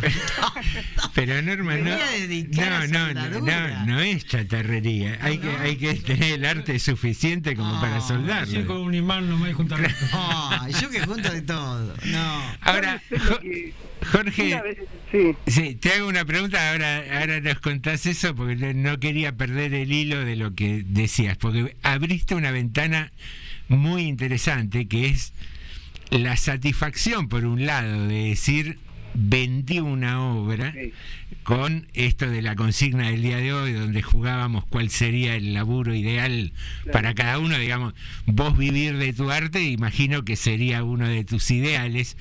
[1.14, 5.18] Pero Norma, no, no, no, no, no, no es chatarrería.
[5.22, 8.66] Hay que, hay que tener el arte suficiente como para soldarlo.
[8.66, 9.80] con un imán no me voy a juntar.
[10.82, 11.94] Yo que junto de todo.
[12.06, 12.42] No.
[12.62, 13.40] Ahora, Jo-
[14.12, 14.78] Jorge, vez-
[15.12, 15.36] sí.
[15.48, 19.92] sí, te hago una pregunta, ahora, ahora nos contás eso porque no quería perder el
[19.92, 23.12] hilo de lo que decías, porque abriste una ventana
[23.68, 25.34] muy interesante que es
[26.10, 28.80] la satisfacción, por un lado, de decir
[29.16, 30.74] vendí una obra
[31.44, 35.96] con esto de la consigna del día de hoy, donde jugábamos cuál sería el laburo
[35.96, 36.52] ideal
[36.92, 37.94] para cada uno, digamos,
[38.26, 42.18] vos vivir de tu arte, imagino que sería uno de tus ideales.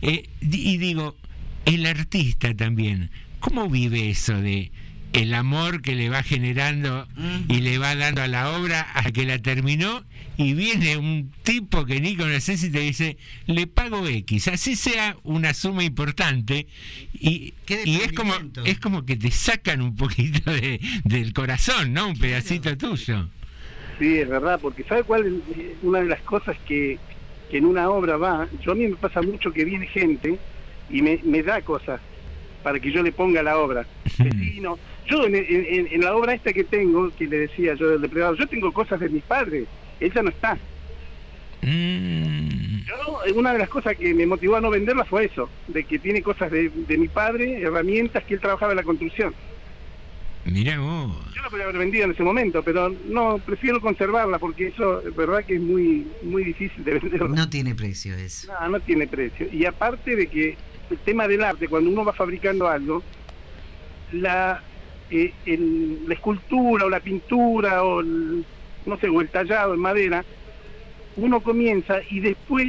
[0.00, 1.16] Eh, y digo,
[1.64, 3.10] el artista también,
[3.40, 4.70] ¿cómo vive eso de
[5.12, 7.08] el amor que le va generando
[7.48, 10.04] y le va dando a la obra a que la terminó
[10.36, 13.16] y viene un tipo que ni conoces y te dice,
[13.46, 16.66] le pago X, así sea una suma importante
[17.14, 17.54] y,
[17.84, 22.08] y es como es como que te sacan un poquito de- del corazón, ¿no?
[22.08, 23.28] Un pedacito tuyo.
[23.98, 25.32] Sí, es verdad, porque ¿sabe cuál es
[25.82, 26.98] una de las cosas que,
[27.50, 28.46] que en una obra va?
[28.64, 30.38] Yo a mí me pasa mucho que viene gente
[30.90, 32.00] y me, me da cosas
[32.62, 33.86] para que yo le ponga la obra.
[34.18, 34.78] Vecino,
[35.08, 38.38] yo en, en- en la obra esta que tengo, que le decía yo del depredador,
[38.38, 39.66] yo tengo cosas de mis padres,
[40.00, 40.56] ella no está.
[41.62, 45.84] Yo, eh, una de las cosas que me motivó a no venderla fue eso, de
[45.84, 49.34] que tiene cosas de, de mi padre, herramientas que él trabajaba en la construcción.
[50.44, 51.14] Mira vos.
[51.34, 55.14] Yo la podría haber vendido en ese momento, pero no, prefiero conservarla porque eso es
[55.14, 57.28] verdad que es muy muy difícil de venderla.
[57.28, 58.50] No tiene precio eso.
[58.60, 59.46] No, no tiene precio.
[59.52, 60.56] Y aparte de que
[60.90, 63.02] el tema del arte, cuando uno va fabricando algo,
[64.12, 64.62] la,
[65.10, 68.44] eh, el- la escultura o la pintura o el,
[68.86, 70.24] no sé, o el tallado en madera,
[71.16, 72.68] uno comienza y después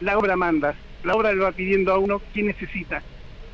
[0.00, 0.76] la obra manda.
[1.04, 3.02] La obra le va pidiendo a uno qué necesita.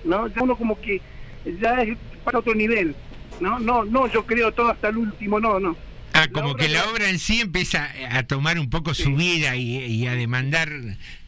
[0.05, 0.29] ¿no?
[0.29, 1.01] Ya uno como que
[1.45, 2.95] ya es para otro nivel.
[3.41, 5.77] No, no, no, yo creo todo hasta el último, no, no.
[6.15, 9.79] Ah, como que la obra en sí empieza a tomar un poco su vida y,
[9.79, 10.69] y a demandar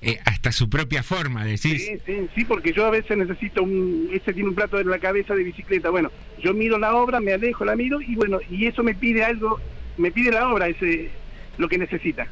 [0.01, 1.85] eh, hasta su propia forma, decís.
[1.85, 5.01] Sí, sí, sí, porque yo a veces necesito un, ese tiene un plato en la
[5.01, 5.91] cabeza de bicicleta.
[5.91, 9.25] Bueno, yo miro la obra, me alejo, la miro y bueno, y eso me pide
[9.25, 9.61] algo,
[9.97, 11.11] me pide la obra ese
[11.59, 12.29] lo que necesita.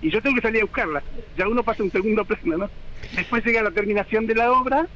[0.00, 1.02] Y yo tengo que salir a buscarla.
[1.36, 2.70] Ya uno pasa un segundo plano, ¿no?
[3.16, 4.86] Después llega la terminación de la obra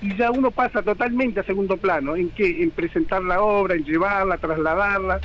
[0.00, 2.14] y ya uno pasa totalmente a segundo plano.
[2.14, 2.62] ¿En qué?
[2.62, 5.20] En presentar la obra, en llevarla, trasladarla.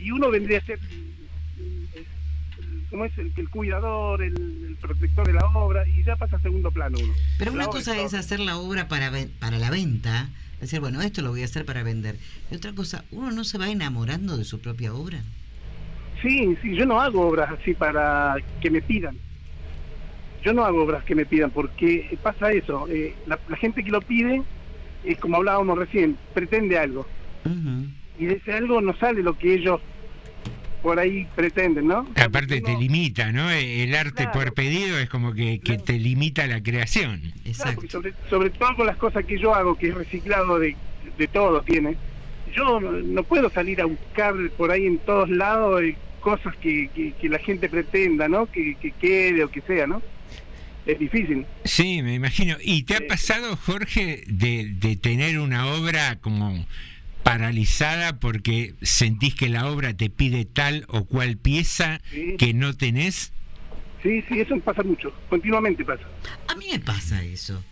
[0.00, 0.78] Y uno vendría a ser,
[2.90, 3.16] ¿cómo es?
[3.18, 4.34] El, el cuidador, el,
[4.68, 7.12] el protector de la obra y ya pasa a segundo plano uno.
[7.38, 8.04] Pero una cosa todo.
[8.06, 10.28] es hacer la obra para, para la venta,
[10.60, 12.16] decir, bueno, esto lo voy a hacer para vender.
[12.50, 15.22] Y otra cosa, uno no se va enamorando de su propia obra.
[16.22, 19.16] Sí, sí, yo no hago obras así para que me pidan.
[20.44, 22.88] Yo no hago obras que me pidan porque pasa eso.
[22.88, 24.42] eh, la, la gente que lo pide,
[25.04, 27.06] es como hablábamos recién, pretende algo.
[28.20, 29.80] Y de ese algo no sale lo que ellos
[30.82, 32.06] por ahí pretenden, ¿no?
[32.16, 33.50] Aparte te limita, ¿no?
[33.50, 37.32] El arte por pedido es como que, que te limita la creación.
[37.56, 40.76] Claro, porque sobre, sobre todo con las cosas que yo hago, que es reciclado de,
[41.18, 41.96] de todo, tiene.
[42.54, 46.90] Yo no, no puedo salir a buscar por ahí en todos lados eh, cosas que,
[46.94, 48.46] que, que la gente pretenda, ¿no?
[48.50, 50.02] Que, que quede o que sea, ¿no?
[50.86, 51.46] Es difícil.
[51.64, 52.56] Sí, me imagino.
[52.62, 56.66] ¿Y te ha pasado, Jorge, de, de tener una obra como
[57.22, 62.36] paralizada porque sentís que la obra te pide tal o cual pieza Sí.
[62.38, 63.32] que no tenés?
[64.02, 66.02] Sí, sí, eso pasa mucho, continuamente pasa.
[66.48, 67.62] A mí me pasa eso.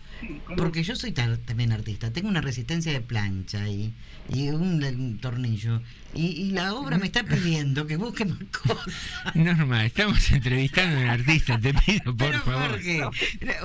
[0.57, 3.93] Porque yo soy tar- también artista, tengo una resistencia de plancha y,
[4.33, 5.81] y un, un tornillo.
[6.13, 8.87] Y, y la obra me está pidiendo que busque más cosas.
[9.35, 12.69] Norma, estamos entrevistando a un artista, te pido por Pero favor.
[12.71, 13.01] Jorge,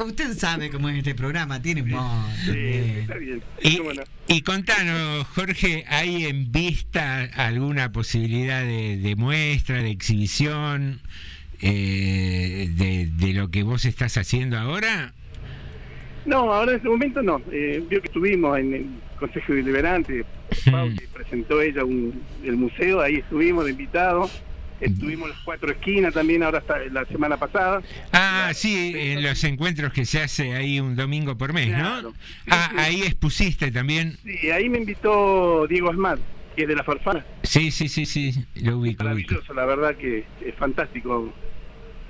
[0.06, 2.26] usted sabe cómo es este programa, tiene humor.
[2.46, 3.06] también.
[3.20, 3.42] bien.
[3.62, 3.80] Y,
[4.28, 11.00] y contanos, Jorge, ¿hay en vista alguna posibilidad de, de muestra, de exhibición
[11.60, 15.14] eh, de, de lo que vos estás haciendo ahora?
[16.24, 17.40] No, ahora en este momento no.
[17.52, 18.86] Eh, vio que estuvimos en el
[19.18, 20.24] Consejo Deliberante,
[20.64, 24.42] que presentó ella un- el museo, ahí estuvimos de invitados.
[24.80, 27.80] Estuvimos en las cuatro esquinas también, ahora hasta la semana pasada.
[28.12, 32.12] Ah, sí, en los encuentros que se hace ahí un domingo por mes, ¿no?
[32.50, 34.18] Ah, ahí expusiste también.
[34.24, 36.18] Sí, ahí me invitó Diego Asmat,
[36.56, 37.24] que es de la Farfana.
[37.44, 39.04] Sí, sí, sí, sí, lo ubico,
[39.54, 41.32] la verdad que es fantástico.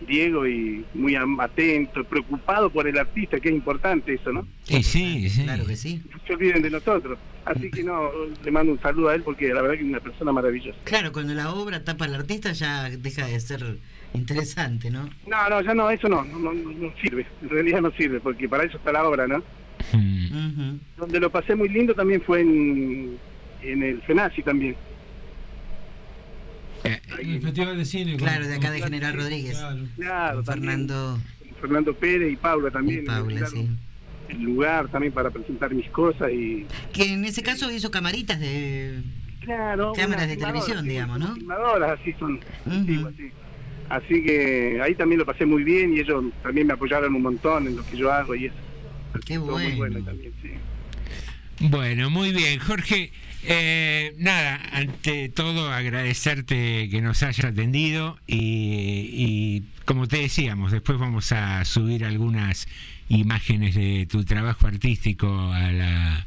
[0.06, 4.46] Diego y muy am- atento, preocupado por el artista, que es importante eso, ¿no?
[4.64, 5.42] Sí, sí.
[5.44, 6.02] Claro que sí.
[6.12, 7.18] No se olviden de nosotros.
[7.44, 8.10] Así que no,
[8.42, 10.78] le mando un saludo a él porque la verdad que es una persona maravillosa.
[10.84, 13.78] Claro, cuando la obra tapa al artista ya deja de ser
[14.14, 15.10] interesante, ¿no?
[15.26, 17.26] No, no, ya no, eso no, no, no, no sirve.
[17.42, 19.42] En realidad no sirve porque para eso está la obra, ¿no?
[19.92, 20.78] Mm.
[20.96, 23.18] Donde lo pasé muy lindo también fue en,
[23.62, 24.76] en el FENACI también.
[26.84, 28.12] El Festival de Cine.
[28.12, 29.58] con- Claro, de acá de General Rodríguez.
[29.96, 30.70] Claro, Con también.
[30.70, 31.18] Fernando.
[31.60, 33.00] Fernando Pérez y Paula también.
[33.02, 33.70] Y Paula, me brindaron sí.
[34.28, 36.66] El lugar también para presentar mis cosas y...
[36.92, 39.02] Que en ese caso hizo camaritas de.
[39.40, 41.34] Claro, Cámaras de televisión, sí, digamos, ¿no?
[41.34, 43.30] filmadoras, así son antiguas, sí.
[43.90, 47.66] Así que ahí también lo pasé muy bien y ellos también me apoyaron un montón
[47.66, 48.54] en lo que yo hago y eso.
[49.26, 49.76] Qué Muy bueno.
[49.76, 50.48] bueno también, sí.
[51.68, 53.12] Bueno, muy bien, Jorge.
[53.46, 60.98] Eh, nada, ante todo agradecerte que nos hayas atendido y, y como te decíamos, después
[60.98, 62.66] vamos a subir algunas
[63.08, 66.26] imágenes de tu trabajo artístico a la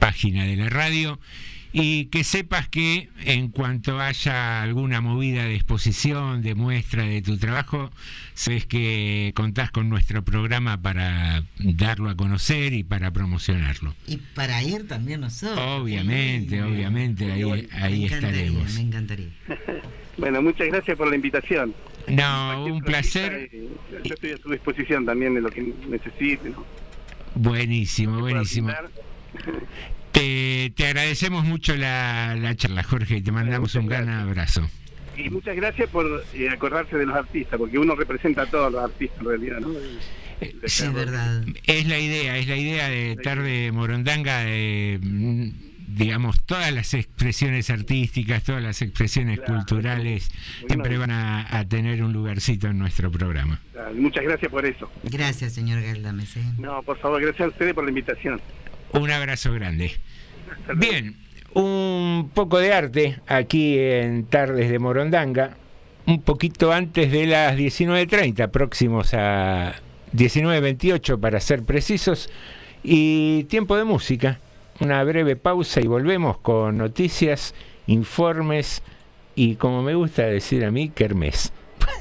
[0.00, 1.20] página de la radio
[1.72, 7.36] y que sepas que en cuanto haya alguna movida de exposición, de muestra de tu
[7.38, 7.90] trabajo,
[8.34, 13.94] sabes que contás con nuestro programa para darlo a conocer y para promocionarlo.
[14.06, 15.58] Y para ir también nosotros.
[15.60, 18.74] Obviamente, obviamente, ahí, ahí me estaremos.
[18.74, 19.30] Me encantaría.
[20.18, 21.72] Bueno, muchas gracias por la invitación.
[22.08, 23.48] No, un placer.
[23.52, 23.68] Eh,
[24.02, 26.52] Yo estoy a tu disposición también de lo que necesiten.
[26.52, 26.64] ¿no?
[27.36, 28.70] Buenísimo, buenísimo.
[30.12, 34.68] Te, te agradecemos mucho la, la charla, Jorge, y te mandamos un gran abrazo.
[35.16, 38.82] Y muchas gracias por eh, acordarse de los artistas, porque uno representa a todos los
[38.84, 39.68] artistas en realidad, ¿no?
[40.66, 41.44] Sí, es verdad.
[41.66, 45.48] Es la idea, es la idea de Tarde Morondanga, de, mm,
[45.88, 50.30] digamos, todas las expresiones artísticas, todas las expresiones culturales,
[50.68, 53.60] siempre van a, a tener un lugarcito en nuestro programa.
[53.94, 54.88] Muchas gracias por eso.
[55.02, 56.36] Gracias, señor Galdames.
[56.36, 56.42] ¿eh?
[56.58, 58.40] No, por favor, gracias a ustedes por la invitación.
[58.92, 59.92] Un abrazo grande.
[60.76, 61.16] Bien,
[61.54, 65.56] un poco de arte aquí en Tardes de Morondanga,
[66.06, 69.74] un poquito antes de las 19.30, próximos a
[70.14, 72.30] 19.28 para ser precisos,
[72.82, 74.40] y tiempo de música.
[74.80, 77.54] Una breve pausa y volvemos con noticias,
[77.86, 78.82] informes
[79.34, 81.52] y, como me gusta decir a mí, kermés.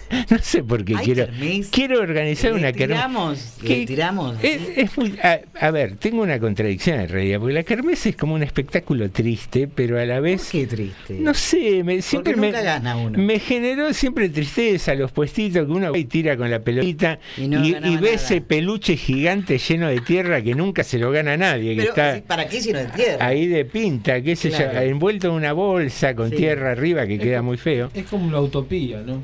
[0.30, 1.70] no sé por qué Ay, quiero, kermés.
[1.72, 2.98] quiero organizar Le una kermés.
[2.98, 4.36] tiramos, le que- tiramos.
[4.44, 8.16] es, es muy, a, a ver, tengo una contradicción en realidad, porque la kermés es
[8.16, 10.50] como un espectáculo triste, pero a la vez...
[10.52, 11.16] ¿Qué triste?
[11.20, 13.18] No sé, me, siempre me, gana uno.
[13.18, 17.48] me generó siempre tristeza los puestitos que uno va y tira con la pelotita Y
[17.48, 18.10] no ve nada.
[18.10, 22.28] ese peluche gigante lleno de tierra que nunca se lo gana nadie, que Pero, está
[22.28, 23.26] ¿para qué si no es tierra?
[23.26, 24.74] ahí de pinta, qué sé Claro.
[24.74, 26.38] yo, envuelto en una bolsa con Sí.
[26.38, 27.90] tierra arriba que Es queda como- muy feo.
[27.94, 29.22] Es como la utopía, ¿no?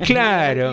[0.00, 0.17] Claro.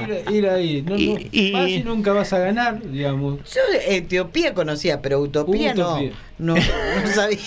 [0.01, 0.81] Ir, ir ahí.
[0.81, 0.97] No, no,
[1.31, 3.39] Y- vas y nunca vas a ganar, digamos.
[3.53, 6.11] Yo Etiopía conocía, pero Utopía, Utopía.
[6.38, 7.38] No, no, no sabía.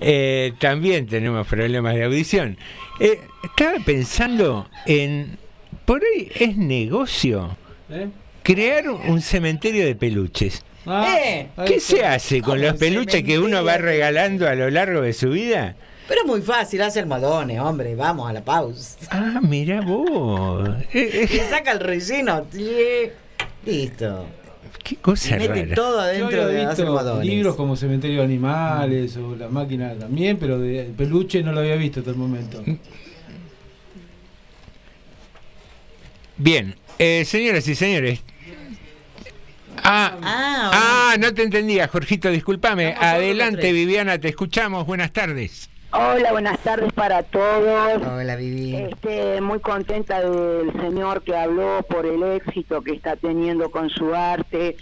[0.00, 2.56] Eh, también tenemos problemas de audición.
[3.00, 5.38] Eh, estaba pensando en,
[5.84, 7.56] por ahí es negocio
[7.90, 8.08] ¿Eh?
[8.42, 10.64] crear un- cementerio de peluches.
[10.86, 14.70] Ah, Eh, ¿Qué se hace con ¿Cómo los peluches que uno va regalando a lo
[14.70, 15.76] largo de su vida?
[16.10, 18.98] Pero es muy fácil, hace almohadones, hombre, vamos a la pausa.
[19.12, 20.68] Ah, mira vos.
[20.92, 22.44] Eh, Le eh, saca el relleno,
[23.64, 24.26] listo.
[24.82, 25.74] qué cosa Y mete rara.
[25.76, 27.26] todo adentro de los visto almohadones.
[27.28, 31.76] libros como Cementerio de Animales o La Máquina también, pero de peluche no lo había
[31.76, 32.60] visto hasta el momento.
[36.36, 38.20] Bien, eh, señoras y señores.
[39.76, 40.70] Ah, Ah,
[41.12, 42.94] ah, no te entendía, Jorgito, discúlpame.
[42.98, 43.72] Adelante.
[43.72, 44.84] Viviana, te escuchamos.
[44.86, 45.70] Buenas tardes.
[45.92, 48.06] Hola, buenas tardes para todos.
[48.06, 48.76] Hola, Vivi.
[48.76, 54.14] Este, muy contenta del señor que habló por el éxito que está teniendo con su
[54.14, 54.76] arte.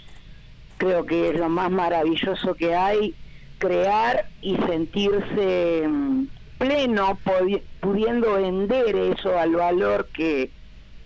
[0.77, 3.15] Creo que es lo más maravilloso que hay,
[3.57, 6.27] crear y sentirse mm,
[6.59, 7.17] pleno,
[7.79, 10.51] pudiendo vender eso al valor que,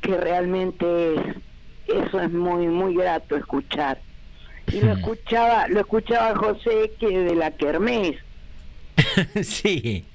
[0.02, 1.22] que realmente es.
[1.88, 4.02] Eso es muy, muy grato escuchar.
[4.68, 8.18] Y lo escuchaba, lo escuchaba José que de la Kermés.
[9.44, 10.06] sí.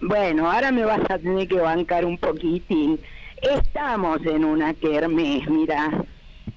[0.00, 2.98] Bueno, ahora me vas a tener que bancar un poquitín.
[3.40, 6.04] Estamos en una kermés, mira.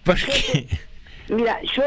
[0.04, 0.68] ¿Por qué?
[1.30, 1.84] Mira, yo,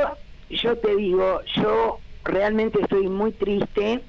[0.50, 4.00] yo te digo, yo realmente estoy muy triste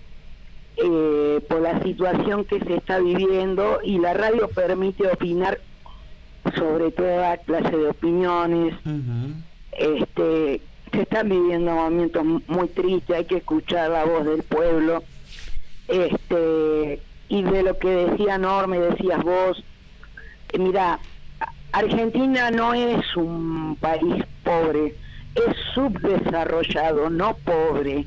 [0.78, 5.60] eh, por la situación que se está viviendo y la radio permite opinar
[6.56, 8.76] sobre toda clase de opiniones.
[9.72, 10.62] Este,
[10.92, 15.04] se están viviendo momentos muy tristes, hay que escuchar la voz del pueblo.
[15.90, 19.64] Este, y de lo que decía Norma y decías vos,
[20.54, 21.00] eh, mira,
[21.72, 24.96] Argentina no es un país pobre,
[25.34, 28.06] es subdesarrollado, no pobre.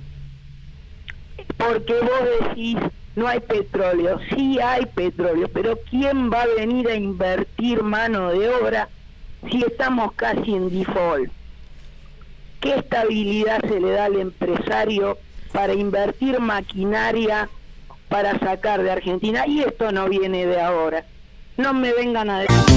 [1.57, 2.79] Porque vos decís,
[3.17, 8.49] no hay petróleo, sí hay petróleo, pero ¿quién va a venir a invertir mano de
[8.49, 8.89] obra
[9.51, 11.31] si estamos casi en default?
[12.61, 15.19] ¿Qué estabilidad se le da al empresario
[15.53, 17.49] para invertir maquinaria
[18.13, 19.47] para sacar de Argentina?
[19.47, 21.05] Y esto no viene de ahora.
[21.57, 22.72] No me vengan a decir...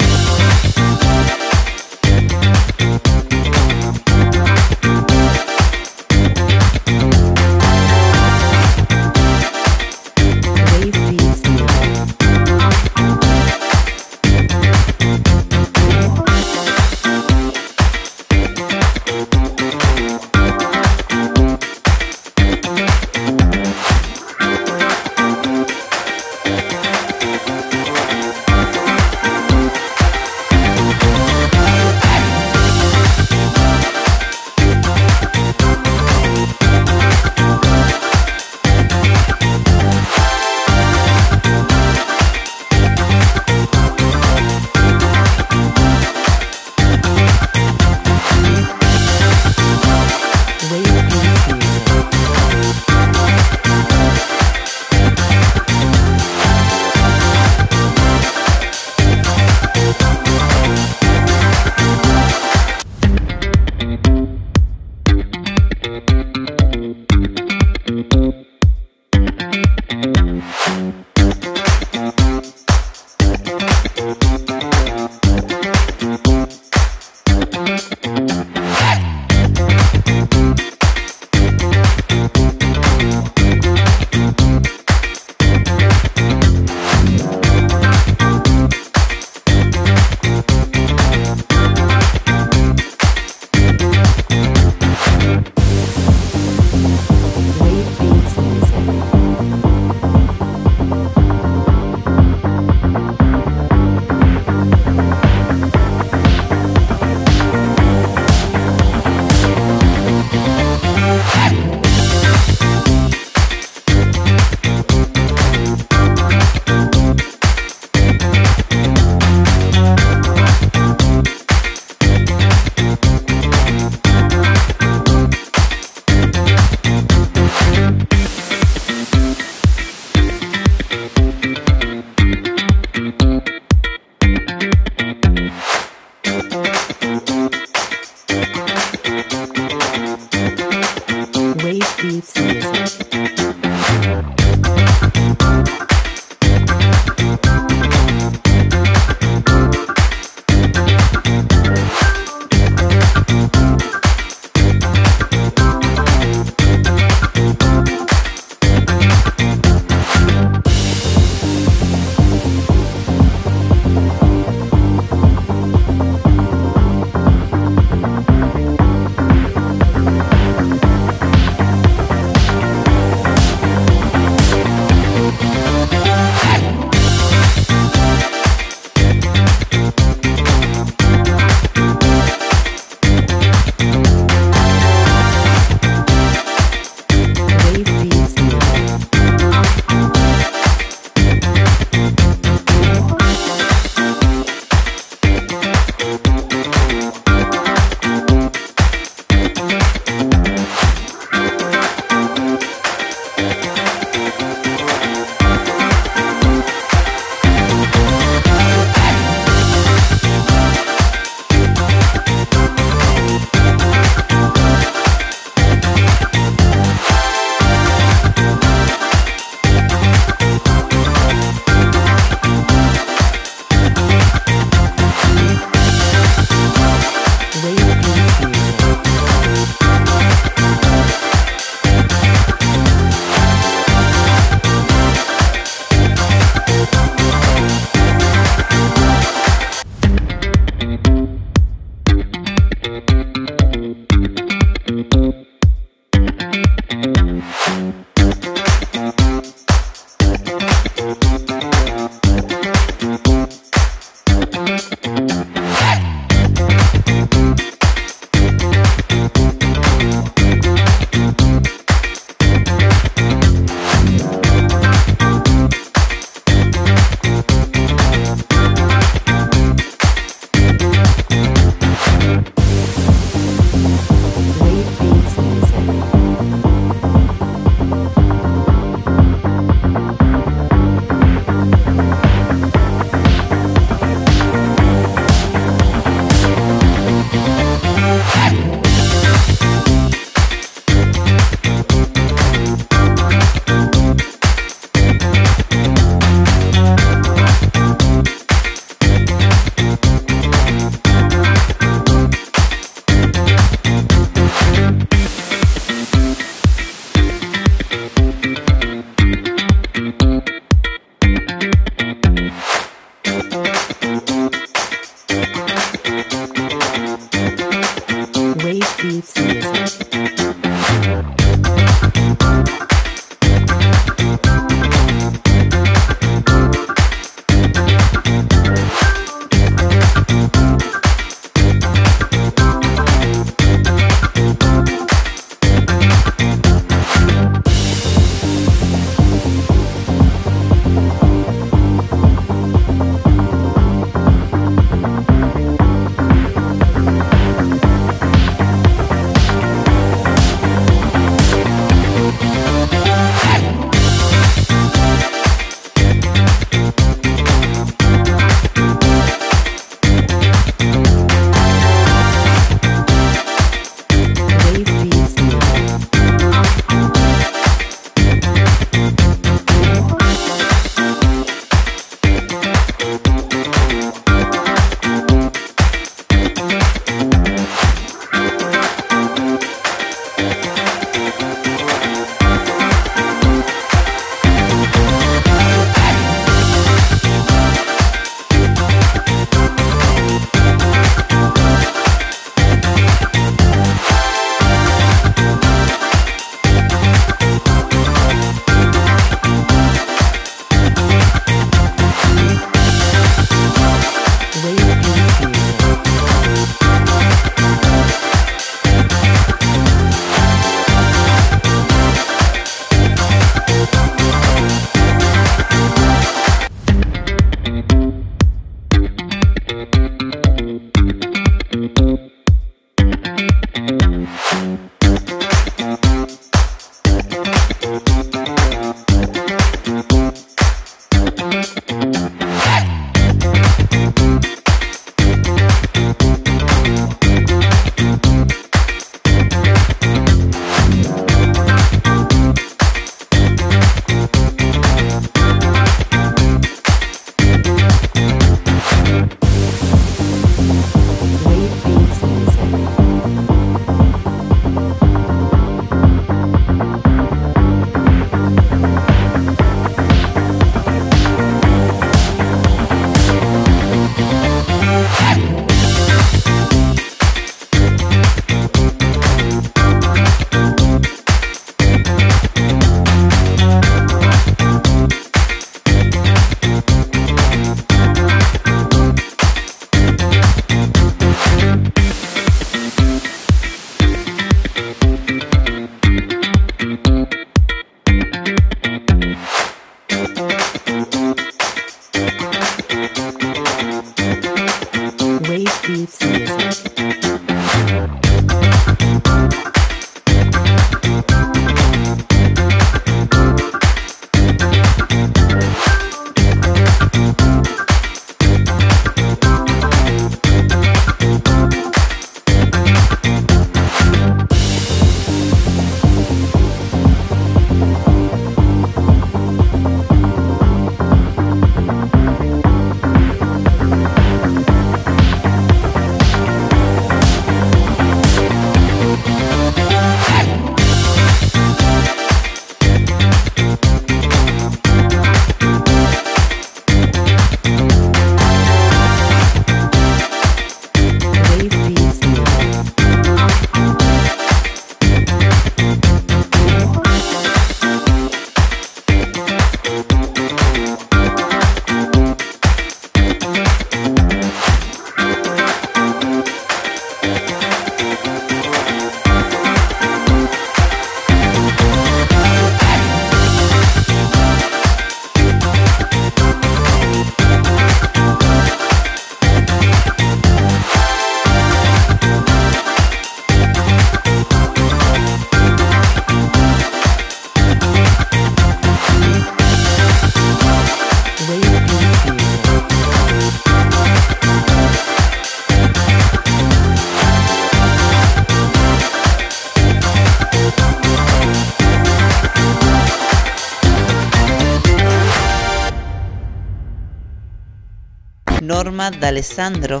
[599.02, 600.00] Norma D'Alessandro,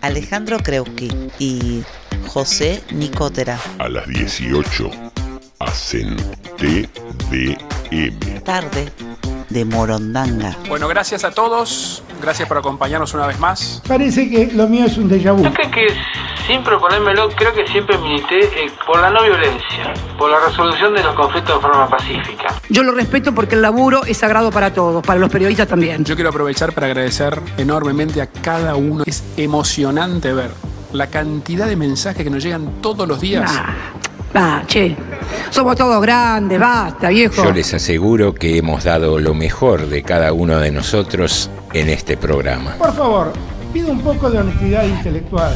[0.00, 1.08] Alejandro Kreuski
[1.38, 1.84] y
[2.26, 3.60] José Nicotera.
[3.78, 4.90] A las 18
[5.60, 6.16] hacen
[6.56, 8.40] TDM.
[8.42, 8.90] Tarde
[9.50, 10.56] de Morondanga.
[10.68, 13.80] Bueno, gracias a todos, gracias por acompañarnos una vez más.
[13.86, 15.44] Parece que lo mío es un déjà vu.
[15.44, 15.86] Yo creo que
[16.46, 21.02] sin proponérmelo, creo que siempre milité eh, por la no violencia, por la resolución de
[21.02, 22.54] los conflictos de forma pacífica.
[22.68, 26.04] Yo lo respeto porque el laburo es sagrado para todos, para los periodistas también.
[26.04, 29.04] Yo quiero aprovechar para agradecer enormemente a cada uno.
[29.06, 30.50] Es emocionante ver
[30.92, 33.50] la cantidad de mensajes que nos llegan todos los días.
[34.36, 34.96] Ah, che,
[35.50, 37.44] somos todos grandes, basta, viejo.
[37.44, 42.16] Yo les aseguro que hemos dado lo mejor de cada uno de nosotros en este
[42.16, 42.74] programa.
[42.78, 43.32] Por favor,
[43.72, 45.54] pido un poco de honestidad intelectual.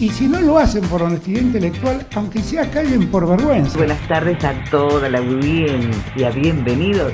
[0.00, 3.76] Y si no lo hacen por honestidad intelectual, aunque sea callen por vergüenza.
[3.78, 7.12] Buenas tardes a toda la audiencia, bienvenidos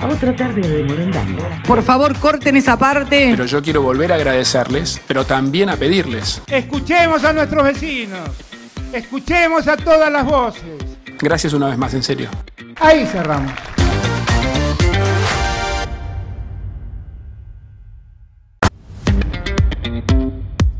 [0.00, 1.62] a otra tarde de Morondanga.
[1.66, 3.30] Por favor, corten esa parte.
[3.30, 6.40] Pero yo quiero volver a agradecerles, pero también a pedirles.
[6.46, 8.30] Escuchemos a nuestros vecinos.
[8.92, 10.62] Escuchemos a todas las voces.
[11.18, 12.28] Gracias una vez más, en serio.
[12.80, 13.52] Ahí cerramos.